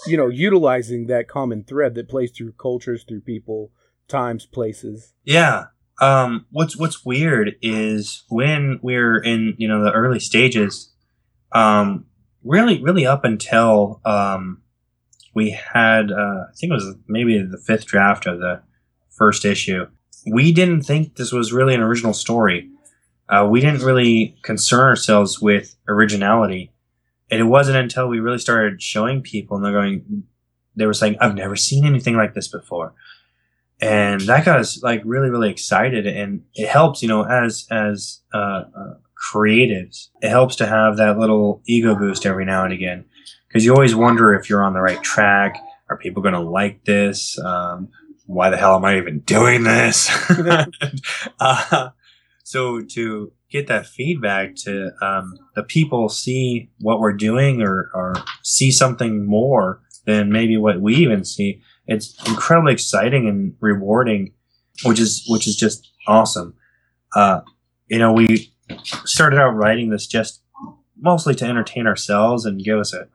you 0.07 0.16
know, 0.16 0.29
utilizing 0.29 1.07
that 1.07 1.29
common 1.29 1.64
thread 1.64 1.94
that 1.94 2.09
plays 2.09 2.33
through 2.33 2.53
cultures, 2.53 3.05
through 3.07 3.20
people, 3.20 3.70
times, 4.09 4.44
places. 4.44 5.14
Yeah, 5.25 5.66
um, 6.00 6.46
what's 6.50 6.76
what's 6.76 7.05
weird 7.05 7.57
is 7.62 8.24
when 8.28 8.81
we're 8.83 9.18
in 9.18 9.55
you 9.59 9.68
know 9.68 9.85
the 9.85 9.92
early 9.92 10.20
stages, 10.20 10.92
um, 11.52 12.07
really 12.44 12.83
really 12.83 13.07
up 13.07 13.24
until 13.24 14.00
um, 14.05 14.62
we 15.35 15.50
had 15.50 16.11
uh, 16.11 16.44
I 16.48 16.52
think 16.59 16.70
it 16.70 16.74
was 16.74 16.94
maybe 17.07 17.40
the 17.42 17.59
fifth 17.59 17.87
draft 17.87 18.26
of 18.26 18.40
the 18.40 18.62
first 19.11 19.44
issue. 19.44 19.87
We 20.31 20.52
didn't 20.52 20.83
think 20.83 21.16
this 21.16 21.33
was 21.33 21.52
really 21.52 21.74
an 21.74 21.81
original 21.81 22.14
story. 22.14 22.70
Uh, 23.28 23.46
we 23.50 23.61
didn't 23.61 23.83
really 23.83 24.37
concern 24.42 24.88
ourselves 24.88 25.40
with 25.40 25.76
originality, 25.88 26.72
and 27.31 27.40
it 27.40 27.44
wasn't 27.44 27.76
until 27.76 28.09
we 28.09 28.20
really 28.20 28.38
started 28.38 28.83
showing 28.83 29.22
people 29.22 29.57
and 29.57 29.64
they're 29.64 29.72
going, 29.72 30.24
they 30.74 30.87
were 30.87 30.94
saying, 30.94 31.16
"I've 31.20 31.35
never 31.35 31.57
seen 31.57 31.85
anything 31.85 32.16
like 32.16 32.35
this 32.35 32.48
before." 32.48 32.94
And 33.83 34.21
that 34.23 34.45
got 34.45 34.61
us 34.61 34.83
like 34.83 35.03
really 35.05 35.29
really 35.29 35.51
excited. 35.51 36.07
And 36.07 36.45
it 36.55 36.68
helps 36.68 37.03
you 37.03 37.09
know 37.09 37.25
as 37.25 37.66
as 37.71 38.21
uh, 38.33 38.64
uh, 38.75 38.95
creatives 39.33 40.09
it 40.21 40.31
helps 40.31 40.57
to 40.57 40.66
have 40.66 40.97
that 40.97 41.18
little 41.18 41.62
ego 41.66 41.95
boost 41.95 42.25
every 42.25 42.45
now 42.45 42.64
and 42.64 42.73
again. 42.73 43.05
Because 43.49 43.64
you 43.64 43.75
always 43.75 43.95
wonder 43.95 44.35
if 44.35 44.49
you're 44.49 44.64
on 44.64 44.73
the 44.73 44.81
right 44.81 45.03
track. 45.03 45.59
Are 45.90 45.99
people 45.99 46.23
going 46.23 46.33
to 46.33 46.40
like 46.40 46.85
this? 46.85 47.38
Um, 47.38 47.88
why 48.25 48.49
the 48.49 48.57
hell 48.57 48.77
am 48.77 48.85
i 48.85 48.97
even 48.97 49.18
doing 49.21 49.64
this? 49.64 50.11
Uh, 51.40 51.90
so 52.45 52.81
to 52.81 53.33
get 53.51 53.66
that 53.66 53.87
feedback 53.87 54.55
to 54.55 54.90
um, 55.03 55.37
the 55.55 55.62
people 55.62 56.09
see 56.09 56.71
what 56.81 57.01
we're 57.01 57.12
doing 57.12 57.62
or, 57.62 57.90
or 57.95 58.14
see 58.42 58.71
something 58.71 59.27
more 59.27 59.81
than 60.07 60.31
maybe 60.31 60.57
what 60.57 60.81
we 60.81 60.95
even 60.97 61.25
see 61.25 61.61
it's 61.87 62.16
incredibly 62.27 62.73
exciting 62.73 63.29
and 63.29 63.55
rewarding, 63.61 64.33
which 64.85 65.01
is 65.01 65.25
which 65.29 65.47
is 65.47 65.57
just 65.57 65.90
awesome. 66.07 66.55
Uh, 67.14 67.40
you 67.88 67.99
know, 67.99 68.12
we 68.12 68.53
started 69.05 69.38
out 69.38 69.55
writing 69.55 69.90
this 69.90 70.07
just 70.07 70.42
mostly 70.99 71.35
to 71.35 71.45
entertain 71.45 71.87
ourselves 71.87 72.47
and 72.47 72.62
give 72.62 72.79
us 72.79 72.95
a, 72.95 73.09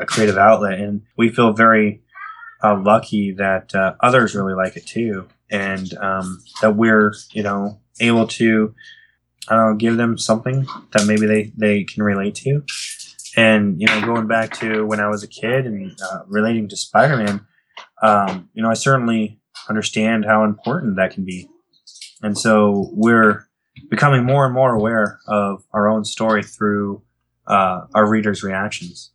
a 0.00 0.06
creative 0.06 0.38
outlet, 0.38 0.80
and 0.80 1.02
we 1.16 1.28
feel 1.28 1.52
very 1.52 2.02
uh, 2.62 2.80
lucky 2.80 3.32
that 3.32 3.74
uh, 3.74 3.94
others 4.00 4.34
really 4.34 4.54
like 4.54 4.76
it 4.76 4.86
too, 4.86 5.28
and 5.50 5.96
um, 5.98 6.42
that 6.62 6.76
we're 6.76 7.12
you 7.32 7.42
know 7.42 7.78
able 8.00 8.26
to 8.26 8.74
uh, 9.48 9.72
give 9.72 9.96
them 9.96 10.16
something 10.18 10.66
that 10.92 11.06
maybe 11.06 11.26
they 11.26 11.52
they 11.56 11.84
can 11.84 12.02
relate 12.02 12.34
to. 12.36 12.64
And 13.36 13.80
you 13.80 13.86
know, 13.86 14.00
going 14.04 14.26
back 14.26 14.52
to 14.58 14.86
when 14.86 15.00
I 15.00 15.08
was 15.08 15.22
a 15.22 15.28
kid 15.28 15.66
and 15.66 15.98
uh, 16.00 16.20
relating 16.26 16.68
to 16.68 16.76
Spider-Man, 16.76 17.44
um, 18.04 18.50
you 18.52 18.62
know, 18.62 18.70
I 18.70 18.74
certainly 18.74 19.40
understand 19.68 20.26
how 20.26 20.44
important 20.44 20.96
that 20.96 21.12
can 21.12 21.24
be. 21.24 21.48
And 22.22 22.36
so 22.36 22.90
we're 22.92 23.48
becoming 23.88 24.24
more 24.24 24.44
and 24.44 24.54
more 24.54 24.74
aware 24.74 25.18
of 25.26 25.64
our 25.72 25.88
own 25.88 26.04
story 26.04 26.42
through 26.42 27.02
uh, 27.46 27.86
our 27.94 28.06
readers' 28.06 28.42
reactions. 28.42 29.10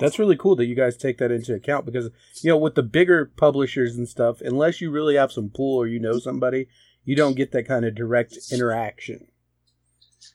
That's 0.00 0.18
really 0.18 0.36
cool 0.36 0.56
that 0.56 0.66
you 0.66 0.74
guys 0.74 0.96
take 0.96 1.18
that 1.18 1.30
into 1.30 1.54
account 1.54 1.86
because, 1.86 2.10
you 2.42 2.50
know, 2.50 2.56
with 2.56 2.74
the 2.74 2.82
bigger 2.82 3.26
publishers 3.36 3.96
and 3.96 4.08
stuff, 4.08 4.40
unless 4.40 4.80
you 4.80 4.90
really 4.90 5.14
have 5.14 5.32
some 5.32 5.48
pull 5.48 5.76
or 5.76 5.86
you 5.86 6.00
know 6.00 6.18
somebody, 6.18 6.66
you 7.04 7.14
don't 7.16 7.36
get 7.36 7.52
that 7.52 7.66
kind 7.66 7.84
of 7.84 7.94
direct 7.94 8.36
interaction. 8.52 9.28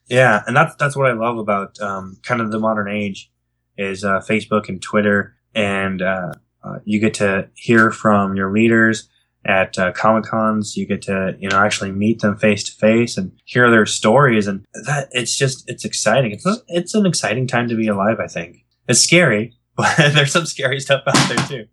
Yeah, 0.07 0.43
and 0.47 0.55
that's 0.55 0.75
that's 0.75 0.95
what 0.97 1.09
I 1.09 1.13
love 1.13 1.37
about 1.37 1.79
um, 1.79 2.17
kind 2.23 2.41
of 2.41 2.51
the 2.51 2.59
modern 2.59 2.89
age 2.89 3.31
is 3.77 4.03
uh, 4.03 4.19
Facebook 4.19 4.67
and 4.67 4.81
Twitter 4.81 5.35
and 5.55 6.01
uh, 6.01 6.33
uh, 6.63 6.79
you 6.85 6.99
get 6.99 7.13
to 7.15 7.49
hear 7.55 7.91
from 7.91 8.35
your 8.35 8.51
leaders 8.51 9.09
at 9.45 9.77
uh, 9.77 9.91
comic 9.91 10.23
cons 10.23 10.77
you 10.77 10.87
get 10.87 11.01
to 11.01 11.35
you 11.37 11.49
know 11.49 11.57
actually 11.59 11.91
meet 11.91 12.21
them 12.21 12.37
face 12.37 12.63
to 12.63 12.71
face 12.71 13.17
and 13.17 13.31
hear 13.45 13.69
their 13.69 13.85
stories. 13.85 14.47
And 14.47 14.65
that 14.85 15.09
it's 15.11 15.35
just 15.35 15.69
it's 15.69 15.85
exciting. 15.85 16.31
It's 16.31 16.47
it's 16.67 16.95
an 16.95 17.05
exciting 17.05 17.47
time 17.47 17.67
to 17.69 17.75
be 17.75 17.87
alive 17.87 18.17
i 18.19 18.27
think. 18.27 18.65
It's 18.87 18.99
scary 18.99 19.57
but 19.75 19.95
there's 19.97 20.31
some 20.31 20.45
scary 20.45 20.79
stuff 20.79 21.01
out 21.07 21.29
there 21.29 21.47
too. 21.47 21.65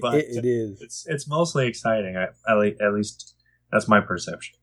But 0.00 0.14
it, 0.14 0.26
it 0.30 0.44
is. 0.46 0.80
it's 0.80 1.06
it's 1.06 1.28
mostly 1.28 1.66
exciting 1.66 2.16
at, 2.16 2.34
at 2.48 2.94
least 2.94 3.34
that's 3.70 3.88
my 3.88 4.00
perception. 4.00 4.56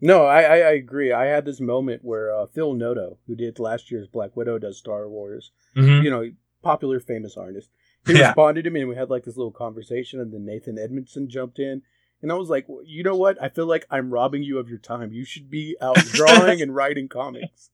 No 0.00 0.26
I, 0.26 0.42
I, 0.42 0.56
I 0.56 0.72
agree. 0.72 1.10
I 1.10 1.26
had 1.26 1.46
this 1.46 1.60
moment 1.60 2.04
where 2.04 2.34
uh, 2.34 2.46
phil 2.46 2.74
noto 2.74 3.18
who 3.26 3.34
did 3.34 3.58
last 3.58 3.90
year's 3.90 4.08
black 4.08 4.36
widow 4.36 4.58
does 4.58 4.76
star 4.76 5.08
wars. 5.08 5.52
Mm-hmm. 5.76 6.04
you 6.04 6.10
know 6.10 6.30
popular 6.62 7.00
famous 7.00 7.36
artist 7.36 7.70
he 8.08 8.18
yeah. 8.18 8.26
responded 8.26 8.62
to 8.64 8.70
me 8.70 8.80
and 8.80 8.88
we 8.88 8.96
had 8.96 9.10
like 9.10 9.24
this 9.24 9.36
little 9.36 9.52
conversation 9.52 10.20
and 10.20 10.32
then 10.32 10.44
Nathan 10.44 10.78
Edmondson 10.78 11.28
jumped 11.28 11.58
in 11.58 11.82
and 12.22 12.32
I 12.32 12.34
was 12.34 12.48
like, 12.48 12.68
well, 12.68 12.82
you 12.84 13.02
know 13.02 13.16
what? 13.16 13.40
I 13.42 13.48
feel 13.48 13.66
like 13.66 13.86
I'm 13.90 14.10
robbing 14.10 14.42
you 14.42 14.58
of 14.58 14.68
your 14.68 14.78
time. 14.78 15.12
You 15.12 15.24
should 15.24 15.50
be 15.50 15.76
out 15.80 15.96
drawing 16.12 16.60
and 16.60 16.74
writing 16.74 17.08
comics. 17.08 17.70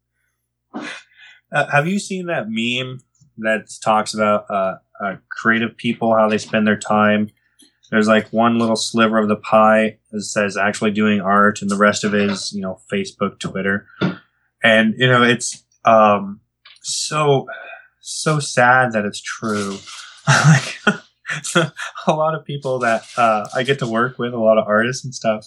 Uh, 0.75 1.71
have 1.71 1.87
you 1.87 1.99
seen 1.99 2.27
that 2.27 2.47
meme 2.49 3.01
that 3.39 3.71
talks 3.83 4.13
about 4.13 4.51
uh, 4.51 4.77
uh, 5.03 5.17
creative 5.31 5.77
people, 5.77 6.15
how 6.15 6.29
they 6.29 6.39
spend 6.39 6.67
their 6.67 6.79
time? 6.79 7.31
There's 7.91 8.09
like 8.09 8.29
one 8.33 8.59
little 8.59 8.77
sliver 8.77 9.19
of 9.19 9.29
the 9.29 9.37
pie 9.37 9.99
that 10.11 10.23
says 10.23 10.57
actually 10.57 10.91
doing 10.91 11.21
art, 11.21 11.63
and 11.63 11.71
the 11.71 11.77
rest 11.77 12.03
of 12.03 12.15
it 12.15 12.31
is, 12.31 12.53
you 12.53 12.61
know, 12.61 12.81
Facebook, 12.93 13.39
Twitter. 13.39 13.87
And, 14.63 14.95
you 14.99 15.07
know, 15.07 15.23
it's 15.23 15.63
um, 15.85 16.41
so, 16.83 17.47
so 18.01 18.41
sad 18.41 18.93
that 18.93 19.05
it's 19.05 19.21
true 19.21 19.77
like 20.29 20.79
a 22.07 22.13
lot 22.13 22.35
of 22.35 22.45
people 22.45 22.79
that 22.81 23.05
uh, 23.17 23.47
I 23.55 23.63
get 23.63 23.79
to 23.81 23.87
work 23.87 24.19
with, 24.19 24.33
a 24.33 24.39
lot 24.39 24.59
of 24.59 24.67
artists 24.67 25.05
and 25.05 25.15
stuff. 25.15 25.47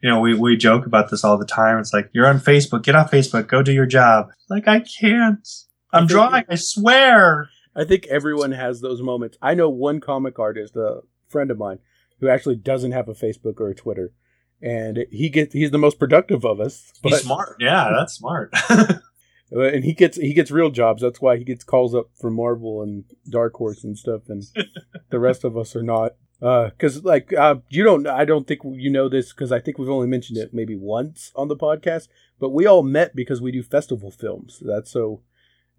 You 0.00 0.08
know, 0.08 0.20
we, 0.20 0.34
we 0.34 0.56
joke 0.56 0.86
about 0.86 1.10
this 1.10 1.24
all 1.24 1.38
the 1.38 1.46
time. 1.46 1.78
It's 1.78 1.92
like, 1.92 2.10
you're 2.12 2.26
on 2.26 2.38
Facebook, 2.38 2.84
get 2.84 2.94
off 2.94 3.10
Facebook, 3.10 3.48
go 3.48 3.62
do 3.62 3.72
your 3.72 3.86
job. 3.86 4.28
Like, 4.48 4.68
I 4.68 4.80
can't. 4.80 5.46
I'm 5.92 6.04
I 6.04 6.06
drawing, 6.06 6.44
I 6.48 6.54
swear. 6.54 7.48
I 7.74 7.84
think 7.84 8.06
everyone 8.06 8.52
has 8.52 8.80
those 8.80 9.02
moments. 9.02 9.38
I 9.42 9.54
know 9.54 9.68
one 9.68 10.00
comic 10.00 10.38
artist, 10.38 10.76
a 10.76 11.00
friend 11.28 11.50
of 11.50 11.58
mine, 11.58 11.78
who 12.20 12.28
actually 12.28 12.56
doesn't 12.56 12.92
have 12.92 13.08
a 13.08 13.14
Facebook 13.14 13.60
or 13.60 13.68
a 13.68 13.74
Twitter. 13.74 14.12
And 14.60 15.06
he 15.12 15.28
gets 15.28 15.52
he's 15.52 15.70
the 15.70 15.78
most 15.78 16.00
productive 16.00 16.44
of 16.44 16.60
us. 16.60 16.92
He's 17.02 17.20
smart. 17.20 17.56
Yeah, 17.60 17.92
that's 17.96 18.14
smart. 18.14 18.52
Uh, 19.54 19.62
and 19.62 19.84
he 19.84 19.94
gets 19.94 20.16
he 20.16 20.34
gets 20.34 20.50
real 20.50 20.70
jobs. 20.70 21.02
That's 21.02 21.20
why 21.20 21.38
he 21.38 21.44
gets 21.44 21.64
calls 21.64 21.94
up 21.94 22.10
from 22.20 22.34
Marvel 22.34 22.82
and 22.82 23.04
Dark 23.28 23.54
Horse 23.54 23.82
and 23.84 23.96
stuff, 23.96 24.22
and 24.28 24.42
the 25.10 25.18
rest 25.18 25.44
of 25.44 25.56
us 25.56 25.74
are 25.74 25.82
not. 25.82 26.12
Because 26.40 26.98
uh, 26.98 27.00
like 27.02 27.32
uh, 27.32 27.56
you 27.68 27.82
don't, 27.82 28.06
I 28.06 28.24
don't 28.24 28.46
think 28.46 28.60
you 28.64 28.90
know 28.90 29.08
this 29.08 29.32
because 29.32 29.50
I 29.50 29.58
think 29.58 29.78
we've 29.78 29.88
only 29.88 30.06
mentioned 30.06 30.38
it 30.38 30.54
maybe 30.54 30.76
once 30.76 31.32
on 31.34 31.48
the 31.48 31.56
podcast. 31.56 32.08
But 32.38 32.50
we 32.50 32.66
all 32.66 32.82
met 32.82 33.16
because 33.16 33.40
we 33.40 33.50
do 33.50 33.62
festival 33.62 34.10
films. 34.10 34.62
That's 34.64 34.90
so. 34.92 35.22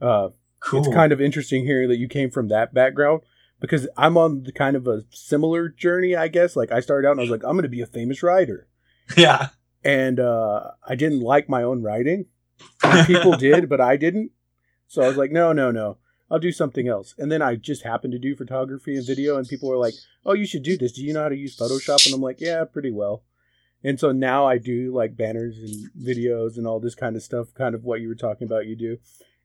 Uh, 0.01 0.29
cool. 0.59 0.79
It's 0.79 0.93
kind 0.93 1.11
of 1.13 1.21
interesting 1.21 1.63
hearing 1.65 1.89
that 1.89 1.97
you 1.97 2.07
came 2.07 2.31
from 2.31 2.47
that 2.49 2.73
background. 2.73 3.21
because 3.61 3.87
I'm 3.97 4.17
on 4.17 4.43
the 4.43 4.51
kind 4.51 4.75
of 4.75 4.87
a 4.87 5.03
similar 5.11 5.69
journey, 5.69 6.15
I 6.15 6.27
guess. 6.27 6.55
Like 6.55 6.71
I 6.71 6.79
started 6.79 7.07
out 7.07 7.11
and 7.11 7.19
I 7.19 7.23
was 7.23 7.29
like, 7.29 7.43
I'm 7.43 7.53
going 7.53 7.63
to 7.63 7.69
be 7.69 7.81
a 7.81 7.85
famous 7.85 8.23
writer. 8.23 8.67
Yeah. 9.17 9.47
And 9.83 10.19
uh, 10.19 10.71
I 10.87 10.93
didn't 10.95 11.21
like 11.21 11.49
my 11.49 11.63
own 11.63 11.81
writing. 11.81 12.25
People 13.05 13.37
did, 13.37 13.69
but 13.69 13.81
I 13.81 13.97
didn't. 13.97 14.31
So 14.87 15.03
I 15.03 15.07
was 15.07 15.17
like, 15.17 15.31
no, 15.31 15.53
no, 15.53 15.71
no. 15.71 15.97
I'll 16.31 16.39
do 16.39 16.51
something 16.51 16.87
else. 16.87 17.15
And 17.17 17.31
then 17.31 17.41
I 17.41 17.55
just 17.55 17.83
happened 17.83 18.13
to 18.13 18.19
do 18.19 18.35
photography 18.35 18.95
and 18.95 19.05
video, 19.05 19.37
and 19.37 19.47
people 19.47 19.69
were 19.69 19.77
like, 19.77 19.95
oh, 20.25 20.33
you 20.33 20.45
should 20.45 20.63
do 20.63 20.77
this. 20.77 20.91
Do 20.91 21.03
you 21.03 21.13
know 21.13 21.23
how 21.23 21.29
to 21.29 21.35
use 21.35 21.57
Photoshop? 21.57 22.05
And 22.05 22.13
I'm 22.13 22.21
like, 22.21 22.39
yeah, 22.39 22.63
pretty 22.65 22.91
well. 22.91 23.23
And 23.83 23.99
so 23.99 24.11
now 24.11 24.45
I 24.45 24.57
do 24.57 24.93
like 24.93 25.15
banners 25.15 25.57
and 25.57 25.89
videos 25.97 26.57
and 26.57 26.67
all 26.67 26.79
this 26.79 26.95
kind 26.95 27.15
of 27.15 27.23
stuff, 27.23 27.53
kind 27.53 27.73
of 27.73 27.83
what 27.83 28.01
you 28.01 28.09
were 28.09 28.15
talking 28.15 28.45
about 28.45 28.67
you 28.67 28.75
do. 28.75 28.97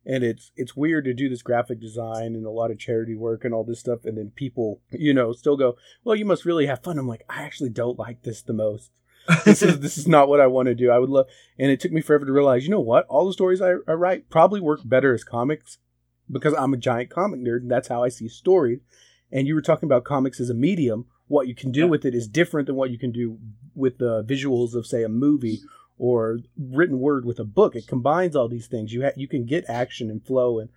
And 0.07 0.23
it's 0.23 0.51
it's 0.57 0.77
weird 0.77 1.05
to 1.05 1.15
do 1.15 1.29
this 1.29 1.43
graphic 1.43 1.81
design 1.81 2.35
and 2.35 2.45
a 2.45 2.51
lot 2.51 2.71
of 2.71 2.79
charity 2.79 3.15
work 3.15 3.45
and 3.45 3.55
all 3.55 3.65
this 3.65 3.81
stuff 3.81 4.05
and 4.05 4.19
then 4.19 4.33
people, 4.35 4.83
you 4.91 5.15
know, 5.15 5.33
still 5.33 5.57
go, 5.57 5.77
"Well, 6.03 6.17
you 6.17 6.27
must 6.27 6.45
really 6.45 6.67
have 6.67 6.83
fun." 6.83 6.99
I'm 6.99 7.09
like, 7.09 7.25
"I 7.29 7.43
actually 7.43 7.71
don't 7.71 7.99
like 7.99 8.23
this 8.23 8.43
the 8.43 8.53
most." 8.53 8.91
this 9.45 9.63
is 9.63 9.81
this 9.81 9.97
is 9.97 10.07
not 10.07 10.29
what 10.29 10.41
I 10.41 10.47
want 10.47 10.67
to 10.67 10.75
do. 10.75 10.91
I 10.91 10.99
would 10.99 11.11
love 11.11 11.27
and 11.59 11.71
it 11.71 11.81
took 11.81 11.93
me 11.93 12.01
forever 12.01 12.27
to 12.27 12.33
realize, 12.33 12.65
you 12.65 12.71
know 12.71 12.81
what? 12.81 13.07
All 13.07 13.27
the 13.27 13.33
stories 13.33 13.63
I, 13.63 13.75
I 13.87 13.93
write 13.93 14.29
probably 14.31 14.61
work 14.61 14.81
better 14.85 15.15
as 15.15 15.25
comics 15.25 15.79
because 16.31 16.55
I'm 16.55 16.75
a 16.75 16.79
giant 16.79 17.11
comic 17.11 17.41
nerd 17.41 17.63
and 17.63 17.71
that's 17.71 17.89
how 17.89 18.03
I 18.03 18.09
see 18.09 18.29
stories. 18.29 18.81
And 19.33 19.47
you 19.47 19.55
were 19.55 19.63
talking 19.63 19.87
about 19.87 20.05
comics 20.05 20.41
as 20.41 20.51
a 20.51 20.55
medium. 20.55 21.07
What 21.27 21.49
you 21.49 21.55
can 21.55 21.73
do 21.73 21.81
yeah. 21.81 21.87
with 21.87 22.05
it 22.05 22.15
is 22.15 22.29
different 22.29 22.67
than 22.67 22.77
what 22.77 22.91
you 22.91 22.99
can 22.99 23.13
do 23.13 23.39
with 23.75 23.99
the 23.99 24.23
visuals 24.25 24.75
of 24.75 24.87
say 24.87 25.03
a 25.03 25.09
movie 25.09 25.61
or 25.99 26.41
written 26.57 26.99
word 26.99 27.25
with 27.25 27.39
a 27.39 27.45
book. 27.45 27.75
It 27.75 27.87
combines 27.87 28.37
all 28.37 28.49
these 28.49 28.67
things. 28.67 28.93
You 28.93 29.05
ha- 29.05 29.17
you 29.17 29.29
can 29.29 29.47
get 29.47 29.65
action 29.69 30.11
and 30.11 30.25
flow, 30.25 30.59
and 30.59 30.69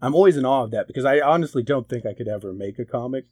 I'm 0.00 0.14
always 0.14 0.36
in 0.36 0.44
awe 0.44 0.64
of 0.64 0.70
that 0.72 0.86
because 0.86 1.04
I 1.04 1.20
honestly 1.20 1.62
don't 1.62 1.88
think 1.88 2.04
I 2.06 2.14
could 2.14 2.28
ever 2.28 2.52
make 2.52 2.78
a 2.78 2.84
comic. 2.84 3.26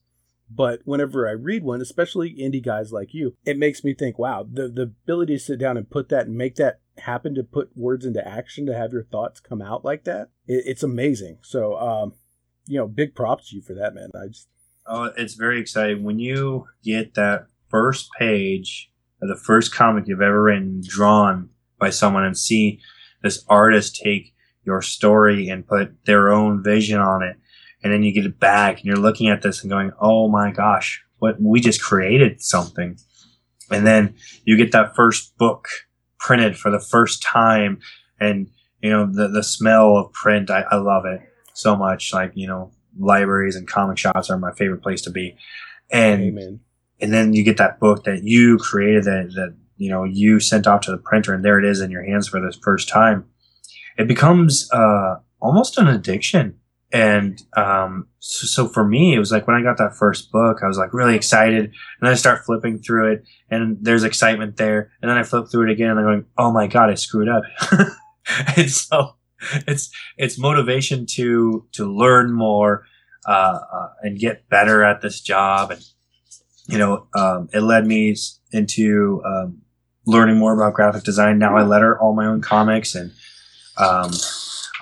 But 0.51 0.81
whenever 0.85 1.27
I 1.29 1.33
read 1.33 1.65
one, 1.65 1.81
especially 1.81 2.35
indie 2.35 2.65
guys 2.65 2.93
like 2.93 3.15
you, 3.15 3.35
it 3.45 3.59
makes 3.59 3.83
me 3.83 3.95
think, 3.95 4.19
wow, 4.19 4.47
the 4.51 4.69
the 4.69 4.83
ability 4.83 5.35
to 5.35 5.41
sit 5.41 5.59
down 5.59 5.77
and 5.77 5.91
put 5.91 6.09
that 6.11 6.27
and 6.27 6.37
make 6.37 6.57
that 6.57 6.81
happen 6.99 7.35
to 7.35 7.43
put 7.43 7.77
words 7.77 8.05
into 8.05 8.27
action 8.27 8.67
to 8.67 8.77
have 8.77 8.93
your 8.93 9.05
thoughts 9.05 9.41
come 9.41 9.63
out 9.63 9.85
like 9.85 10.05
that, 10.05 10.31
it, 10.47 10.63
it's 10.67 10.83
amazing. 10.83 11.39
So, 11.43 11.77
um, 11.79 12.15
you 12.67 12.79
know, 12.79 12.87
big 12.87 13.15
props 13.15 13.51
to 13.51 13.57
you 13.57 13.63
for 13.63 13.75
that, 13.75 13.95
man. 13.95 14.11
I 14.15 14.29
just 14.29 14.49
oh, 14.87 15.11
it's 15.17 15.35
very 15.35 15.61
exciting 15.61 16.05
when 16.05 16.19
you 16.19 16.67
get 16.83 17.15
that 17.15 17.47
first 17.69 18.11
page 18.19 18.91
of 19.23 19.29
the 19.29 19.37
first 19.37 19.75
comic 19.75 20.05
you've 20.07 20.21
ever 20.21 20.43
written 20.43 20.83
drawn 20.87 21.49
by 21.79 21.91
someone 21.91 22.25
and 22.25 22.37
see 22.37 22.81
this 23.23 23.45
artist 23.49 24.01
take 24.03 24.35
your 24.65 24.83
story 24.83 25.49
and 25.49 25.67
put 25.67 26.05
their 26.07 26.33
own 26.33 26.63
vision 26.63 27.01
on 27.01 27.23
it. 27.23 27.37
And 27.85 27.93
then 27.93 28.03
you 28.03 28.13
get 28.13 28.25
it 28.25 28.41
back 28.41 28.79
and 28.79 28.87
you're 28.87 28.97
looking 28.97 29.29
at 29.29 29.43
this 29.43 29.63
and 29.63 29.71
going, 29.71 29.93
Oh 30.01 30.29
my 30.29 30.51
gosh, 30.51 31.05
what 31.19 31.41
we 31.41 31.61
just 31.61 31.83
created 31.83 32.41
something. 32.41 32.97
And 33.71 33.87
then 33.87 34.15
you 34.45 34.57
get 34.57 34.73
that 34.73 34.97
first 34.97 35.37
book 35.37 35.69
printed 36.19 36.57
for 36.57 36.71
the 36.71 36.81
first 36.81 37.23
time 37.23 37.79
and 38.19 38.49
you 38.81 38.91
know 38.91 39.07
the 39.07 39.29
the 39.29 39.43
smell 39.43 39.97
of 39.97 40.13
print 40.13 40.51
I, 40.51 40.65
I 40.71 40.77
love 40.77 41.05
it 41.05 41.21
so 41.53 41.77
much. 41.77 42.13
Like 42.13 42.33
you 42.35 42.47
know 42.47 42.73
libraries 42.99 43.57
and 43.57 43.69
comic 43.69 43.99
shops 43.99 44.31
are 44.31 44.39
my 44.39 44.53
favorite 44.53 44.83
place 44.83 45.03
to 45.03 45.11
be. 45.11 45.37
And 45.91 46.23
Amen. 46.23 46.61
and 47.01 47.13
then 47.13 47.35
you 47.35 47.45
get 47.45 47.59
that 47.59 47.81
book 47.81 48.05
that 48.05 48.23
you 48.25 48.59
created 48.59 49.05
that 49.05 49.33
that 49.35 49.55
you 49.77 49.91
know 49.91 50.05
you 50.05 50.41
sent 50.41 50.67
off 50.67 50.83
to 50.83 50.91
the 50.91 50.99
printer 50.99 51.35
and 51.35 51.45
there 51.45 51.59
it 51.59 51.65
is 51.65 51.81
in 51.81 51.91
your 51.91 52.05
hands 52.05 52.29
for 52.29 52.41
the 52.41 52.57
first 52.63 52.89
time. 52.89 53.27
It 53.99 54.09
becomes 54.09 54.71
uh, 54.73 55.17
almost 55.41 55.79
an 55.79 55.87
addiction 55.87 56.59
and 56.95 57.43
um, 57.57 58.07
so, 58.21 58.47
so, 58.47 58.69
for 58.69 58.85
me 58.89 59.15
it 59.15 59.19
was 59.19 59.33
like 59.33 59.47
when 59.47 59.57
i 59.57 59.63
got 59.63 59.77
that 59.77 59.97
first 59.97 60.33
book 60.33 60.61
i 60.63 60.67
was 60.67 60.79
like 60.79 60.95
really 60.95 61.17
excited. 61.17 61.65
And 61.65 61.75
then 62.01 62.13
i 62.13 62.15
start 62.15 62.47
flipping 62.47 62.79
through 62.79 63.13
it 63.13 63.25
and 63.51 63.77
there's 63.83 64.05
excitement 64.05 64.57
there. 64.57 64.93
And 65.03 65.11
then 65.11 65.19
i 65.19 65.23
flip 65.25 65.49
through 65.51 65.69
it 65.69 65.73
again 65.73 65.91
and 65.91 65.99
i'm 65.99 66.05
going 66.07 66.25
oh 66.39 66.53
my 66.53 66.67
god 66.67 66.89
i 66.89 66.95
screwed 66.95 67.29
up. 67.29 67.43
And 68.57 68.71
so 68.71 69.17
it's 69.67 69.91
it's 70.17 70.39
motivation 70.39 71.07
to 71.07 71.67
to 71.73 71.85
learn 71.85 72.33
more 72.33 72.87
uh, 73.27 73.59
uh, 73.73 73.89
and 74.03 74.19
get 74.19 74.49
better 74.49 74.83
at 74.83 75.01
this 75.01 75.21
job. 75.21 75.71
And 75.71 75.85
you 76.67 76.79
know, 76.79 77.07
um, 77.15 77.49
it 77.53 77.61
led 77.61 77.87
me 77.87 78.17
into 78.53 79.23
um, 79.25 79.63
learning 80.07 80.39
more 80.39 80.55
about 80.55 80.75
graphic 80.75 81.05
design. 81.05 81.39
Now 81.39 81.57
I 81.57 81.63
letter 81.63 81.99
all 81.99 82.15
my 82.15 82.27
own 82.27 82.41
comics, 82.41 82.95
and 82.95 83.13
um, 83.77 84.11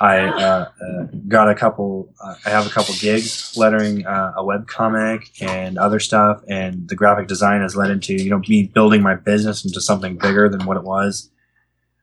I 0.03 0.19
uh, 0.27 0.69
uh, 0.85 1.05
got 1.29 1.49
a 1.49 1.55
couple. 1.55 2.13
Uh, 2.21 2.35
I 2.45 2.51
have 2.51 2.67
a 2.67 2.71
couple 2.71 2.93
gigs 2.97 3.57
lettering 3.57 4.05
uh, 4.05 4.33
a 4.37 4.45
web 4.45 4.67
comic 4.67 5.31
and 5.41 5.79
other 5.79 6.01
stuff, 6.01 6.43
and 6.49 6.89
the 6.89 6.97
graphic 6.97 7.29
design 7.29 7.61
has 7.61 7.77
led 7.77 7.93
into 7.93 8.15
you 8.15 8.29
know 8.29 8.41
me 8.49 8.65
building 8.65 9.01
my 9.01 9.15
business 9.15 9.65
into 9.65 9.81
something 9.81 10.19
bigger 10.19 10.49
than 10.49 10.67
what 10.67 10.77
it 10.77 10.83
was. 10.83 11.31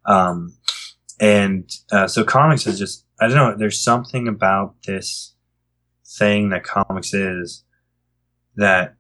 Um, 0.06 0.54
and 1.20 1.70
uh, 1.92 2.08
so 2.08 2.24
comics 2.24 2.66
is 2.68 2.80
just 2.80 3.06
I 3.20 3.28
don't 3.28 3.36
know. 3.36 3.58
There's 3.58 3.82
something 3.82 4.30
about 4.30 4.76
this 4.88 5.34
thing 6.06 6.52
that 6.52 6.64
comics 6.64 7.14
is 7.14 7.66
that 8.56 8.96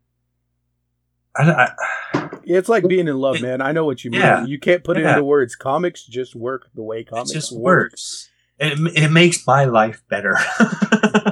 I, 1.37 1.71
I, 2.13 2.29
it's 2.43 2.67
like 2.67 2.85
being 2.85 3.07
in 3.07 3.17
love, 3.17 3.41
man. 3.41 3.61
I 3.61 3.71
know 3.71 3.85
what 3.85 4.03
you 4.03 4.11
mean. 4.11 4.19
Yeah, 4.19 4.43
you 4.43 4.59
can't 4.59 4.83
put 4.83 4.97
yeah. 4.97 5.07
it 5.07 5.11
into 5.11 5.23
words. 5.23 5.55
Comics 5.55 6.03
just 6.03 6.35
work 6.35 6.67
the 6.75 6.83
way 6.83 7.05
comics 7.05 7.31
it 7.31 7.35
just 7.35 7.53
work. 7.53 7.91
works. 7.91 8.29
It, 8.59 9.03
it 9.03 9.09
makes 9.09 9.45
my 9.47 9.65
life 9.65 10.03
better. 10.09 10.37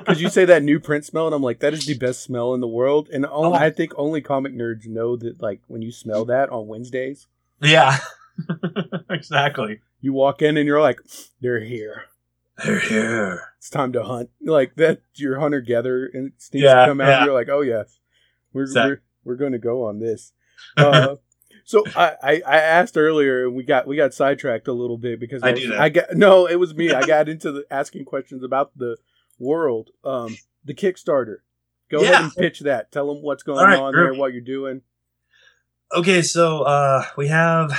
Because 0.07 0.21
you 0.21 0.30
say 0.30 0.45
that 0.45 0.63
new 0.63 0.80
print 0.80 1.03
smell, 1.03 1.25
and 1.25 1.36
I'm 1.36 1.43
like, 1.43 1.59
that 1.59 1.73
is 1.73 1.86
the 1.86 1.93
best 1.93 2.23
smell 2.23 2.53
in 2.53 2.61
the 2.61 2.67
world. 2.67 3.09
And 3.09 3.25
only, 3.25 3.59
oh. 3.59 3.61
I 3.61 3.69
think 3.69 3.91
only 3.97 4.21
comic 4.21 4.53
nerds 4.53 4.88
know 4.88 5.17
that, 5.17 5.41
like, 5.41 5.59
when 5.67 5.82
you 5.82 5.91
smell 5.91 6.23
that 6.25 6.49
on 6.49 6.67
Wednesdays. 6.67 7.28
Yeah, 7.61 7.97
exactly. 9.09 9.82
You 9.99 10.13
walk 10.13 10.41
in 10.41 10.55
and 10.55 10.65
you're 10.65 10.82
like, 10.82 11.01
they're 11.41 11.59
here. 11.59 12.05
They're 12.63 12.80
here. 12.80 13.49
It's 13.57 13.69
time 13.69 13.91
to 13.93 14.03
hunt. 14.03 14.30
Like 14.41 14.75
that, 14.75 15.01
your 15.15 15.39
hunter 15.39 15.61
gatherer 15.61 16.09
instincts 16.13 16.63
yeah, 16.63 16.86
come 16.86 17.01
out. 17.01 17.07
Yeah. 17.07 17.17
And 17.17 17.25
you're 17.25 17.36
like, 17.36 17.49
oh 17.49 17.61
yes, 17.61 17.99
we're, 18.53 18.63
exactly. 18.63 18.91
we're 18.91 19.01
we're 19.28 19.36
going 19.36 19.51
to 19.51 19.59
go 19.59 19.86
on 19.86 19.99
this. 19.99 20.34
Uh, 20.75 21.15
so 21.68 21.84
I, 21.97 22.15
I, 22.24 22.41
I, 22.47 22.57
asked 22.59 22.95
earlier, 22.95 23.45
and 23.45 23.53
we 23.53 23.65
got 23.65 23.86
we 23.88 23.97
got 23.97 24.13
sidetracked 24.13 24.70
a 24.70 24.74
little 24.74 24.97
bit 24.97 25.20
because 25.20 25.43
I, 25.43 25.49
I, 25.49 25.51
was, 25.51 25.72
I 25.72 25.89
got 25.89 26.13
no, 26.13 26.45
it 26.45 26.55
was 26.55 26.74
me. 26.74 26.93
I 26.93 27.05
got 27.05 27.28
into 27.28 27.51
the 27.51 27.65
asking 27.70 28.05
questions 28.05 28.41
about 28.41 28.72
the 28.78 28.95
world, 29.38 29.89
um, 30.05 30.38
the 30.63 30.74
Kickstarter. 30.74 31.39
Go 31.91 32.01
yeah. 32.01 32.11
ahead 32.11 32.24
and 32.24 32.34
pitch 32.34 32.61
that. 32.61 32.89
Tell 32.93 33.13
them 33.13 33.22
what's 33.22 33.43
going 33.43 33.65
right, 33.65 33.78
on 33.78 33.93
there, 33.93 34.13
what 34.13 34.32
you're 34.32 34.41
doing. 34.41 34.82
Okay, 35.93 36.22
so 36.22 36.61
uh, 36.61 37.03
we 37.18 37.28
have 37.28 37.78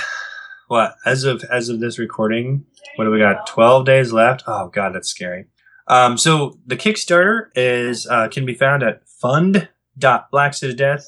what 0.67 0.93
as 1.03 1.23
of 1.23 1.43
as 1.45 1.69
of 1.69 1.79
this 1.79 1.97
recording, 1.97 2.65
what 2.95 3.05
do 3.05 3.11
we 3.11 3.17
got? 3.17 3.47
Twelve 3.47 3.87
days 3.87 4.13
left. 4.13 4.43
Oh 4.45 4.67
god, 4.67 4.93
that's 4.93 5.09
scary. 5.09 5.47
Um, 5.87 6.15
so 6.15 6.59
the 6.63 6.77
Kickstarter 6.77 7.47
is 7.55 8.05
uh, 8.05 8.27
can 8.27 8.45
be 8.45 8.53
found 8.53 8.83
at 8.83 9.07
fund.blacksuitofdeath 9.07 11.05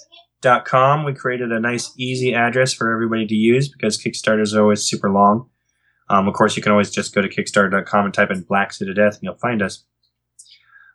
com. 0.66 1.04
We 1.04 1.14
created 1.14 1.52
a 1.52 1.60
nice, 1.60 1.94
easy 1.98 2.34
address 2.34 2.74
for 2.74 2.94
everybody 2.94 3.28
to 3.28 3.36
use 3.36 3.70
because 3.70 3.98
Kickstarters 3.98 4.56
are 4.56 4.62
always 4.62 4.84
super 4.84 5.10
long. 5.10 5.50
Um, 6.10 6.28
of 6.28 6.34
course, 6.34 6.58
you 6.58 6.64
can 6.64 6.72
always 6.72 6.92
just 6.92 7.16
go 7.16 7.22
to 7.22 7.30
Kickstarter.com 7.30 8.06
and 8.06 8.14
type 8.14 8.32
in 8.32 8.42
Black 8.42 8.74
Suit 8.74 8.90
of 8.90 8.96
Death, 8.96 9.16
and 9.16 9.24
you'll 9.24 9.36
find 9.36 9.62
us. 9.62 9.86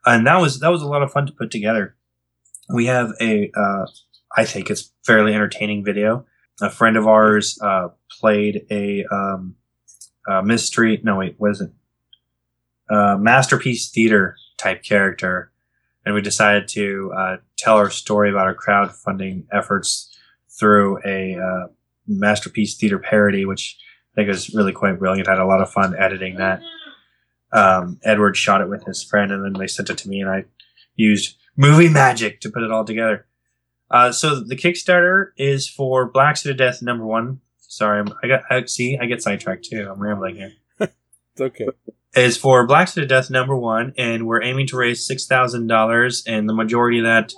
And 0.05 0.27
that 0.27 0.41
was 0.41 0.61
that 0.61 0.71
was 0.71 0.83
a 0.83 0.87
lot 0.87 1.03
of 1.03 1.11
fun 1.11 1.27
to 1.27 1.33
put 1.33 1.51
together. 1.51 1.97
We 2.69 2.87
have 2.87 3.13
a, 3.21 3.51
uh, 3.57 3.87
I 4.37 4.45
think 4.45 4.71
it's 4.71 4.93
fairly 5.05 5.35
entertaining 5.35 5.85
video. 5.85 6.27
A 6.61 6.71
friend 6.71 6.97
of 6.97 7.07
ours 7.07 7.59
uh, 7.63 7.89
played 8.21 8.67
a, 8.71 9.05
um, 9.11 9.57
a, 10.29 10.43
mystery. 10.43 11.01
No, 11.03 11.17
wait, 11.17 11.37
what 11.39 11.53
is 11.53 11.61
it? 11.61 11.71
Uh, 12.89 13.17
masterpiece 13.19 13.91
theater 13.91 14.37
type 14.59 14.83
character 14.83 15.53
and 16.07 16.15
we 16.15 16.23
decided 16.23 16.69
to 16.69 17.13
uh, 17.19 17.37
tell 17.59 17.77
our 17.77 17.91
story 17.91 18.31
about 18.31 18.47
our 18.47 18.55
crowdfunding 18.55 19.45
efforts 19.53 20.17
through 20.59 20.99
a 21.05 21.37
uh, 21.37 21.67
masterpiece 22.07 22.77
theater 22.77 22.99
parody, 22.99 23.45
which 23.45 23.77
I 24.13 24.15
think 24.15 24.29
was 24.29 24.55
really 24.55 24.73
quite 24.73 25.01
brilliant. 25.01 25.29
I 25.29 25.33
had 25.33 25.41
a 25.41 25.47
lot 25.47 25.61
of 25.61 25.71
fun 25.71 25.95
editing 25.99 26.37
that. 26.37 26.63
Um, 27.53 27.99
Edward 28.05 28.37
shot 28.37 28.61
it 28.61 28.69
with 28.69 28.85
his 28.85 29.03
friend, 29.03 29.33
and 29.33 29.45
then 29.45 29.61
they 29.61 29.67
sent 29.67 29.91
it 29.91 29.99
to 29.99 30.09
me, 30.09 30.21
and 30.21 30.31
I 30.31 30.45
used 30.95 31.37
movie 31.57 31.89
magic 31.89 32.41
to 32.43 32.51
put 32.51 32.63
it 32.63 32.71
all 32.71 32.85
together. 32.85 33.27
Uh, 33.91 34.13
so 34.13 34.41
the 34.41 34.57
Kickstarter 34.57 35.31
is 35.37 35.69
for 35.69 36.07
Black 36.07 36.37
Suit 36.37 36.53
of 36.53 36.57
Death 36.57 36.83
number 36.83 37.05
one. 37.05 37.41
Sorry, 37.59 37.99
I'm, 37.99 38.09
I 38.23 38.29
got 38.29 38.43
I, 38.49 38.65
see 38.67 38.97
I 38.97 39.07
get 39.07 39.23
sidetracked 39.23 39.65
too. 39.65 39.89
I'm 39.91 40.01
rambling 40.01 40.37
here. 40.37 40.53
it's 40.81 41.41
okay 41.41 41.67
is 42.17 42.37
for 42.37 42.67
Black 42.67 42.89
Suit 42.89 43.05
of 43.05 43.09
Death 43.09 43.31
number 43.31 43.57
one, 43.57 43.93
and 43.99 44.27
we're 44.27 44.43
aiming 44.43 44.67
to 44.69 44.77
raise 44.77 45.07
six 45.07 45.27
thousand 45.27 45.67
dollars, 45.67 46.23
and 46.27 46.49
the 46.49 46.55
majority 46.55 46.99
of 46.99 47.05
that 47.05 47.33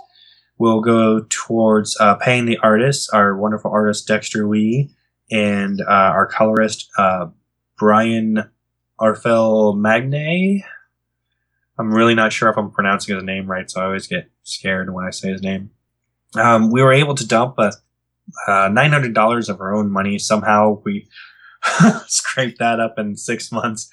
will 0.57 0.81
go 0.81 1.27
towards 1.29 1.97
uh, 2.01 2.15
paying 2.17 2.47
the 2.47 2.59
artists, 2.59 3.09
our 3.11 3.37
wonderful 3.37 3.71
artist 3.71 4.07
Dexter 4.07 4.47
Wee, 4.47 4.91
and 5.31 5.81
uh, 5.81 5.85
our 5.85 6.27
colorist 6.27 6.89
uh, 6.97 7.27
Brian 7.79 8.45
Arfel 9.01 9.77
Magne. 9.77 10.65
I'm 11.79 11.93
really 11.93 12.15
not 12.15 12.33
sure 12.33 12.49
if 12.49 12.57
I'm 12.57 12.71
pronouncing 12.71 13.15
his 13.15 13.25
name 13.25 13.47
right, 13.47 13.71
so 13.71 13.81
I 13.81 13.85
always 13.85 14.09
get 14.09 14.31
scared 14.43 14.93
when 14.93 15.05
I 15.05 15.11
say 15.11 15.31
his 15.31 15.43
name. 15.43 15.71
Um, 16.35 16.71
we 16.71 16.83
were 16.83 16.93
able 16.93 17.15
to 17.15 17.27
dump 17.27 17.55
a, 17.59 17.73
uh, 18.47 18.69
nine 18.69 18.91
hundred 18.91 19.15
dollars 19.15 19.49
of 19.49 19.61
our 19.61 19.75
own 19.75 19.91
money. 19.91 20.19
Somehow 20.19 20.83
we 20.85 21.09
scraped 22.07 22.59
that 22.59 22.81
up 22.81 22.99
in 22.99 23.17
six 23.17 23.53
months, 23.53 23.89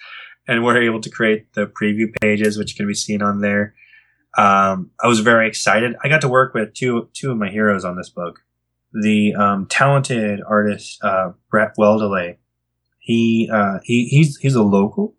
and 0.48 0.64
we're 0.64 0.82
able 0.82 1.02
to 1.02 1.10
create 1.10 1.54
the 1.54 1.68
preview 1.68 2.14
pages, 2.22 2.58
which 2.58 2.76
can 2.76 2.88
be 2.88 2.94
seen 2.94 3.22
on 3.22 3.42
there. 3.42 3.76
Um, 4.38 4.92
I 5.02 5.08
was 5.08 5.20
very 5.20 5.48
excited. 5.48 5.96
I 6.04 6.10
got 6.10 6.22
to 6.22 6.28
work 6.28 6.54
with 6.54 6.74
two 6.74 7.10
two 7.14 7.32
of 7.32 7.38
my 7.38 7.50
heroes 7.50 7.86
on 7.86 7.96
this 7.96 8.10
book. 8.10 8.42
The 8.94 9.34
um, 9.36 9.68
talented 9.68 10.42
artist 10.46 11.04
uh, 11.04 11.32
Brett 11.50 11.76
Weldele. 11.78 12.38
He 13.00 13.50
uh, 13.52 13.80
he 13.84 14.06
he's 14.06 14.38
he's 14.38 14.56
a 14.56 14.64
local. 14.64 15.16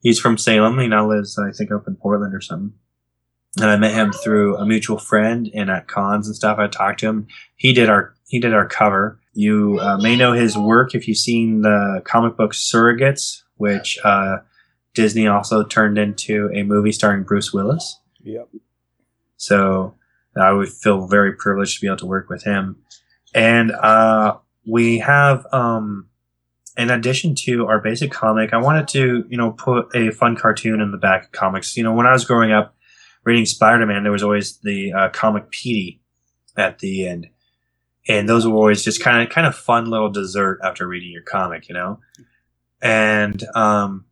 He's 0.00 0.18
from 0.20 0.38
Salem. 0.38 0.78
He 0.78 0.88
now 0.88 1.08
lives, 1.08 1.38
I 1.38 1.50
think, 1.50 1.72
up 1.72 1.88
in 1.88 1.96
Portland 1.96 2.34
or 2.34 2.40
something. 2.40 2.72
And 3.58 3.70
I 3.70 3.76
met 3.76 3.94
him 3.94 4.12
through 4.12 4.56
a 4.56 4.66
mutual 4.66 4.98
friend 4.98 5.50
and 5.54 5.70
at 5.70 5.88
cons 5.88 6.26
and 6.26 6.36
stuff. 6.36 6.58
I 6.58 6.68
talked 6.68 7.00
to 7.00 7.08
him. 7.08 7.26
He 7.56 7.72
did 7.72 7.88
our 7.88 8.14
he 8.28 8.40
did 8.40 8.54
our 8.54 8.66
cover. 8.66 9.20
You 9.32 9.78
uh, 9.80 9.98
may 9.98 10.16
know 10.16 10.32
his 10.32 10.56
work 10.56 10.94
if 10.94 11.06
you've 11.06 11.16
seen 11.18 11.62
the 11.62 12.02
comic 12.04 12.36
book 12.36 12.52
Surrogates, 12.52 13.42
which 13.56 13.98
uh, 14.04 14.38
Disney 14.96 15.28
also 15.28 15.62
turned 15.62 15.98
into 15.98 16.50
a 16.54 16.62
movie 16.62 16.90
starring 16.90 17.22
Bruce 17.22 17.52
Willis. 17.52 18.00
Yep. 18.24 18.48
So 19.36 19.94
I 20.34 20.50
would 20.52 20.70
feel 20.70 21.06
very 21.06 21.34
privileged 21.34 21.76
to 21.76 21.80
be 21.82 21.86
able 21.86 21.98
to 21.98 22.06
work 22.06 22.30
with 22.30 22.42
him. 22.42 22.78
And 23.34 23.70
uh, 23.70 24.38
we 24.66 24.98
have, 24.98 25.46
um, 25.52 26.08
in 26.78 26.90
addition 26.90 27.34
to 27.44 27.66
our 27.66 27.78
basic 27.78 28.10
comic, 28.10 28.54
I 28.54 28.56
wanted 28.56 28.88
to, 28.88 29.26
you 29.28 29.36
know, 29.36 29.52
put 29.52 29.94
a 29.94 30.10
fun 30.10 30.34
cartoon 30.34 30.80
in 30.80 30.90
the 30.90 30.98
back 30.98 31.26
of 31.26 31.32
comics. 31.32 31.76
You 31.76 31.84
know, 31.84 31.92
when 31.92 32.06
I 32.06 32.12
was 32.12 32.24
growing 32.24 32.52
up 32.52 32.74
reading 33.24 33.44
Spider 33.44 33.84
Man, 33.84 34.02
there 34.02 34.12
was 34.12 34.22
always 34.22 34.56
the 34.58 34.94
uh, 34.94 35.08
comic 35.10 35.50
Petey 35.50 36.00
at 36.56 36.78
the 36.78 37.06
end. 37.06 37.28
And 38.08 38.26
those 38.26 38.46
were 38.46 38.54
always 38.54 38.82
just 38.82 39.02
kind 39.02 39.22
of 39.22 39.28
kind 39.28 39.46
of 39.46 39.54
fun 39.54 39.90
little 39.90 40.10
dessert 40.10 40.60
after 40.64 40.86
reading 40.88 41.10
your 41.10 41.22
comic, 41.22 41.68
you 41.68 41.74
know. 41.74 42.00
And 42.80 43.44
um, 43.54 44.05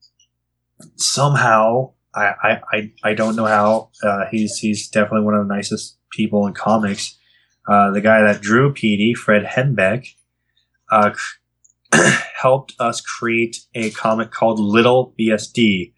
somehow 0.96 1.92
I, 2.14 2.60
I, 2.72 2.92
I 3.02 3.14
don't 3.14 3.36
know 3.36 3.46
how. 3.46 3.90
Uh, 4.02 4.26
he's 4.30 4.58
he's 4.58 4.88
definitely 4.88 5.24
one 5.24 5.34
of 5.34 5.46
the 5.46 5.54
nicest 5.54 5.98
people 6.10 6.46
in 6.46 6.54
comics. 6.54 7.18
Uh, 7.68 7.90
the 7.90 8.00
guy 8.00 8.22
that 8.22 8.40
drew 8.40 8.72
Petey, 8.72 9.14
Fred 9.14 9.44
Hembeck, 9.44 10.06
uh, 10.90 11.12
helped 12.40 12.74
us 12.78 13.00
create 13.00 13.58
a 13.74 13.90
comic 13.90 14.30
called 14.30 14.60
Little 14.60 15.14
BSD, 15.18 15.92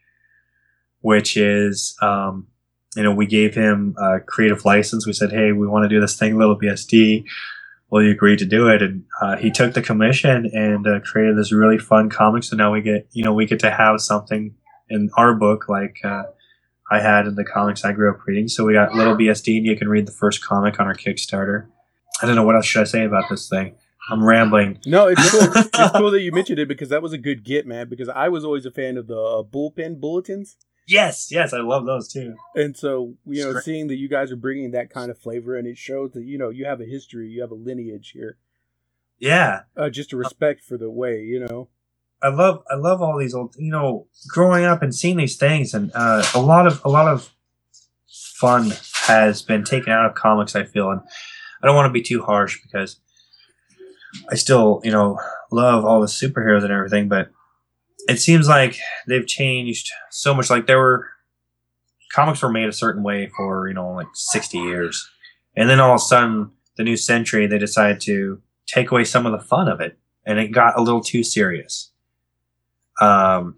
which 1.01 1.37
is, 1.37 1.97
um, 2.01 2.47
you 2.95 3.03
know, 3.03 3.13
we 3.13 3.27
gave 3.27 3.55
him 3.55 3.95
a 3.99 4.21
creative 4.21 4.65
license. 4.65 5.07
We 5.07 5.13
said, 5.13 5.33
hey, 5.33 5.53
we 5.53 5.67
want 5.67 5.85
to 5.85 5.89
do 5.89 6.01
this 6.01 6.17
thing, 6.17 6.39
Little 6.39 6.59
BSD. 6.59 7.25
Will 7.91 8.05
you 8.05 8.11
agree 8.11 8.37
to 8.37 8.45
do 8.45 8.69
it? 8.69 8.83
And 8.83 9.05
uh, 9.21 9.37
he 9.37 9.51
took 9.51 9.75
the 9.75 9.83
commission 9.83 10.51
and 10.53 10.87
uh, 10.87 11.01
created 11.01 11.37
this 11.37 11.53
really 11.53 11.79
fun 11.79 12.11
comic. 12.11 12.45
So 12.45 12.57
now 12.57 12.73
we 12.73 12.81
get, 12.81 13.09
you 13.13 13.25
know, 13.25 13.33
we 13.33 13.47
get 13.47 13.61
to 13.61 13.71
have 13.71 14.01
something 14.01 14.55
in 14.89 15.11
our 15.17 15.35
book, 15.35 15.69
like 15.69 15.99
uh, 16.05 16.25
I 16.91 17.01
had 17.01 17.27
in 17.27 17.35
the 17.35 17.45
comics 17.45 17.85
I 17.85 17.93
grew 17.93 18.11
up 18.11 18.27
reading. 18.27 18.49
So 18.49 18.65
we 18.65 18.75
got 18.75 18.95
Little 18.95 19.17
BSD, 19.17 19.59
and 19.59 19.67
you 19.67 19.77
can 19.77 19.89
read 19.89 20.07
the 20.07 20.13
first 20.13 20.45
comic 20.45 20.79
on 20.81 20.87
our 20.87 20.95
Kickstarter. 20.95 21.67
I 22.23 22.27
don't 22.27 22.37
know 22.37 22.45
what 22.45 22.55
else 22.55 22.67
should 22.67 22.83
I 22.83 22.85
say 22.85 23.05
about 23.05 23.25
this 23.29 23.49
thing. 23.49 23.75
I'm 24.09 24.25
rambling. 24.25 24.79
No, 24.87 25.09
it's 25.09 25.31
cool. 25.31 25.49
it's 25.55 25.91
cool 25.97 26.11
that 26.13 26.21
you 26.21 26.31
mentioned 26.31 26.61
it 26.61 26.69
because 26.69 26.91
that 26.91 27.03
was 27.03 27.13
a 27.13 27.19
good 27.19 27.45
get, 27.45 27.67
man. 27.67 27.89
Because 27.89 28.09
I 28.09 28.29
was 28.29 28.45
always 28.45 28.65
a 28.65 28.71
fan 28.71 28.97
of 28.97 29.09
the 29.09 29.19
uh, 29.19 29.43
bullpen 29.43 30.01
bulletins. 30.01 30.57
Yes, 30.87 31.33
yes, 31.33 31.53
I 31.53 31.59
love 31.59 31.85
those 31.85 32.07
too. 32.07 32.37
And 32.55 32.77
so, 32.77 33.15
you 33.27 33.43
know, 33.43 33.59
seeing 33.59 33.89
that 33.89 33.97
you 33.97 34.09
guys 34.09 34.31
are 34.31 34.37
bringing 34.37 34.71
that 34.71 34.89
kind 34.91 35.11
of 35.11 35.19
flavor, 35.19 35.57
and 35.57 35.67
it 35.67 35.77
shows 35.77 36.13
that 36.13 36.25
you 36.25 36.39
know 36.39 36.51
you 36.51 36.65
have 36.65 36.81
a 36.81 36.85
history, 36.85 37.29
you 37.29 37.41
have 37.41 37.51
a 37.51 37.57
lineage 37.57 38.13
here. 38.15 38.39
Yeah, 39.19 39.63
uh, 39.77 39.91
just 39.91 40.13
a 40.13 40.17
respect 40.17 40.63
for 40.63 40.79
the 40.79 40.91
way, 40.91 41.23
you 41.23 41.41
know. 41.41 41.69
I 42.23 42.29
love 42.29 42.63
I 42.71 42.75
love 42.77 43.03
all 43.03 43.19
these 43.19 43.35
old 43.35 43.55
you 43.59 43.71
know 43.71 44.07
growing 44.29 44.65
up 44.65 44.83
and 44.83 44.95
seeing 44.95 45.17
these 45.17 45.37
things 45.37 45.75
and 45.75 45.91
uh, 45.95 46.25
a 46.35 46.41
lot 46.41 46.67
of 46.67 46.81
a 46.85 46.89
lot 46.89 47.09
of 47.09 47.31
fun 48.09 48.73
has 49.07 49.43
been 49.43 49.65
taken 49.65 49.93
out 49.93 50.07
of 50.07 50.15
comics 50.15 50.57
I 50.57 50.65
feel. 50.65 50.91
And 50.91 51.01
I 51.63 51.67
don't 51.67 51.77
want 51.77 51.89
to 51.89 51.93
be 51.93 52.03
too 52.03 52.23
harsh 52.23 52.61
because 52.63 53.01
I 54.31 54.37
still 54.37 54.81
you 54.83 54.91
know 54.91 55.19
love 55.53 55.85
all 55.85 56.01
the 56.01 56.07
superheroes 56.07 56.63
and 56.63 56.73
everything 56.73 57.09
but 57.09 57.31
it 58.09 58.19
seems 58.19 58.49
like 58.49 58.79
they've 59.09 59.27
changed 59.27 59.91
so 60.11 60.33
much. 60.33 60.49
Like 60.49 60.67
there 60.67 60.79
were 60.79 61.09
comics 62.13 62.41
were 62.41 62.53
made 62.53 62.69
a 62.69 62.73
certain 62.73 63.03
way 63.03 63.31
for 63.37 63.69
you 63.69 63.75
know 63.75 63.93
like 63.93 64.09
60 64.15 64.59
years. 64.59 65.11
And 65.55 65.69
then 65.69 65.81
all 65.81 65.93
of 65.93 65.97
a 65.97 65.99
sudden 65.99 66.51
the 66.77 66.85
new 66.85 66.97
century 66.97 67.47
they 67.47 67.59
decided 67.59 68.01
to 68.03 68.41
take 68.67 68.91
away 68.91 69.05
some 69.05 69.27
of 69.27 69.33
the 69.33 69.47
fun 69.47 69.69
of 69.69 69.81
it. 69.81 69.99
And 70.25 70.39
it 70.39 70.49
got 70.49 70.79
a 70.79 70.83
little 70.83 71.03
too 71.03 71.23
serious 71.23 71.93
um, 73.01 73.57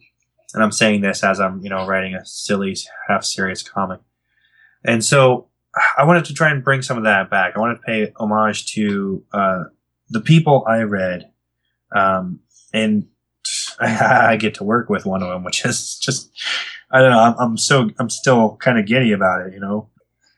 and 0.55 0.62
I'm 0.62 0.72
saying 0.72 1.03
this 1.03 1.22
as 1.22 1.41
I'm, 1.41 1.62
you 1.62 1.70
know, 1.70 1.86
writing 1.86 2.14
a 2.14 2.24
silly, 2.24 2.76
half 3.07 3.24
serious 3.24 3.62
comic. 3.62 4.01
And 4.84 5.05
so 5.05 5.49
I 5.97 6.05
wanted 6.05 6.24
to 6.26 6.34
try 6.34 6.51
and 6.51 6.64
bring 6.64 6.82
some 6.82 6.97
of 6.97 7.05
that 7.05 7.30
back. 7.30 7.53
I 7.55 7.61
wanted 7.61 7.76
to 7.76 7.82
pay 7.82 8.12
homage 8.16 8.72
to 8.72 9.24
uh, 9.32 9.64
the 10.09 10.20
people 10.20 10.64
I 10.66 10.80
read. 10.82 11.30
Um, 11.95 12.41
and 12.72 13.07
I, 13.80 14.26
I, 14.32 14.36
get 14.36 14.55
to 14.55 14.64
work 14.64 14.89
with 14.89 15.07
one 15.07 15.22
of 15.22 15.28
them, 15.28 15.45
which 15.45 15.64
is 15.64 15.99
just, 15.99 16.30
I 16.91 17.01
don't 17.01 17.11
know. 17.11 17.20
I'm, 17.20 17.34
I'm 17.39 17.57
so, 17.57 17.91
I'm 17.99 18.11
still 18.11 18.57
kind 18.57 18.78
of 18.78 18.86
giddy 18.86 19.12
about 19.12 19.47
it, 19.47 19.55
you 19.55 19.61
know? 19.61 19.89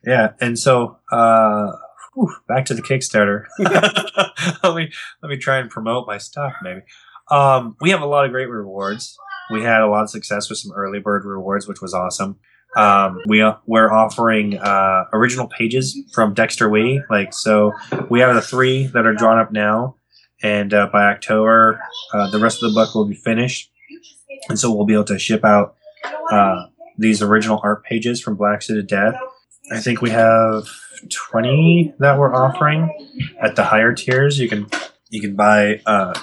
Yeah. 0.04 0.32
And 0.40 0.58
so, 0.58 0.98
uh, 1.10 1.72
whew, 2.14 2.32
back 2.48 2.66
to 2.66 2.74
the 2.74 2.82
Kickstarter. 2.82 3.46
let 3.58 4.74
me, 4.74 4.92
let 5.22 5.28
me 5.28 5.36
try 5.36 5.58
and 5.58 5.70
promote 5.70 6.06
my 6.06 6.18
stuff 6.18 6.54
maybe. 6.62 6.82
Um, 7.30 7.76
we 7.80 7.90
have 7.90 8.02
a 8.02 8.06
lot 8.06 8.24
of 8.24 8.32
great 8.32 8.48
rewards. 8.48 9.16
We 9.50 9.62
had 9.62 9.80
a 9.80 9.88
lot 9.88 10.02
of 10.04 10.10
success 10.10 10.48
with 10.48 10.58
some 10.58 10.72
early 10.72 11.00
bird 11.00 11.24
rewards, 11.24 11.66
which 11.66 11.80
was 11.80 11.94
awesome. 11.94 12.38
Um, 12.76 13.20
we 13.26 13.42
uh, 13.42 13.54
we're 13.66 13.92
offering 13.92 14.56
uh, 14.58 15.04
original 15.12 15.48
pages 15.48 15.98
from 16.14 16.34
Dexter 16.34 16.68
Wee. 16.68 17.02
Like 17.10 17.32
so, 17.32 17.72
we 18.08 18.20
have 18.20 18.34
the 18.34 18.40
three 18.42 18.86
that 18.86 19.06
are 19.06 19.14
drawn 19.14 19.38
up 19.38 19.50
now, 19.50 19.96
and 20.42 20.72
uh, 20.72 20.88
by 20.92 21.06
October, 21.06 21.82
uh, 22.12 22.30
the 22.30 22.38
rest 22.38 22.62
of 22.62 22.70
the 22.70 22.74
book 22.74 22.94
will 22.94 23.06
be 23.06 23.16
finished, 23.16 23.72
and 24.48 24.56
so 24.56 24.72
we'll 24.72 24.86
be 24.86 24.94
able 24.94 25.04
to 25.04 25.18
ship 25.18 25.44
out 25.44 25.74
uh, 26.30 26.66
these 26.96 27.22
original 27.22 27.60
art 27.64 27.82
pages 27.84 28.20
from 28.20 28.36
Black 28.36 28.62
Suit 28.62 28.78
of 28.78 28.86
Death. 28.86 29.16
I 29.72 29.80
think 29.80 30.00
we 30.00 30.10
have 30.10 30.68
twenty 31.10 31.92
that 31.98 32.18
we're 32.18 32.32
offering 32.32 32.88
at 33.40 33.56
the 33.56 33.64
higher 33.64 33.92
tiers. 33.94 34.38
You 34.38 34.48
can 34.48 34.68
you 35.08 35.20
can 35.20 35.34
buy 35.34 35.80
uh, 35.86 36.14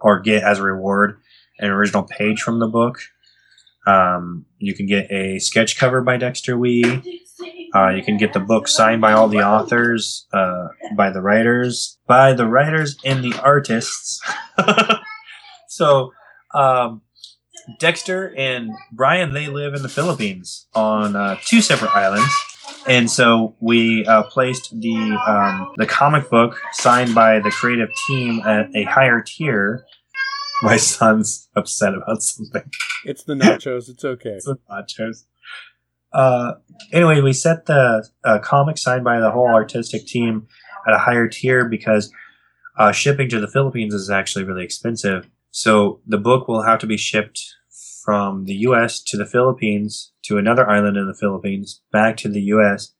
or 0.00 0.20
get 0.20 0.42
as 0.42 0.58
a 0.58 0.62
reward 0.62 1.20
an 1.58 1.70
original 1.70 2.04
page 2.04 2.40
from 2.40 2.58
the 2.58 2.68
book. 2.68 3.00
Um, 3.86 4.46
you 4.58 4.74
can 4.74 4.86
get 4.86 5.10
a 5.10 5.38
sketch 5.38 5.78
cover 5.78 6.02
by 6.02 6.16
Dexter 6.16 6.58
Wee. 6.58 6.84
Uh, 7.74 7.88
you 7.90 8.02
can 8.02 8.16
get 8.16 8.32
the 8.32 8.40
book 8.40 8.68
signed 8.68 9.00
by 9.00 9.12
all 9.12 9.28
the 9.28 9.42
authors, 9.42 10.26
uh, 10.32 10.68
by 10.96 11.10
the 11.10 11.20
writers, 11.20 11.98
by 12.06 12.32
the 12.32 12.46
writers 12.46 12.96
and 13.04 13.22
the 13.22 13.38
artists. 13.42 14.20
so, 15.68 16.12
um, 16.54 17.02
Dexter 17.78 18.34
and 18.36 18.70
Brian, 18.92 19.34
they 19.34 19.46
live 19.46 19.74
in 19.74 19.82
the 19.82 19.88
Philippines 19.88 20.66
on 20.74 21.14
uh, 21.14 21.36
two 21.44 21.60
separate 21.60 21.94
islands. 21.94 22.32
And 22.86 23.10
so 23.10 23.54
we 23.60 24.06
uh, 24.06 24.24
placed 24.24 24.70
the 24.80 24.96
um, 25.26 25.72
the 25.76 25.86
comic 25.86 26.30
book 26.30 26.58
signed 26.72 27.14
by 27.14 27.38
the 27.38 27.50
creative 27.50 27.90
team 28.06 28.40
at 28.46 28.74
a 28.74 28.84
higher 28.84 29.22
tier. 29.22 29.84
My 30.62 30.76
son's 30.76 31.48
upset 31.54 31.94
about 31.94 32.22
something. 32.22 32.70
It's 33.04 33.24
the 33.24 33.34
nachos. 33.34 33.88
It's 33.88 34.04
okay. 34.04 34.30
it's 34.30 34.46
the 34.46 34.58
nachos. 34.70 35.24
Uh, 36.12 36.54
anyway, 36.92 37.20
we 37.20 37.32
set 37.32 37.66
the 37.66 38.08
uh, 38.24 38.38
comic 38.38 38.78
signed 38.78 39.04
by 39.04 39.20
the 39.20 39.30
whole 39.30 39.48
artistic 39.48 40.06
team 40.06 40.48
at 40.86 40.94
a 40.94 40.98
higher 40.98 41.28
tier 41.28 41.68
because 41.68 42.10
uh, 42.78 42.92
shipping 42.92 43.28
to 43.28 43.40
the 43.40 43.48
Philippines 43.48 43.92
is 43.92 44.08
actually 44.08 44.44
really 44.44 44.64
expensive. 44.64 45.28
So 45.50 46.00
the 46.06 46.18
book 46.18 46.48
will 46.48 46.62
have 46.62 46.78
to 46.80 46.86
be 46.86 46.96
shipped 46.96 47.40
from 48.08 48.46
the 48.46 48.54
U.S. 48.54 49.02
to 49.02 49.18
the 49.18 49.26
Philippines 49.26 50.14
to 50.22 50.38
another 50.38 50.66
island 50.66 50.96
in 50.96 51.06
the 51.06 51.14
Philippines, 51.14 51.82
back 51.92 52.16
to 52.16 52.30
the 52.30 52.40
U.S. 52.54 52.94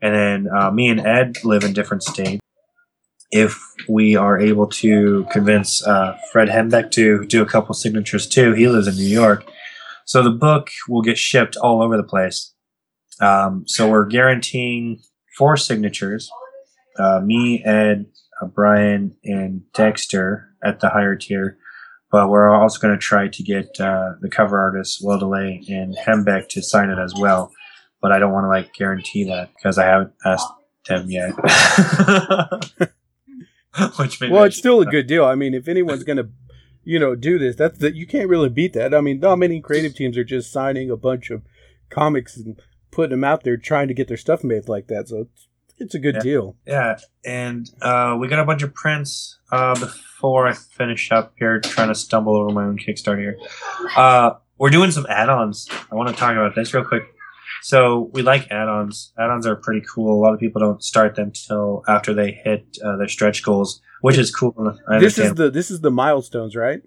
And 0.00 0.14
then 0.14 0.48
uh, 0.56 0.70
me 0.70 0.88
and 0.88 1.00
Ed 1.00 1.38
live 1.42 1.64
in 1.64 1.72
different 1.72 2.04
states. 2.04 2.40
If 3.32 3.60
we 3.88 4.14
are 4.14 4.38
able 4.38 4.68
to 4.68 5.26
convince 5.32 5.84
uh, 5.84 6.16
Fred 6.30 6.48
Hembeck 6.48 6.92
to 6.92 7.24
do 7.26 7.42
a 7.42 7.46
couple 7.46 7.74
signatures 7.74 8.28
too, 8.28 8.52
he 8.52 8.68
lives 8.68 8.86
in 8.86 8.94
New 8.94 9.02
York. 9.02 9.50
So 10.04 10.22
the 10.22 10.30
book 10.30 10.70
will 10.88 11.02
get 11.02 11.18
shipped 11.18 11.56
all 11.56 11.82
over 11.82 11.96
the 11.96 12.04
place. 12.04 12.54
Um, 13.20 13.64
so 13.66 13.90
we're 13.90 14.06
guaranteeing 14.06 15.00
four 15.36 15.56
signatures 15.56 16.30
uh, 17.00 17.18
me, 17.18 17.64
Ed, 17.64 18.06
uh, 18.40 18.46
Brian, 18.46 19.16
and 19.24 19.62
Dexter 19.74 20.50
at 20.62 20.78
the 20.78 20.90
higher 20.90 21.16
tier 21.16 21.58
but 22.12 22.28
we're 22.28 22.54
also 22.54 22.78
going 22.78 22.94
to 22.94 23.00
try 23.00 23.26
to 23.26 23.42
get 23.42 23.80
uh, 23.80 24.12
the 24.20 24.28
cover 24.28 24.60
artist 24.60 25.02
Weldele 25.02 25.68
and 25.68 25.96
Hembeck 25.96 26.48
to 26.50 26.62
sign 26.62 26.90
it 26.90 26.98
as 26.98 27.14
well. 27.18 27.50
but 28.02 28.12
I 28.12 28.18
don't 28.18 28.32
want 28.32 28.44
to 28.44 28.48
like 28.48 28.74
guarantee 28.74 29.24
that 29.24 29.50
because 29.54 29.78
I 29.78 29.86
haven't 29.86 30.12
asked 30.24 30.52
them 30.86 31.10
yet. 31.10 31.32
Which 33.96 34.20
well, 34.20 34.44
it's 34.44 34.58
still 34.58 34.82
a 34.82 34.86
good 34.86 35.06
deal. 35.06 35.24
I 35.24 35.34
mean, 35.34 35.54
if 35.54 35.66
anyone's 35.66 36.04
gonna, 36.04 36.28
you 36.84 36.98
know, 36.98 37.14
do 37.14 37.38
this, 37.38 37.56
that's 37.56 37.78
that 37.78 37.94
you 37.94 38.06
can't 38.06 38.28
really 38.28 38.50
beat 38.50 38.74
that. 38.74 38.92
I 38.94 39.00
mean, 39.00 39.18
not 39.20 39.38
many 39.38 39.62
creative 39.62 39.94
teams 39.94 40.18
are 40.18 40.24
just 40.24 40.52
signing 40.52 40.90
a 40.90 40.96
bunch 40.96 41.30
of 41.30 41.40
comics 41.88 42.36
and 42.36 42.60
putting 42.90 43.12
them 43.12 43.24
out 43.24 43.44
there 43.44 43.56
trying 43.56 43.88
to 43.88 43.94
get 43.94 44.08
their 44.08 44.18
stuff 44.18 44.44
made 44.44 44.68
like 44.68 44.88
that. 44.88 45.08
So 45.08 45.22
it's, 45.22 45.48
it's 45.82 45.94
a 45.94 45.98
good 45.98 46.16
yeah. 46.16 46.20
deal. 46.20 46.56
Yeah, 46.66 46.98
and 47.24 47.68
uh, 47.80 48.16
we 48.18 48.28
got 48.28 48.38
a 48.38 48.44
bunch 48.44 48.62
of 48.62 48.74
prints 48.74 49.38
uh, 49.50 49.78
before 49.78 50.46
I 50.46 50.52
finish 50.52 51.10
up 51.12 51.34
here, 51.38 51.60
trying 51.60 51.88
to 51.88 51.94
stumble 51.94 52.36
over 52.36 52.50
my 52.50 52.64
own 52.64 52.78
Kickstarter 52.78 53.18
here. 53.18 53.38
Uh, 53.96 54.34
we're 54.58 54.70
doing 54.70 54.90
some 54.90 55.06
add-ons. 55.08 55.68
I 55.90 55.94
want 55.94 56.08
to 56.08 56.14
talk 56.14 56.32
about 56.32 56.54
this 56.54 56.72
real 56.72 56.84
quick. 56.84 57.02
So 57.62 58.10
we 58.12 58.22
like 58.22 58.50
add-ons. 58.50 59.12
Add-ons 59.18 59.46
are 59.46 59.56
pretty 59.56 59.84
cool. 59.92 60.18
A 60.18 60.20
lot 60.20 60.34
of 60.34 60.40
people 60.40 60.60
don't 60.60 60.82
start 60.82 61.14
them 61.14 61.32
till 61.32 61.82
after 61.86 62.14
they 62.14 62.32
hit 62.32 62.78
uh, 62.84 62.96
their 62.96 63.08
stretch 63.08 63.42
goals, 63.42 63.80
which 64.00 64.18
is 64.18 64.34
cool. 64.34 64.54
this 65.00 65.18
is 65.18 65.34
the 65.34 65.50
this 65.50 65.70
is 65.70 65.80
the 65.80 65.90
milestones, 65.90 66.56
right? 66.56 66.82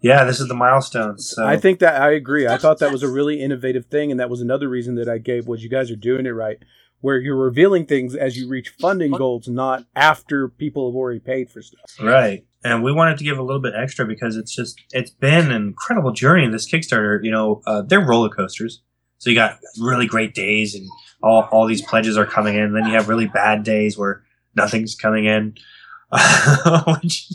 Yeah, 0.00 0.24
this 0.24 0.40
is 0.40 0.48
the 0.48 0.54
milestones. 0.54 1.30
So. 1.30 1.44
I 1.44 1.56
think 1.56 1.80
that 1.80 2.00
I 2.00 2.12
agree. 2.12 2.46
I 2.46 2.56
thought 2.56 2.78
that 2.78 2.92
was 2.92 3.02
a 3.02 3.08
really 3.08 3.40
innovative 3.40 3.86
thing, 3.86 4.10
and 4.10 4.20
that 4.20 4.30
was 4.30 4.40
another 4.40 4.68
reason 4.68 4.96
that 4.96 5.08
I 5.08 5.18
gave 5.18 5.46
was 5.46 5.62
you 5.62 5.70
guys 5.70 5.90
are 5.90 5.96
doing 5.96 6.26
it 6.26 6.30
right, 6.30 6.58
where 7.02 7.18
you're 7.18 7.36
revealing 7.36 7.84
things 7.84 8.14
as 8.14 8.38
you 8.38 8.48
reach 8.48 8.70
funding 8.80 9.10
goals, 9.10 9.46
not 9.48 9.84
after 9.94 10.48
people 10.48 10.90
have 10.90 10.96
already 10.96 11.20
paid 11.20 11.50
for 11.50 11.60
stuff. 11.60 11.96
Right. 12.00 12.46
And 12.64 12.82
we 12.82 12.92
wanted 12.92 13.18
to 13.18 13.24
give 13.24 13.38
a 13.38 13.42
little 13.42 13.60
bit 13.60 13.74
extra 13.76 14.06
because 14.06 14.36
it's 14.36 14.54
just 14.54 14.80
it's 14.92 15.10
been 15.10 15.50
an 15.50 15.62
incredible 15.62 16.12
journey. 16.12 16.44
in 16.44 16.52
This 16.52 16.70
Kickstarter, 16.70 17.22
you 17.22 17.30
know, 17.30 17.60
uh, 17.66 17.82
they're 17.82 18.00
roller 18.00 18.30
coasters. 18.30 18.82
So 19.18 19.30
you 19.30 19.36
got 19.36 19.58
really 19.78 20.06
great 20.06 20.34
days 20.34 20.74
and 20.74 20.88
all, 21.22 21.42
all 21.52 21.66
these 21.66 21.82
pledges 21.82 22.16
are 22.16 22.26
coming 22.26 22.56
in. 22.56 22.72
Then 22.72 22.86
you 22.86 22.92
have 22.92 23.08
really 23.08 23.26
bad 23.26 23.62
days 23.62 23.98
where 23.98 24.24
nothing's 24.54 24.94
coming 24.94 25.24
in, 25.24 25.54
which 26.86 27.32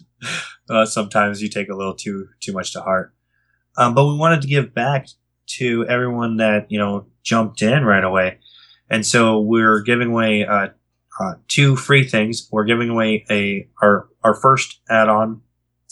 uh, 0.69 0.85
sometimes 0.85 1.41
you 1.41 1.49
take 1.49 1.69
a 1.69 1.75
little 1.75 1.93
too 1.93 2.29
too 2.39 2.53
much 2.53 2.73
to 2.73 2.81
heart. 2.81 3.13
Um, 3.77 3.93
but 3.93 4.07
we 4.07 4.15
wanted 4.15 4.41
to 4.41 4.47
give 4.47 4.73
back 4.73 5.07
to 5.47 5.85
everyone 5.87 6.37
that 6.37 6.71
you 6.71 6.79
know 6.79 7.07
jumped 7.23 7.61
in 7.61 7.85
right 7.85 8.03
away, 8.03 8.39
and 8.89 9.05
so 9.05 9.39
we're 9.39 9.81
giving 9.81 10.09
away 10.09 10.45
uh, 10.45 10.69
uh, 11.19 11.33
two 11.47 11.75
free 11.75 12.07
things. 12.07 12.47
We're 12.51 12.65
giving 12.65 12.89
away 12.89 13.25
a 13.29 13.67
our 13.81 14.09
our 14.23 14.33
first 14.33 14.79
add-on 14.89 15.41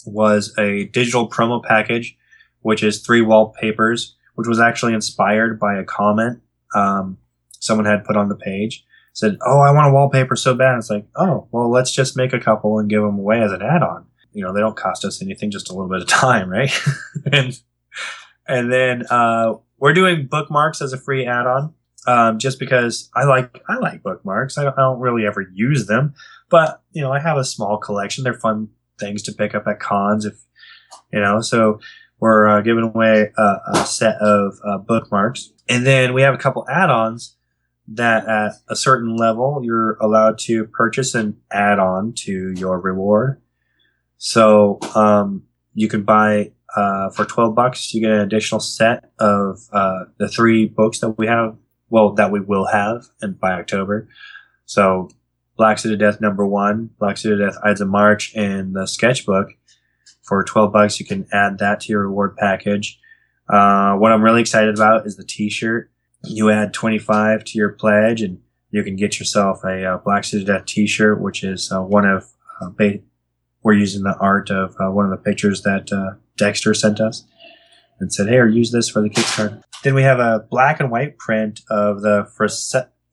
was 0.04 0.54
a 0.58 0.84
digital 0.86 1.28
promo 1.28 1.62
package, 1.62 2.16
which 2.60 2.82
is 2.82 3.00
three 3.00 3.22
wallpapers 3.22 4.16
which 4.36 4.46
was 4.46 4.60
actually 4.60 4.94
inspired 4.94 5.58
by 5.58 5.76
a 5.76 5.84
comment 5.84 6.40
um, 6.74 7.18
someone 7.58 7.86
had 7.86 8.04
put 8.04 8.16
on 8.16 8.28
the 8.28 8.36
page. 8.36 8.84
Said, 9.14 9.38
"Oh, 9.44 9.60
I 9.60 9.72
want 9.72 9.88
a 9.88 9.92
wallpaper 9.92 10.36
so 10.36 10.54
bad." 10.54 10.76
It's 10.76 10.90
like, 10.90 11.06
"Oh, 11.16 11.48
well, 11.50 11.70
let's 11.70 11.90
just 11.90 12.16
make 12.16 12.34
a 12.34 12.40
couple 12.40 12.78
and 12.78 12.88
give 12.88 13.02
them 13.02 13.18
away 13.18 13.40
as 13.40 13.50
an 13.50 13.62
add-on." 13.62 14.04
You 14.32 14.44
know, 14.44 14.52
they 14.52 14.60
don't 14.60 14.76
cost 14.76 15.06
us 15.06 15.22
anything, 15.22 15.50
just 15.50 15.70
a 15.70 15.72
little 15.72 15.88
bit 15.88 16.02
of 16.02 16.06
time, 16.08 16.50
right? 16.50 16.70
and 17.32 17.58
and 18.46 18.70
then 18.70 19.06
uh, 19.10 19.54
we're 19.78 19.94
doing 19.94 20.28
bookmarks 20.30 20.82
as 20.82 20.92
a 20.92 20.98
free 20.98 21.24
add-on, 21.24 21.72
um, 22.06 22.38
just 22.38 22.58
because 22.58 23.10
I 23.14 23.24
like 23.24 23.62
I 23.68 23.76
like 23.78 24.02
bookmarks. 24.02 24.58
I 24.58 24.64
don't, 24.64 24.78
I 24.78 24.82
don't 24.82 25.00
really 25.00 25.26
ever 25.26 25.46
use 25.52 25.86
them, 25.86 26.14
but 26.48 26.82
you 26.92 27.02
know, 27.02 27.12
I 27.12 27.20
have 27.20 27.36
a 27.36 27.44
small 27.44 27.78
collection. 27.78 28.24
They're 28.24 28.34
fun 28.34 28.68
things 28.98 29.22
to 29.24 29.32
pick 29.32 29.54
up 29.54 29.66
at 29.66 29.80
cons 29.80 30.24
if 30.24 30.34
you 31.12 31.20
know. 31.20 31.40
So 31.40 31.80
we're 32.18 32.46
uh, 32.48 32.60
giving 32.62 32.84
away 32.84 33.30
a, 33.36 33.56
a 33.74 33.86
set 33.86 34.16
of 34.16 34.58
uh, 34.64 34.78
bookmarks. 34.78 35.52
And 35.68 35.86
then 35.86 36.14
we 36.14 36.22
have 36.22 36.34
a 36.34 36.38
couple 36.38 36.66
add 36.70 36.90
ons 36.90 37.36
that 37.88 38.26
at 38.26 38.52
a 38.68 38.76
certain 38.76 39.16
level 39.16 39.60
you're 39.62 39.96
allowed 40.00 40.38
to 40.38 40.64
purchase 40.66 41.14
and 41.14 41.36
add 41.52 41.78
on 41.78 42.12
to 42.14 42.52
your 42.56 42.80
reward. 42.80 43.40
So 44.18 44.78
um, 44.94 45.44
you 45.74 45.88
can 45.88 46.02
buy 46.02 46.52
uh, 46.74 47.10
for 47.10 47.24
12 47.24 47.54
bucks, 47.54 47.94
you 47.94 48.00
get 48.00 48.10
an 48.10 48.20
additional 48.20 48.60
set 48.60 49.10
of 49.18 49.60
uh, 49.72 50.04
the 50.18 50.28
three 50.28 50.66
books 50.66 51.00
that 51.00 51.10
we 51.10 51.26
have, 51.26 51.56
well, 51.90 52.12
that 52.12 52.30
we 52.30 52.40
will 52.40 52.66
have 52.66 53.06
and 53.20 53.38
by 53.38 53.52
October. 53.52 54.08
So 54.66 55.08
Black 55.56 55.78
Suit 55.78 55.92
of 55.92 55.98
Death 55.98 56.20
number 56.20 56.46
one, 56.46 56.90
Black 56.98 57.16
Suit 57.16 57.40
of 57.40 57.48
Death 57.48 57.60
Ides 57.64 57.80
of 57.80 57.88
March, 57.88 58.32
and 58.34 58.74
the 58.74 58.86
sketchbook 58.86 59.48
for 60.22 60.42
12 60.42 60.72
bucks, 60.72 61.00
you 61.00 61.06
can 61.06 61.26
add 61.32 61.58
that 61.58 61.80
to 61.80 61.92
your 61.92 62.02
reward 62.02 62.36
package. 62.36 62.98
Uh, 63.48 63.94
what 63.94 64.12
I'm 64.12 64.22
really 64.22 64.40
excited 64.40 64.74
about 64.74 65.06
is 65.06 65.16
the 65.16 65.24
t-shirt. 65.24 65.90
You 66.24 66.50
add 66.50 66.74
25 66.74 67.44
to 67.44 67.58
your 67.58 67.70
pledge 67.70 68.22
and 68.22 68.40
you 68.70 68.82
can 68.82 68.96
get 68.96 69.18
yourself 69.18 69.62
a 69.64 69.84
uh, 69.84 69.98
Black 69.98 70.24
Suit 70.24 70.42
of 70.42 70.48
Death 70.48 70.66
t-shirt, 70.66 71.20
which 71.20 71.44
is 71.44 71.70
uh, 71.72 71.80
one 71.80 72.04
of, 72.04 72.26
uh, 72.60 72.70
ba- 72.70 72.98
we're 73.62 73.74
using 73.74 74.02
the 74.02 74.16
art 74.18 74.50
of 74.50 74.74
uh, 74.80 74.90
one 74.90 75.04
of 75.04 75.10
the 75.12 75.16
pictures 75.16 75.62
that 75.62 75.92
uh, 75.92 76.16
Dexter 76.36 76.74
sent 76.74 77.00
us 77.00 77.24
and 78.00 78.12
said, 78.12 78.28
hey, 78.28 78.36
or 78.36 78.48
use 78.48 78.72
this 78.72 78.88
for 78.88 79.00
the 79.00 79.08
Kickstarter. 79.08 79.62
Then 79.86 79.94
we 79.94 80.02
have 80.02 80.18
a 80.18 80.44
black 80.50 80.80
and 80.80 80.90
white 80.90 81.16
print 81.16 81.60
of 81.70 82.02
the 82.02 82.26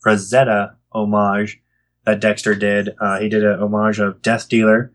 Frazetta 0.03 0.74
homage 0.91 1.61
that 2.03 2.19
Dexter 2.19 2.55
did. 2.55 2.89
he 3.19 3.30
did 3.30 3.45
a 3.45 3.59
homage 3.59 3.99
of 3.99 4.24
Death 4.24 4.49
Dealer 4.49 4.91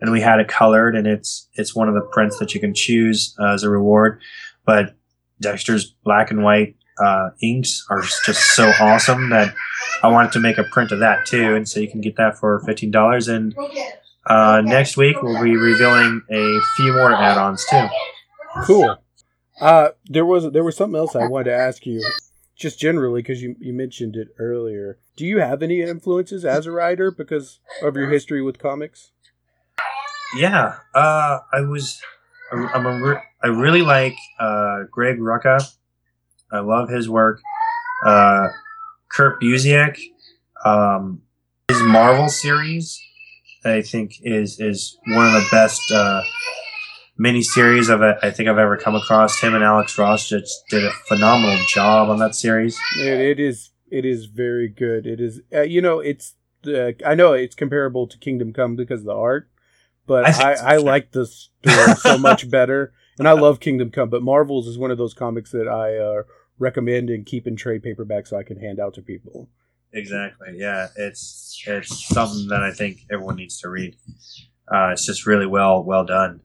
and 0.00 0.12
we 0.12 0.20
had 0.20 0.38
it 0.38 0.48
colored, 0.48 0.94
and 0.94 1.06
it's 1.06 1.48
it's 1.54 1.74
one 1.74 1.88
of 1.88 1.94
the 1.94 2.02
prints 2.02 2.38
that 2.40 2.52
you 2.52 2.60
can 2.60 2.74
choose 2.74 3.34
uh, 3.40 3.54
as 3.54 3.62
a 3.62 3.70
reward. 3.70 4.20
But 4.66 4.96
Dexter's 5.40 5.94
black 6.04 6.30
and 6.30 6.44
white 6.44 6.76
uh, 7.02 7.30
inks 7.42 7.86
are 7.88 8.02
just 8.26 8.54
so 8.54 8.70
awesome 8.78 9.30
that 9.30 9.54
I 10.02 10.08
wanted 10.08 10.32
to 10.32 10.40
make 10.40 10.58
a 10.58 10.64
print 10.64 10.92
of 10.92 10.98
that 10.98 11.24
too, 11.24 11.54
and 11.54 11.66
so 11.66 11.80
you 11.80 11.90
can 11.90 12.02
get 12.02 12.16
that 12.16 12.36
for 12.36 12.60
fifteen 12.66 12.90
dollars. 12.90 13.28
And 13.28 13.54
uh, 14.26 14.60
next 14.62 14.98
week 14.98 15.22
we'll 15.22 15.42
be 15.42 15.56
revealing 15.56 16.20
a 16.30 16.60
few 16.76 16.92
more 16.92 17.14
add-ons 17.14 17.64
too. 17.70 17.86
Cool. 18.64 18.98
Uh, 19.60 19.90
there 20.06 20.26
was 20.26 20.50
there 20.52 20.64
was 20.64 20.76
something 20.76 20.98
else 20.98 21.14
I 21.14 21.28
wanted 21.28 21.50
to 21.50 21.56
ask 21.56 21.86
you, 21.86 22.02
just 22.56 22.78
generally 22.78 23.22
because 23.22 23.42
you 23.42 23.56
you 23.60 23.72
mentioned 23.72 24.16
it 24.16 24.28
earlier. 24.38 24.98
Do 25.16 25.24
you 25.24 25.38
have 25.38 25.62
any 25.62 25.80
influences 25.80 26.44
as 26.44 26.66
a 26.66 26.72
writer 26.72 27.10
because 27.10 27.60
of 27.82 27.96
your 27.96 28.10
history 28.10 28.42
with 28.42 28.58
comics? 28.58 29.12
yeah, 30.36 30.76
uh, 30.94 31.38
I 31.52 31.60
was. 31.60 32.00
I'm 32.52 32.86
a 32.86 33.22
I 33.42 33.48
really 33.48 33.82
like 33.82 34.16
uh, 34.38 34.84
Greg 34.90 35.18
Rucka. 35.18 35.60
I 36.52 36.60
love 36.60 36.88
his 36.88 37.08
work. 37.08 37.40
Uh, 38.04 38.48
Kurt 39.10 39.40
Busiek, 39.40 39.98
um, 40.64 41.22
his 41.68 41.82
Marvel 41.82 42.28
series, 42.28 43.00
I 43.64 43.82
think 43.82 44.18
is 44.22 44.60
is 44.60 44.98
one 45.06 45.26
of 45.26 45.32
the 45.32 45.48
best 45.50 45.80
uh, 45.92 46.22
miniseries 47.18 47.92
of 47.92 48.02
it 48.02 48.16
I 48.22 48.30
think 48.30 48.48
I've 48.48 48.58
ever 48.58 48.76
come 48.76 48.94
across. 48.94 49.40
Him 49.40 49.54
and 49.54 49.64
Alex 49.64 49.96
Ross 49.98 50.28
just 50.28 50.64
did 50.68 50.84
a 50.84 50.90
phenomenal 51.08 51.58
job 51.68 52.08
on 52.08 52.18
that 52.18 52.34
series. 52.34 52.78
it, 52.98 53.20
it 53.20 53.40
is 53.40 53.70
it 53.90 54.04
is 54.04 54.26
very 54.26 54.68
good. 54.68 55.06
It 55.06 55.20
is 55.20 55.40
uh, 55.52 55.62
you 55.62 55.80
know 55.80 56.00
it's 56.00 56.34
uh, 56.66 56.92
I 57.04 57.14
know 57.14 57.32
it's 57.32 57.54
comparable 57.54 58.06
to 58.06 58.18
Kingdom 58.18 58.52
Come 58.52 58.76
because 58.76 59.00
of 59.00 59.06
the 59.06 59.14
art, 59.14 59.48
but 60.06 60.24
I, 60.26 60.52
I, 60.52 60.74
I 60.74 60.76
like 60.78 61.12
the 61.12 61.26
story 61.26 61.94
so 61.96 62.18
much 62.18 62.50
better. 62.50 62.92
And 63.18 63.28
I 63.28 63.32
love 63.32 63.60
Kingdom 63.60 63.90
Come, 63.90 64.10
but 64.10 64.22
Marvels 64.22 64.66
is 64.66 64.76
one 64.76 64.90
of 64.90 64.98
those 64.98 65.14
comics 65.14 65.52
that 65.52 65.68
I 65.68 65.96
uh, 65.96 66.22
recommend 66.58 67.10
and 67.10 67.24
keep 67.24 67.46
in 67.46 67.54
trade 67.54 67.82
paperback 67.82 68.26
so 68.26 68.36
I 68.36 68.42
can 68.42 68.58
hand 68.58 68.80
out 68.80 68.94
to 68.94 69.02
people. 69.02 69.48
Exactly. 69.92 70.48
Yeah, 70.56 70.88
it's 70.96 71.62
it's 71.66 72.08
something 72.08 72.48
that 72.48 72.62
I 72.62 72.72
think 72.72 73.06
everyone 73.12 73.36
needs 73.36 73.60
to 73.60 73.68
read. 73.68 73.96
Uh, 74.66 74.88
it's 74.88 75.06
just 75.06 75.26
really 75.26 75.46
well 75.46 75.84
well 75.84 76.04
done. 76.04 76.40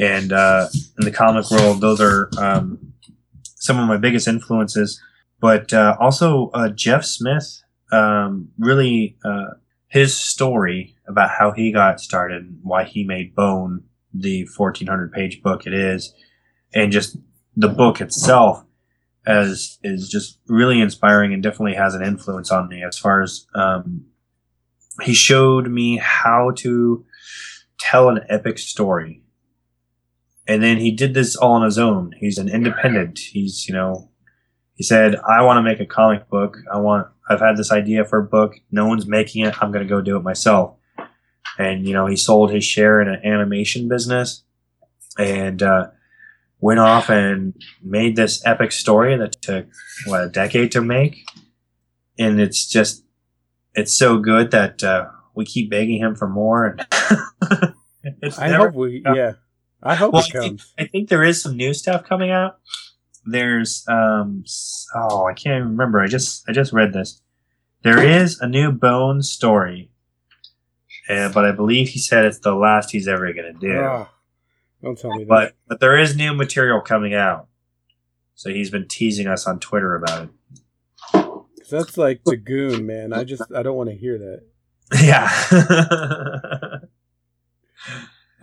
And 0.00 0.32
uh, 0.32 0.68
in 0.98 1.04
the 1.04 1.10
comic 1.10 1.50
world, 1.50 1.82
those 1.82 2.00
are 2.00 2.30
um, 2.38 2.94
some 3.42 3.78
of 3.78 3.86
my 3.86 3.98
biggest 3.98 4.26
influences. 4.26 5.00
But 5.40 5.72
uh, 5.72 5.96
also 6.00 6.50
uh, 6.54 6.70
Jeff 6.70 7.04
Smith 7.04 7.62
um, 7.92 8.48
really 8.58 9.18
uh, 9.24 9.54
his 9.88 10.16
story 10.16 10.96
about 11.06 11.30
how 11.30 11.52
he 11.52 11.70
got 11.70 12.00
started, 12.00 12.58
why 12.62 12.84
he 12.84 13.04
made 13.04 13.34
Bone 13.34 13.84
the 14.14 14.48
1400 14.56 15.12
page 15.12 15.42
book 15.42 15.66
it 15.66 15.74
is, 15.74 16.14
and 16.74 16.92
just 16.92 17.16
the 17.56 17.68
book 17.68 18.00
itself 18.00 18.64
as 19.26 19.78
is 19.82 20.08
just 20.08 20.38
really 20.46 20.80
inspiring 20.80 21.34
and 21.34 21.42
definitely 21.42 21.74
has 21.74 21.94
an 21.94 22.02
influence 22.02 22.50
on 22.50 22.68
me 22.68 22.82
as 22.82 22.98
far 22.98 23.22
as 23.22 23.46
um, 23.54 24.06
he 25.02 25.12
showed 25.12 25.68
me 25.68 25.98
how 25.98 26.52
to 26.56 27.04
tell 27.78 28.08
an 28.08 28.20
epic 28.28 28.58
story 28.58 29.22
and 30.46 30.62
then 30.62 30.78
he 30.78 30.90
did 30.90 31.14
this 31.14 31.36
all 31.36 31.52
on 31.52 31.62
his 31.62 31.78
own 31.78 32.12
he's 32.18 32.38
an 32.38 32.48
independent 32.48 33.18
he's 33.18 33.68
you 33.68 33.74
know 33.74 34.10
he 34.74 34.82
said 34.82 35.16
i 35.28 35.42
want 35.42 35.56
to 35.56 35.62
make 35.62 35.80
a 35.80 35.86
comic 35.86 36.28
book 36.28 36.56
i 36.72 36.78
want 36.78 37.06
I've 37.30 37.40
had 37.40 37.56
this 37.56 37.70
idea 37.70 38.04
for 38.04 38.18
a 38.18 38.24
book. 38.24 38.56
No 38.72 38.88
one's 38.88 39.06
making 39.06 39.46
it. 39.46 39.54
I'm 39.62 39.70
going 39.70 39.86
to 39.86 39.88
go 39.88 40.00
do 40.00 40.16
it 40.16 40.24
myself. 40.24 40.74
And, 41.58 41.86
you 41.86 41.92
know, 41.92 42.06
he 42.06 42.16
sold 42.16 42.50
his 42.50 42.64
share 42.64 43.00
in 43.00 43.08
an 43.08 43.24
animation 43.24 43.88
business 43.88 44.42
and 45.16 45.62
uh, 45.62 45.90
went 46.58 46.80
off 46.80 47.08
and 47.08 47.54
made 47.80 48.16
this 48.16 48.44
epic 48.44 48.72
story 48.72 49.16
that 49.16 49.40
took, 49.40 49.66
what, 50.06 50.24
a 50.24 50.28
decade 50.28 50.72
to 50.72 50.82
make. 50.82 51.18
and 52.18 52.40
it's 52.40 52.66
just 52.66 53.04
it's 53.74 53.96
so 53.96 54.18
good 54.18 54.50
that 54.50 54.82
uh, 54.82 55.06
we 55.36 55.44
keep 55.44 55.70
begging 55.70 56.00
him 56.00 56.16
for 56.16 56.28
more. 56.28 56.66
And 56.66 56.86
it's 58.22 58.40
I 58.40 58.48
never, 58.48 58.70
hope 58.70 58.74
we, 58.74 59.04
yeah, 59.14 59.34
I 59.82 59.94
hope 59.94 60.12
well, 60.12 60.24
it 60.24 60.32
comes. 60.32 60.44
I 60.44 60.48
think, 60.48 60.60
I 60.78 60.84
think 60.90 61.08
there 61.08 61.24
is 61.24 61.42
some 61.42 61.56
new 61.56 61.72
stuff 61.74 62.04
coming 62.04 62.30
out. 62.30 62.58
There's 63.24 63.84
um 63.88 64.44
oh 64.94 65.26
I 65.26 65.34
can't 65.34 65.60
even 65.60 65.70
remember. 65.70 66.00
I 66.00 66.06
just 66.06 66.48
I 66.48 66.52
just 66.52 66.72
read 66.72 66.92
this. 66.92 67.20
There 67.82 68.02
is 68.02 68.38
a 68.40 68.46
new 68.46 68.72
Bone 68.72 69.22
story, 69.22 69.90
uh, 71.08 71.32
but 71.32 71.46
I 71.46 71.52
believe 71.52 71.88
he 71.88 71.98
said 71.98 72.26
it's 72.26 72.40
the 72.40 72.54
last 72.54 72.90
he's 72.90 73.08
ever 73.08 73.32
going 73.32 73.54
to 73.54 73.58
do. 73.58 73.78
Oh, 73.78 74.08
don't 74.82 74.98
tell 74.98 75.16
me 75.16 75.24
but, 75.24 75.40
that. 75.40 75.54
But 75.66 75.80
there 75.80 75.96
is 75.98 76.14
new 76.14 76.34
material 76.34 76.82
coming 76.82 77.14
out, 77.14 77.48
so 78.34 78.50
he's 78.50 78.70
been 78.70 78.86
teasing 78.86 79.26
us 79.26 79.46
on 79.46 79.60
Twitter 79.60 79.94
about 79.94 80.24
it. 80.24 80.30
That's 81.70 81.96
like 81.96 82.22
the 82.24 82.36
goon, 82.36 82.84
man. 82.84 83.12
I 83.12 83.24
just 83.24 83.42
I 83.54 83.62
don't 83.62 83.76
want 83.76 83.90
to 83.90 83.96
hear 83.96 84.18
that. 84.18 84.42
Yeah. 85.00 85.30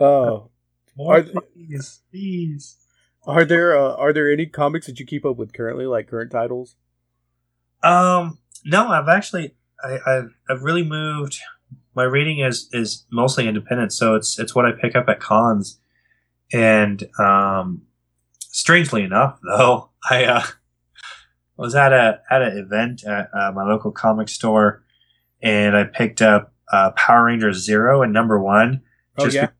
oh, 0.00 0.50
more 0.98 1.18
are, 1.18 1.22
please, 1.22 2.00
please. 2.10 2.76
Are 3.24 3.44
there 3.44 3.78
uh, 3.78 3.94
are 3.94 4.12
there 4.12 4.30
any 4.30 4.46
comics 4.46 4.86
that 4.86 4.98
you 4.98 5.06
keep 5.06 5.24
up 5.24 5.36
with 5.36 5.52
currently, 5.52 5.86
like 5.86 6.08
current 6.08 6.32
titles? 6.32 6.76
Um, 7.82 8.38
no, 8.64 8.88
I've 8.88 9.08
actually 9.08 9.54
I, 9.82 9.98
have 10.06 10.30
I've 10.50 10.62
really 10.62 10.82
moved. 10.82 11.38
My 11.94 12.02
reading 12.02 12.40
is 12.40 12.68
is 12.72 13.06
mostly 13.12 13.46
independent, 13.46 13.92
so 13.92 14.14
it's 14.14 14.38
it's 14.38 14.54
what 14.54 14.66
I 14.66 14.72
pick 14.72 14.96
up 14.96 15.08
at 15.08 15.20
cons, 15.20 15.78
and 16.52 17.04
um, 17.18 17.82
strangely 18.40 19.04
enough, 19.04 19.38
though, 19.48 19.90
I 20.10 20.24
uh, 20.24 20.42
was 21.56 21.74
at 21.74 21.92
a 21.92 22.20
at 22.30 22.42
an 22.42 22.58
event 22.58 23.04
at 23.04 23.28
uh, 23.32 23.52
my 23.52 23.64
local 23.64 23.92
comic 23.92 24.28
store, 24.28 24.82
and 25.40 25.76
I 25.76 25.84
picked 25.84 26.22
up 26.22 26.52
uh, 26.72 26.90
Power 26.92 27.26
Rangers 27.26 27.64
Zero 27.64 28.02
and 28.02 28.12
Number 28.12 28.40
One. 28.40 28.82
Oh 29.16 29.26
yeah. 29.26 29.50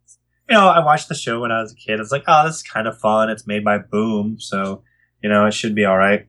You 0.49 0.57
know, 0.57 0.69
I 0.69 0.85
watched 0.85 1.09
the 1.09 1.15
show 1.15 1.41
when 1.41 1.53
I 1.53 1.61
was 1.61 1.73
a 1.73 1.77
kid. 1.77 2.01
It's 2.01 2.13
like, 2.13 2.25
oh, 2.27 2.47
this 2.47 2.57
is 2.57 2.63
kind 2.63 2.89
of 2.89 2.99
fun. 2.99 3.29
It's 3.29 3.47
made 3.47 3.65
by 3.65 3.79
Boom, 3.79 4.41
so 4.41 4.83
you 5.23 5.29
know, 5.29 5.47
it 5.47 5.55
should 5.55 5.75
be 5.75 5.85
all 5.85 5.99
right. 5.99 6.27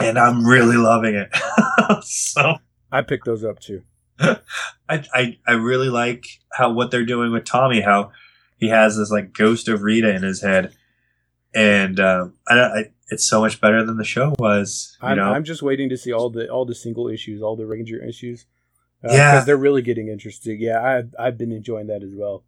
And 0.00 0.18
I'm 0.18 0.46
really 0.46 0.76
loving 0.76 1.14
it. 1.14 1.30
so 2.02 2.56
I 2.90 3.02
picked 3.02 3.24
those 3.24 3.44
up 3.44 3.58
too. 3.58 3.82
I, 4.20 4.38
I 4.88 5.38
I 5.46 5.52
really 5.52 5.88
like 5.88 6.24
how 6.52 6.72
what 6.72 6.90
they're 6.90 7.04
doing 7.04 7.32
with 7.32 7.44
Tommy. 7.44 7.80
How 7.80 8.12
he 8.58 8.68
has 8.68 8.96
this 8.96 9.10
like 9.10 9.32
ghost 9.32 9.68
of 9.68 9.82
Rita 9.82 10.14
in 10.14 10.22
his 10.22 10.42
head, 10.42 10.72
and 11.54 11.98
um, 11.98 12.34
I, 12.48 12.60
I 12.60 12.84
it's 13.08 13.28
so 13.28 13.40
much 13.40 13.60
better 13.60 13.84
than 13.84 13.96
the 13.96 14.04
show 14.04 14.34
was. 14.38 14.96
I'm, 15.00 15.16
know? 15.16 15.32
I'm 15.32 15.44
just 15.44 15.62
waiting 15.62 15.88
to 15.88 15.96
see 15.96 16.12
all 16.12 16.30
the 16.30 16.48
all 16.48 16.64
the 16.64 16.74
single 16.74 17.08
issues, 17.08 17.42
all 17.42 17.56
the 17.56 17.66
Ranger 17.66 18.02
issues. 18.02 18.46
Uh, 19.04 19.12
yeah, 19.12 19.40
they're 19.40 19.56
really 19.56 19.82
getting 19.82 20.08
interesting. 20.08 20.60
Yeah, 20.60 20.78
I 20.78 21.26
I've 21.26 21.38
been 21.38 21.52
enjoying 21.52 21.88
that 21.88 22.02
as 22.02 22.12
well. 22.14 22.44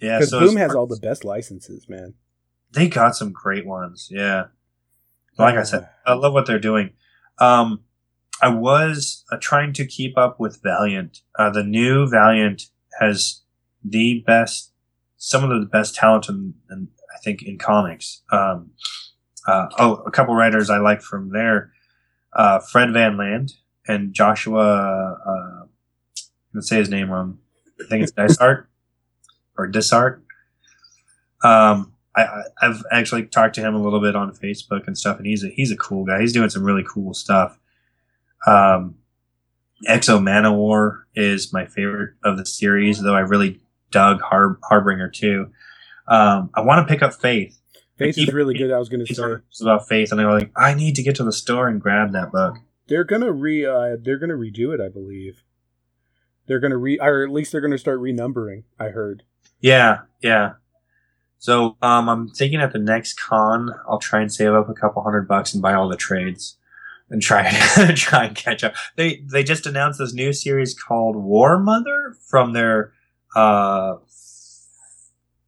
Yeah, 0.00 0.18
because 0.18 0.30
so 0.30 0.40
Boom 0.40 0.56
has 0.56 0.74
all 0.74 0.86
the 0.86 0.98
best 1.00 1.24
licenses, 1.24 1.88
man. 1.88 2.14
They 2.72 2.88
got 2.88 3.16
some 3.16 3.32
great 3.32 3.66
ones. 3.66 4.08
Yeah, 4.10 4.46
like 5.38 5.56
I 5.56 5.62
said, 5.64 5.88
I 6.06 6.14
love 6.14 6.32
what 6.32 6.46
they're 6.46 6.58
doing. 6.58 6.90
Um, 7.38 7.82
I 8.42 8.48
was 8.48 9.24
uh, 9.30 9.36
trying 9.40 9.72
to 9.74 9.86
keep 9.86 10.16
up 10.16 10.40
with 10.40 10.62
Valiant. 10.62 11.20
Uh, 11.38 11.50
the 11.50 11.62
new 11.64 12.08
Valiant 12.08 12.64
has 12.98 13.42
the 13.84 14.22
best, 14.26 14.72
some 15.16 15.44
of 15.44 15.50
the 15.50 15.66
best 15.66 15.94
talent 15.94 16.28
in, 16.28 16.54
in 16.70 16.88
I 17.14 17.18
think 17.22 17.42
in 17.42 17.58
comics. 17.58 18.22
Um, 18.32 18.70
uh, 19.46 19.66
oh, 19.78 19.94
a 20.06 20.10
couple 20.10 20.34
writers 20.34 20.70
I 20.70 20.78
like 20.78 21.02
from 21.02 21.30
there, 21.30 21.72
uh, 22.32 22.60
Fred 22.60 22.92
Van 22.92 23.16
Lente 23.16 23.52
and 23.86 24.14
Joshua. 24.14 25.18
Uh, 25.26 25.66
let's 26.54 26.68
say 26.68 26.76
his 26.76 26.88
name 26.88 27.10
wrong. 27.10 27.38
I 27.82 27.88
think 27.88 28.02
it's 28.02 28.12
Dysart 28.12 28.68
or 29.60 29.66
Dysart. 29.66 30.22
Um, 31.42 31.94
I, 32.16 32.42
have 32.60 32.82
actually 32.90 33.26
talked 33.26 33.54
to 33.54 33.60
him 33.60 33.74
a 33.74 33.82
little 33.82 34.00
bit 34.00 34.16
on 34.16 34.32
Facebook 34.32 34.86
and 34.86 34.98
stuff, 34.98 35.18
and 35.18 35.26
he's 35.26 35.44
a 35.44 35.48
he's 35.48 35.70
a 35.70 35.76
cool 35.76 36.04
guy. 36.04 36.20
He's 36.20 36.32
doing 36.32 36.50
some 36.50 36.64
really 36.64 36.84
cool 36.86 37.14
stuff. 37.14 37.58
Um, 38.46 38.96
X-O 39.86 40.18
Manowar 40.18 41.02
is 41.14 41.52
my 41.52 41.66
favorite 41.66 42.14
of 42.24 42.36
the 42.36 42.44
series, 42.44 43.00
though 43.00 43.14
I 43.14 43.20
really 43.20 43.60
dug 43.90 44.20
Har- 44.20 44.58
Harbinger 44.64 45.08
too. 45.08 45.50
Um, 46.08 46.50
I 46.54 46.62
want 46.62 46.86
to 46.86 46.92
pick 46.92 47.02
up 47.02 47.14
Faith. 47.14 47.58
Faith 47.96 48.18
is 48.18 48.32
really 48.32 48.54
good. 48.54 48.72
I 48.72 48.78
was 48.78 48.88
going 48.88 49.04
to 49.04 49.14
say 49.14 49.22
it's 49.48 49.60
about 49.60 49.88
Faith, 49.88 50.10
and 50.10 50.20
were 50.20 50.32
like, 50.32 50.50
I 50.56 50.74
need 50.74 50.96
to 50.96 51.02
get 51.02 51.16
to 51.16 51.24
the 51.24 51.32
store 51.32 51.68
and 51.68 51.80
grab 51.80 52.12
that 52.12 52.32
book. 52.32 52.56
They're 52.88 53.04
gonna 53.04 53.30
re 53.30 53.64
uh, 53.64 53.96
they're 54.00 54.18
gonna 54.18 54.34
redo 54.34 54.74
it, 54.74 54.80
I 54.80 54.88
believe. 54.88 55.44
They're 56.50 56.58
gonna 56.58 56.76
re 56.76 56.98
or 56.98 57.22
at 57.22 57.30
least 57.30 57.52
they're 57.52 57.60
gonna 57.60 57.78
start 57.78 58.00
renumbering. 58.00 58.64
I 58.76 58.86
heard. 58.86 59.22
Yeah, 59.60 59.98
yeah. 60.20 60.54
So 61.38 61.76
um, 61.80 62.08
I'm 62.08 62.28
thinking 62.28 62.60
at 62.60 62.72
the 62.72 62.80
next 62.80 63.20
con, 63.20 63.70
I'll 63.88 64.00
try 64.00 64.20
and 64.20 64.32
save 64.32 64.52
up 64.54 64.68
a 64.68 64.74
couple 64.74 65.00
hundred 65.04 65.28
bucks 65.28 65.54
and 65.54 65.62
buy 65.62 65.74
all 65.74 65.88
the 65.88 65.96
trades 65.96 66.56
and 67.08 67.22
try 67.22 67.42
and 67.78 67.96
try 67.96 68.24
and 68.24 68.34
catch 68.34 68.64
up. 68.64 68.74
They 68.96 69.22
they 69.30 69.44
just 69.44 69.64
announced 69.64 70.00
this 70.00 70.12
new 70.12 70.32
series 70.32 70.74
called 70.74 71.14
War 71.14 71.56
Mother 71.56 72.16
from 72.28 72.52
their 72.52 72.94
uh, 73.36 73.98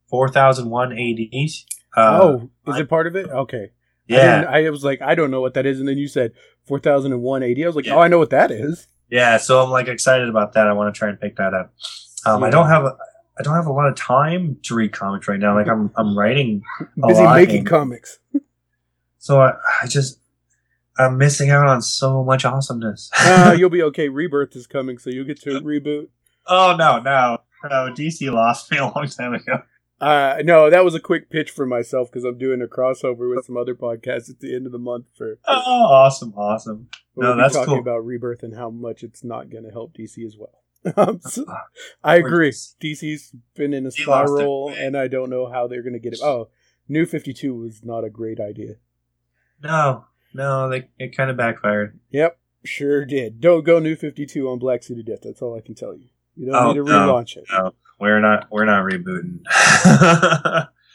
4001 0.07 0.93
AD. 0.93 1.19
Uh, 1.97 2.19
oh, 2.21 2.49
is 2.65 2.79
it 2.79 2.87
part 2.87 3.07
of 3.07 3.17
it? 3.17 3.29
Okay. 3.29 3.71
Yeah. 4.07 4.45
I, 4.47 4.67
I, 4.67 4.69
was 4.69 4.85
like, 4.85 5.01
I 5.01 5.15
don't 5.15 5.31
know 5.31 5.41
what 5.41 5.53
that 5.55 5.65
is, 5.65 5.79
and 5.79 5.87
then 5.87 5.97
you 5.97 6.07
said 6.07 6.31
4001 6.65 7.43
AD. 7.43 7.59
I 7.61 7.65
was 7.65 7.75
like, 7.75 7.87
yeah. 7.87 7.95
oh, 7.95 7.99
I 7.99 8.07
know 8.07 8.19
what 8.19 8.29
that 8.29 8.51
is. 8.51 8.87
Yeah, 9.09 9.37
so 9.37 9.63
I'm 9.63 9.69
like 9.69 9.87
excited 9.87 10.29
about 10.29 10.53
that. 10.53 10.67
I 10.67 10.73
want 10.73 10.93
to 10.93 10.97
try 10.97 11.09
and 11.09 11.19
pick 11.19 11.35
that 11.37 11.53
up. 11.53 11.73
Um, 12.25 12.41
yeah. 12.41 12.47
I 12.47 12.49
don't 12.49 12.67
have. 12.67 12.85
A, 12.85 12.97
I 13.39 13.41
don't 13.41 13.55
have 13.55 13.65
a 13.65 13.73
lot 13.73 13.87
of 13.87 13.95
time 13.95 14.57
to 14.63 14.75
read 14.75 14.91
comics 14.91 15.27
right 15.27 15.39
now. 15.39 15.55
Like 15.55 15.67
I'm, 15.67 15.91
I'm 15.95 16.17
writing. 16.17 16.61
Busy 17.07 17.23
making 17.23 17.59
and, 17.59 17.67
comics. 17.67 18.19
So 19.17 19.39
I, 19.39 19.53
I 19.81 19.87
just, 19.87 20.19
I'm 20.97 21.17
missing 21.17 21.49
out 21.49 21.65
on 21.65 21.81
so 21.81 22.25
much 22.25 22.43
awesomeness. 22.43 23.09
uh, 23.17 23.55
you'll 23.57 23.69
be 23.69 23.81
okay. 23.83 24.09
Rebirth 24.09 24.53
is 24.53 24.67
coming, 24.67 24.97
so 24.97 25.09
you'll 25.09 25.23
get 25.23 25.39
to 25.43 25.61
reboot. 25.61 26.09
Oh 26.45 26.75
no, 26.77 26.99
no, 26.99 27.37
no! 27.63 27.93
DC 27.93 28.29
lost 28.29 28.69
me 28.69 28.79
a 28.79 28.87
long 28.87 29.07
time 29.07 29.33
ago. 29.33 29.61
Uh, 30.01 30.41
no, 30.43 30.69
that 30.69 30.83
was 30.83 30.95
a 30.95 30.99
quick 30.99 31.29
pitch 31.29 31.51
for 31.51 31.65
myself 31.65 32.11
because 32.11 32.25
I'm 32.25 32.37
doing 32.37 32.61
a 32.61 32.67
crossover 32.67 33.33
with 33.33 33.45
some 33.45 33.55
other 33.55 33.75
podcasts 33.75 34.29
at 34.29 34.39
the 34.39 34.53
end 34.53 34.65
of 34.65 34.71
the 34.71 34.79
month 34.79 35.05
for. 35.15 35.39
Oh, 35.47 35.53
awesome, 35.55 36.33
awesome! 36.35 36.89
We'll 37.15 37.35
no, 37.35 37.41
that's 37.41 37.53
talking 37.53 37.73
cool. 37.73 37.79
about 37.79 38.05
rebirth 38.05 38.43
and 38.43 38.55
how 38.55 38.69
much 38.69 39.03
it's 39.03 39.23
not 39.23 39.49
going 39.49 39.63
to 39.63 39.71
help 39.71 39.93
DC 39.93 40.25
as 40.25 40.35
well. 40.37 40.59
Um, 40.97 41.21
so, 41.21 41.45
I 42.03 42.17
agree. 42.17 42.49
DC's 42.49 43.33
been 43.55 43.73
in 43.73 43.85
a 43.85 43.91
spiral, 43.91 44.67
and 44.69 44.97
I 44.97 45.07
don't 45.07 45.29
know 45.29 45.49
how 45.49 45.65
they're 45.65 45.81
going 45.81 45.93
to 45.93 45.99
get 45.99 46.11
it. 46.11 46.19
Oh, 46.21 46.49
New 46.89 47.05
Fifty 47.05 47.31
Two 47.31 47.55
was 47.55 47.85
not 47.85 48.03
a 48.03 48.09
great 48.09 48.41
idea. 48.41 48.75
No, 49.63 50.03
no, 50.33 50.67
they 50.67 50.89
it 50.99 51.15
kind 51.15 51.29
of 51.29 51.37
backfired. 51.37 51.97
Yep, 52.11 52.37
sure 52.65 53.05
did. 53.05 53.39
Don't 53.39 53.63
go 53.63 53.79
New 53.79 53.95
Fifty 53.95 54.25
Two 54.25 54.49
on 54.49 54.59
Black 54.59 54.81
of 54.89 55.05
Death. 55.05 55.19
That's 55.23 55.41
all 55.41 55.57
I 55.57 55.61
can 55.61 55.73
tell 55.73 55.95
you. 55.95 56.09
You 56.35 56.47
don't 56.47 56.55
oh, 56.55 56.67
need 56.67 56.79
to 56.79 56.83
relaunch 56.83 57.37
no, 57.37 57.41
it. 57.41 57.45
No, 57.51 57.73
we're 57.99 58.19
not. 58.19 58.47
We're 58.51 58.65
not 58.65 58.85
rebooting. 58.85 59.43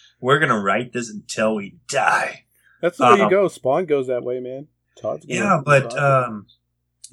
we're 0.20 0.38
gonna 0.38 0.60
write 0.60 0.92
this 0.92 1.10
until 1.10 1.54
we 1.54 1.76
die. 1.88 2.44
That's 2.80 2.98
the 2.98 3.04
way 3.04 3.16
you 3.16 3.24
um, 3.24 3.30
go. 3.30 3.48
Spawn 3.48 3.86
goes 3.86 4.06
that 4.06 4.22
way, 4.22 4.40
man. 4.40 4.68
Todd's 5.00 5.26
yeah, 5.28 5.60
but 5.64 5.96
um, 5.98 6.46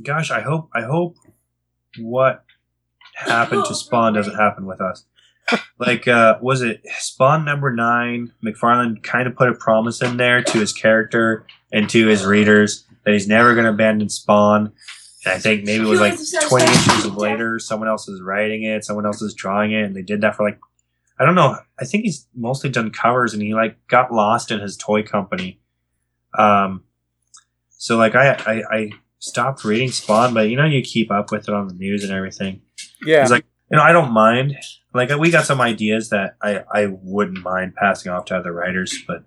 gosh, 0.03 0.31
I 0.31 0.41
hope 0.41 0.69
I 0.73 0.81
hope 0.81 1.15
what 1.99 2.43
happened 3.15 3.65
to 3.65 3.75
Spawn 3.75 4.13
doesn't 4.13 4.35
happen 4.35 4.65
with 4.65 4.81
us. 4.81 5.05
like, 5.77 6.07
uh, 6.07 6.37
was 6.41 6.61
it 6.61 6.81
Spawn 6.97 7.45
number 7.45 7.71
nine? 7.73 8.31
McFarlane 8.43 9.01
kind 9.03 9.27
of 9.27 9.35
put 9.35 9.49
a 9.49 9.53
promise 9.53 10.01
in 10.01 10.17
there 10.17 10.41
to 10.43 10.59
his 10.59 10.73
character 10.73 11.45
and 11.71 11.89
to 11.89 12.07
his 12.07 12.25
readers 12.25 12.85
that 13.03 13.13
he's 13.13 13.27
never 13.27 13.53
going 13.53 13.65
to 13.65 13.71
abandon 13.71 14.09
Spawn. 14.09 14.71
I 15.25 15.39
think 15.39 15.65
maybe 15.65 15.83
it 15.83 15.87
was 15.87 15.99
like 15.99 16.17
20 16.49 16.63
issues 16.65 17.05
later, 17.07 17.59
someone 17.59 17.89
else 17.89 18.07
is 18.07 18.21
writing 18.21 18.63
it, 18.63 18.85
someone 18.85 19.05
else 19.05 19.21
is 19.21 19.33
drawing 19.33 19.71
it, 19.71 19.83
and 19.83 19.95
they 19.95 20.01
did 20.01 20.21
that 20.21 20.35
for 20.35 20.43
like, 20.43 20.59
I 21.19 21.25
don't 21.25 21.35
know. 21.35 21.57
I 21.79 21.85
think 21.85 22.03
he's 22.03 22.27
mostly 22.35 22.69
done 22.69 22.91
covers 22.91 23.33
and 23.33 23.41
he 23.41 23.53
like 23.53 23.77
got 23.87 24.11
lost 24.11 24.51
in 24.51 24.59
his 24.59 24.75
toy 24.77 25.03
company. 25.03 25.59
Um, 26.37 26.83
so 27.69 27.97
like 27.97 28.15
I, 28.15 28.33
I, 28.33 28.63
I 28.69 28.91
stopped 29.19 29.63
reading 29.63 29.91
Spawn, 29.91 30.33
but 30.33 30.49
you 30.49 30.57
know, 30.57 30.65
you 30.65 30.81
keep 30.81 31.11
up 31.11 31.31
with 31.31 31.47
it 31.47 31.53
on 31.53 31.67
the 31.67 31.73
news 31.73 32.03
and 32.03 32.11
everything. 32.11 32.61
Yeah. 33.01 33.21
It's 33.21 33.31
like, 33.31 33.45
you 33.71 33.77
know, 33.77 33.83
I 33.83 33.91
don't 33.91 34.11
mind. 34.11 34.55
Like, 34.93 35.09
we 35.17 35.31
got 35.31 35.45
some 35.45 35.59
ideas 35.59 36.09
that 36.09 36.37
I, 36.41 36.63
I 36.71 36.85
wouldn't 36.87 37.43
mind 37.43 37.75
passing 37.75 38.11
off 38.11 38.25
to 38.25 38.37
other 38.37 38.53
writers, 38.53 38.97
but 39.07 39.23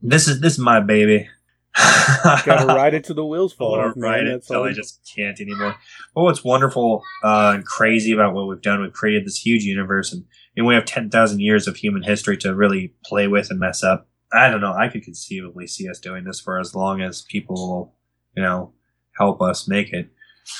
this 0.00 0.26
is 0.26 0.40
this 0.40 0.54
is 0.54 0.58
my 0.58 0.80
baby. 0.80 1.28
Gotta 1.76 2.66
ride 2.74 2.94
it 2.94 3.04
to 3.04 3.14
the 3.14 3.24
wheels 3.24 3.52
fall 3.52 3.78
off. 3.80 3.94
Ride 3.96 4.26
it 4.26 4.34
until 4.34 4.62
I 4.64 4.72
just 4.72 5.10
can't 5.16 5.40
anymore. 5.40 5.74
But 6.14 6.22
what's 6.22 6.44
wonderful 6.44 7.02
uh, 7.24 7.52
and 7.54 7.64
crazy 7.64 8.12
about 8.12 8.34
what 8.34 8.46
we've 8.46 8.60
done, 8.60 8.82
we've 8.82 8.92
created 8.92 9.24
this 9.26 9.38
huge 9.38 9.62
universe, 9.64 10.12
and, 10.12 10.24
and 10.56 10.66
we 10.66 10.74
have 10.74 10.84
ten 10.84 11.08
thousand 11.08 11.40
years 11.40 11.66
of 11.66 11.76
human 11.76 12.02
history 12.02 12.36
to 12.38 12.54
really 12.54 12.94
play 13.04 13.26
with 13.28 13.50
and 13.50 13.58
mess 13.58 13.82
up. 13.82 14.08
I 14.32 14.50
don't 14.50 14.60
know. 14.60 14.72
I 14.74 14.88
could 14.88 15.02
conceivably 15.02 15.66
see 15.66 15.88
us 15.88 15.98
doing 15.98 16.24
this 16.24 16.40
for 16.40 16.58
as 16.58 16.74
long 16.74 17.00
as 17.02 17.22
people 17.22 17.54
will, 17.56 17.94
you 18.36 18.42
know, 18.42 18.72
help 19.16 19.40
us 19.42 19.68
make 19.68 19.92
it. 19.92 20.08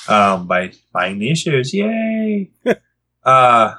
um, 0.07 0.47
by 0.47 0.71
buying 0.93 1.19
the 1.19 1.29
issues. 1.29 1.73
Yay! 1.73 2.51
uh, 3.23 3.75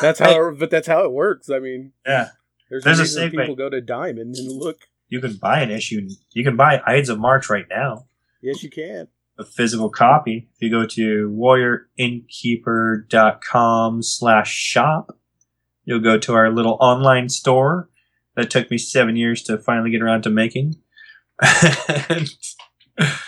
That's 0.00 0.18
how, 0.18 0.50
but 0.58 0.70
that's 0.70 0.86
how 0.88 1.04
it 1.04 1.12
works. 1.12 1.48
I 1.50 1.58
mean, 1.58 1.92
yeah, 2.06 2.30
there's, 2.68 2.84
There's 2.84 2.98
a 2.98 3.02
reason 3.02 3.30
people 3.30 3.56
go 3.56 3.70
to 3.70 3.80
Diamond 3.80 4.34
and 4.36 4.50
look. 4.52 4.80
You 5.08 5.20
can 5.20 5.36
buy 5.36 5.60
an 5.60 5.70
issue. 5.70 6.08
You 6.32 6.44
can 6.44 6.56
buy 6.56 6.80
Ides 6.86 7.08
of 7.08 7.18
March 7.18 7.48
right 7.50 7.66
now. 7.70 8.06
Yes, 8.42 8.62
you 8.62 8.70
can. 8.70 9.08
a 9.38 9.44
physical 9.44 9.90
copy. 9.90 10.48
If 10.54 10.62
you 10.62 10.70
go 10.70 10.86
to 10.86 11.28
warriorinnkeeper.com 11.30 14.02
slash 14.02 14.50
shop, 14.52 15.16
you'll 15.84 16.00
go 16.00 16.18
to 16.18 16.34
our 16.34 16.50
little 16.50 16.76
online 16.80 17.28
store 17.28 17.88
that 18.34 18.50
took 18.50 18.70
me 18.70 18.78
seven 18.78 19.16
years 19.16 19.42
to 19.44 19.58
finally 19.58 19.90
get 19.90 20.02
around 20.02 20.22
to 20.22 20.30
making. 20.30 20.76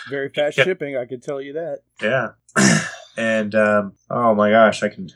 Very 0.09 0.29
fast 0.29 0.57
Yeah. 0.57 0.63
shipping. 0.63 0.97
I 0.97 1.05
can 1.05 1.19
tell 1.21 1.39
you 1.41 1.53
that. 1.53 1.79
yeah. 2.01 2.29
And 3.17 3.53
um, 3.53 3.93
oh 4.09 4.33
my 4.33 4.49
gosh, 4.51 4.81
I 4.81 4.87
can. 4.87 5.09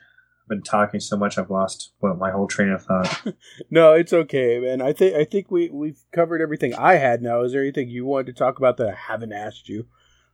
I've 0.43 0.49
been 0.49 0.61
talking 0.61 0.99
so 0.99 1.15
much, 1.15 1.37
I've 1.37 1.49
lost 1.49 1.93
well, 2.01 2.15
my 2.15 2.29
whole 2.31 2.47
train 2.47 2.69
of 2.69 2.83
thought. 2.83 3.23
No, 3.71 3.93
it's 3.93 4.11
okay, 4.13 4.59
man. 4.59 4.81
I 4.81 4.91
think 4.93 5.15
I 5.15 5.23
think 5.23 5.49
we 5.49 5.69
we've 5.69 6.03
covered 6.11 6.41
everything 6.41 6.73
I 6.75 6.95
had. 6.95 7.21
Now, 7.21 7.41
is 7.43 7.53
there 7.53 7.61
anything 7.61 7.89
you 7.89 8.05
wanted 8.05 8.27
to 8.27 8.33
talk 8.33 8.57
about 8.57 8.77
that 8.77 8.89
I 8.89 8.93
haven't 8.95 9.31
asked 9.33 9.69
you? 9.69 9.85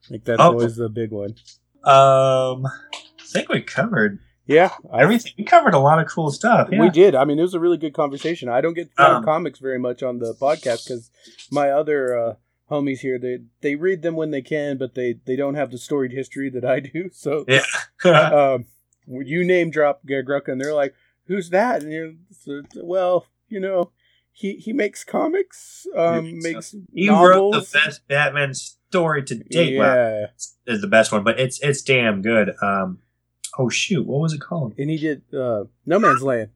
Like 0.09 0.23
that's 0.25 0.39
Oh. 0.41 0.51
always 0.51 0.75
the 0.77 0.89
big 0.89 1.11
one. 1.11 1.35
Um, 1.83 2.65
I 2.65 3.23
think 3.25 3.49
we 3.49 3.61
covered 3.61 4.19
Yeah, 4.47 4.71
I, 4.91 5.03
everything. 5.03 5.33
We 5.37 5.43
covered 5.43 5.73
a 5.75 5.79
lot 5.79 5.99
of 5.99 6.07
cool 6.09 6.31
stuff. 6.31 6.69
Yeah. 6.71 6.81
we 6.81 6.89
did. 6.89 7.13
I 7.15 7.23
mean, 7.25 7.37
it 7.39 7.43
was 7.43 7.53
a 7.53 7.59
really 7.59 7.77
good 7.77 7.93
conversation. 7.93 8.49
I 8.49 8.61
don't 8.61 8.73
get 8.73 8.89
Um, 8.97 9.23
comics 9.23 9.59
very 9.59 9.79
much 9.79 10.01
on 10.01 10.19
the 10.19 10.33
podcast 10.33 10.85
because 10.87 11.11
my 11.51 11.69
other 11.69 12.17
uh, 12.17 12.33
homies 12.71 12.99
here 12.99 13.19
they 13.19 13.39
they 13.61 13.75
read 13.75 14.01
them 14.01 14.15
when 14.15 14.31
they 14.31 14.41
can, 14.41 14.77
but 14.77 14.95
they 14.95 15.19
they 15.25 15.35
don't 15.35 15.55
have 15.55 15.69
the 15.71 15.77
storied 15.77 16.11
history 16.13 16.49
that 16.49 16.65
I 16.65 16.79
do. 16.79 17.09
So 17.13 17.45
Yeah. 17.47 17.61
um, 18.05 18.65
you 19.09 19.43
name 19.43 19.71
drop 19.71 20.05
Grucka, 20.05 20.49
and 20.49 20.61
they're 20.61 20.73
like, 20.73 20.93
"Who's 21.25 21.49
that?" 21.49 21.83
And 21.83 21.91
you're, 21.91 22.63
well, 22.75 23.25
you 23.47 23.59
know, 23.59 23.91
he 24.31 24.53
he 24.53 24.73
makes 24.73 25.03
comics, 25.03 25.85
um, 25.95 26.25
He 26.25 26.33
makes 26.33 26.75
you 26.93 27.11
wrote 27.13 27.51
the 27.51 27.67
best 27.73 28.07
Batman 28.07 28.53
story 28.53 29.23
to 29.23 29.35
date. 29.35 29.73
Yeah, 29.73 30.27
is 30.65 30.81
the 30.81 30.87
best 30.87 31.11
one, 31.11 31.23
but 31.23 31.39
it's 31.39 31.59
it's 31.61 31.81
damn 31.81 32.21
good. 32.21 32.53
Um, 32.61 32.99
oh 33.57 33.69
shoot, 33.69 34.05
what 34.05 34.21
was 34.21 34.33
it 34.33 34.41
called? 34.41 34.73
and 34.77 34.89
he 34.89 34.97
did 34.97 35.23
uh, 35.33 35.65
No 35.85 35.99
Man's 35.99 36.23
Land. 36.23 36.49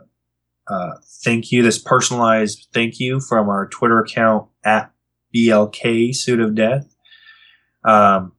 uh, 0.68 0.92
thank 1.22 1.52
you, 1.52 1.62
this 1.62 1.78
personalized 1.78 2.68
thank 2.72 2.98
you 2.98 3.20
from 3.20 3.50
our 3.50 3.68
Twitter 3.68 4.00
account 4.00 4.48
at 4.64 4.90
BLK 5.36 6.16
Suit 6.16 6.40
of 6.40 6.54
Death, 6.54 6.96
um, 7.84 8.32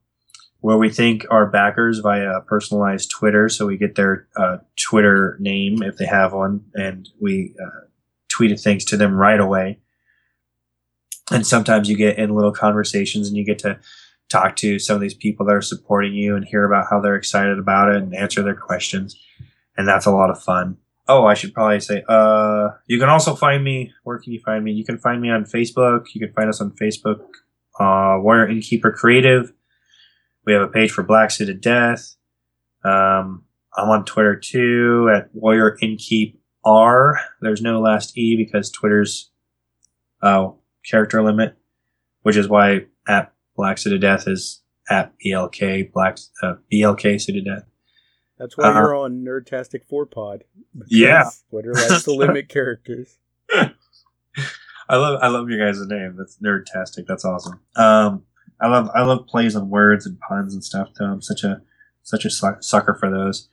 where 0.60 0.76
we 0.76 0.90
thank 0.90 1.26
our 1.30 1.46
backers 1.46 1.98
via 1.98 2.40
personalized 2.42 3.10
Twitter. 3.10 3.48
So 3.48 3.66
we 3.66 3.76
get 3.76 3.94
their 3.94 4.28
uh, 4.36 4.58
Twitter 4.76 5.36
name 5.40 5.82
if 5.82 5.96
they 5.96 6.06
have 6.06 6.32
one, 6.32 6.64
and 6.74 7.08
we 7.20 7.54
uh, 7.62 7.86
tweet 8.28 8.58
thanks 8.60 8.84
to 8.86 8.96
them 8.96 9.14
right 9.14 9.40
away. 9.40 9.78
And 11.30 11.46
sometimes 11.46 11.88
you 11.88 11.96
get 11.96 12.18
in 12.18 12.34
little 12.34 12.52
conversations 12.52 13.28
and 13.28 13.36
you 13.36 13.44
get 13.44 13.60
to 13.60 13.78
talk 14.28 14.56
to 14.56 14.78
some 14.78 14.94
of 14.94 15.00
these 15.00 15.14
people 15.14 15.46
that 15.46 15.54
are 15.54 15.62
supporting 15.62 16.12
you 16.14 16.36
and 16.36 16.44
hear 16.44 16.64
about 16.64 16.86
how 16.90 17.00
they're 17.00 17.16
excited 17.16 17.58
about 17.58 17.90
it 17.90 18.02
and 18.02 18.14
answer 18.14 18.42
their 18.42 18.54
questions. 18.54 19.16
And 19.76 19.86
that's 19.86 20.06
a 20.06 20.10
lot 20.10 20.30
of 20.30 20.42
fun. 20.42 20.78
Oh, 21.08 21.26
I 21.26 21.34
should 21.34 21.52
probably 21.52 21.80
say, 21.80 22.04
uh, 22.08 22.70
you 22.86 22.98
can 22.98 23.08
also 23.08 23.34
find 23.34 23.64
me. 23.64 23.92
Where 24.04 24.18
can 24.18 24.32
you 24.32 24.40
find 24.40 24.64
me? 24.64 24.72
You 24.72 24.84
can 24.84 24.98
find 24.98 25.20
me 25.20 25.30
on 25.30 25.44
Facebook. 25.44 26.06
You 26.14 26.20
can 26.20 26.32
find 26.32 26.48
us 26.48 26.60
on 26.60 26.72
Facebook, 26.72 27.20
uh, 27.78 28.18
Warrior 28.20 28.48
Innkeeper 28.48 28.92
Creative. 28.92 29.52
We 30.46 30.52
have 30.52 30.62
a 30.62 30.68
page 30.68 30.90
for 30.90 31.02
Black 31.02 31.30
Suit 31.30 31.50
of 31.50 31.60
Death. 31.60 32.16
Um, 32.84 33.44
I'm 33.76 33.88
on 33.88 34.04
Twitter 34.04 34.36
too 34.36 35.10
at 35.14 35.28
Warrior 35.34 35.76
Innkeep 35.82 36.36
R. 36.64 37.18
There's 37.40 37.60
no 37.62 37.80
last 37.80 38.16
E 38.16 38.36
because 38.36 38.70
Twitter's, 38.70 39.30
oh, 40.22 40.56
character 40.88 41.22
limit, 41.22 41.56
which 42.22 42.36
is 42.36 42.48
why 42.48 42.86
at 43.06 43.32
Black 43.56 43.78
Suit 43.78 43.92
of 43.92 44.00
Death 44.00 44.26
is 44.26 44.62
at 44.88 45.12
BLK, 45.24 45.92
Black, 45.92 46.18
uh, 46.42 46.54
BLK 46.72 47.20
Suit 47.20 47.36
of 47.36 47.44
Death. 47.44 47.64
That's 48.38 48.56
why 48.56 48.68
Uh-huh. 48.70 48.78
you're 48.80 48.96
on 48.96 49.22
Nerdtastic 49.24 49.84
Four 49.84 50.06
Pod. 50.06 50.44
Yeah. 50.86 51.28
Twitter 51.50 51.74
likes 51.74 52.04
to 52.04 52.12
limit 52.14 52.48
characters. 52.48 53.18
I 54.88 54.96
love 54.96 55.20
I 55.22 55.28
love 55.28 55.48
your 55.48 55.64
guys' 55.64 55.86
name. 55.86 56.16
That's 56.16 56.38
nerdtastic. 56.38 57.06
That's 57.06 57.24
awesome. 57.24 57.60
Um, 57.76 58.24
I 58.60 58.68
love 58.68 58.90
I 58.94 59.02
love 59.02 59.26
plays 59.26 59.56
on 59.56 59.70
words 59.70 60.06
and 60.06 60.18
puns 60.20 60.54
and 60.54 60.64
stuff. 60.64 60.88
Though 60.98 61.06
I'm 61.06 61.22
such 61.22 61.44
a 61.44 61.62
such 62.02 62.24
a 62.24 62.30
sucker 62.30 62.94
for 62.94 63.10
those. 63.10 63.48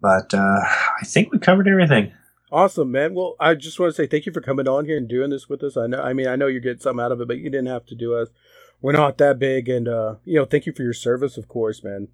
But 0.00 0.34
uh, 0.34 0.60
I 1.00 1.04
think 1.04 1.32
we 1.32 1.38
covered 1.38 1.68
everything. 1.68 2.12
Awesome, 2.50 2.90
man. 2.90 3.14
Well, 3.14 3.36
I 3.40 3.54
just 3.54 3.80
want 3.80 3.94
to 3.94 3.94
say 3.94 4.06
thank 4.06 4.26
you 4.26 4.32
for 4.32 4.42
coming 4.42 4.68
on 4.68 4.84
here 4.84 4.98
and 4.98 5.08
doing 5.08 5.30
this 5.30 5.48
with 5.48 5.62
us. 5.62 5.76
I 5.76 5.86
know, 5.86 6.02
I 6.02 6.12
mean, 6.12 6.26
I 6.26 6.36
know 6.36 6.48
you're 6.48 6.60
getting 6.60 6.80
something 6.80 7.02
out 7.02 7.12
of 7.12 7.20
it, 7.20 7.28
but 7.28 7.38
you 7.38 7.48
didn't 7.48 7.68
have 7.68 7.86
to 7.86 7.94
do 7.94 8.14
us. 8.14 8.28
We're 8.82 8.92
not 8.92 9.16
that 9.18 9.38
big, 9.38 9.68
and 9.68 9.88
uh, 9.88 10.16
you 10.24 10.34
know, 10.34 10.44
thank 10.44 10.66
you 10.66 10.72
for 10.72 10.82
your 10.82 10.92
service, 10.92 11.38
of 11.38 11.48
course, 11.48 11.84
man. 11.84 12.08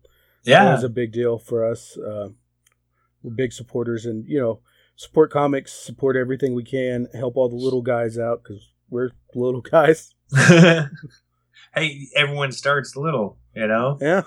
Yeah. 0.44 0.68
It 0.68 0.72
was 0.74 0.84
a 0.84 0.90
big 0.90 1.12
deal 1.12 1.38
for 1.38 1.64
us. 1.68 1.96
Uh, 1.96 2.28
we're 3.22 3.34
big 3.34 3.53
supporters, 3.53 4.05
and 4.05 4.28
you 4.28 4.38
know, 4.38 4.61
support 4.94 5.32
comics, 5.32 5.72
support 5.72 6.14
everything 6.14 6.55
we 6.55 6.62
can, 6.62 7.09
help 7.14 7.36
all 7.36 7.49
the 7.49 7.57
little 7.57 7.82
guys 7.82 8.18
out 8.18 8.42
because 8.44 8.68
we're 8.90 9.11
little 9.34 9.61
guys. 9.62 10.14
hey, 11.74 12.09
everyone 12.14 12.52
starts 12.52 12.96
little. 12.96 13.38
You 13.54 13.66
know, 13.66 13.98
Yeah, 14.00 14.22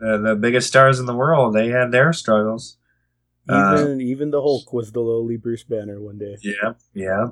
uh, 0.00 0.18
the 0.18 0.36
biggest 0.36 0.68
stars 0.68 1.00
in 1.00 1.06
the 1.06 1.14
world 1.14 1.54
they 1.54 1.68
had 1.68 1.90
their 1.92 2.12
struggles. 2.12 2.76
Uh, 3.48 3.76
even 3.78 4.00
even 4.00 4.30
the 4.30 4.40
Hulk 4.40 4.72
was 4.72 4.92
the 4.92 5.00
lowly 5.00 5.36
Bruce 5.36 5.64
Banner 5.64 6.00
one 6.00 6.18
day. 6.18 6.36
Yeah, 6.42 6.74
yeah. 6.94 7.28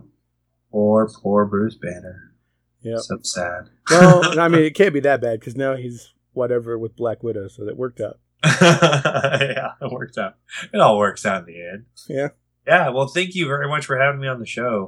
Poor, 0.72 1.08
poor 1.22 1.44
Bruce 1.46 1.76
Banner. 1.76 2.34
Yeah. 2.80 2.98
so 2.98 3.18
sad. 3.22 3.70
Well, 3.90 4.38
I 4.40 4.48
mean, 4.48 4.62
it 4.62 4.74
can't 4.74 4.94
be 4.94 5.00
that 5.00 5.20
bad 5.20 5.40
because 5.40 5.56
now 5.56 5.76
he's 5.76 6.12
whatever 6.32 6.78
with 6.78 6.96
Black 6.96 7.22
Widow, 7.22 7.48
so 7.48 7.64
that 7.64 7.76
worked 7.76 8.00
out. 8.00 8.18
yeah, 8.44 9.72
it 9.80 9.90
worked 9.92 10.16
out. 10.18 10.36
It 10.72 10.80
all 10.80 10.98
works 10.98 11.26
out 11.26 11.40
in 11.48 11.54
the 11.54 11.60
end. 11.60 11.84
Yeah. 12.08 12.28
Yeah. 12.66 12.90
Well, 12.90 13.08
thank 13.08 13.34
you 13.34 13.46
very 13.46 13.68
much 13.68 13.86
for 13.86 13.98
having 13.98 14.20
me 14.20 14.28
on 14.28 14.38
the 14.38 14.46
show. 14.46 14.86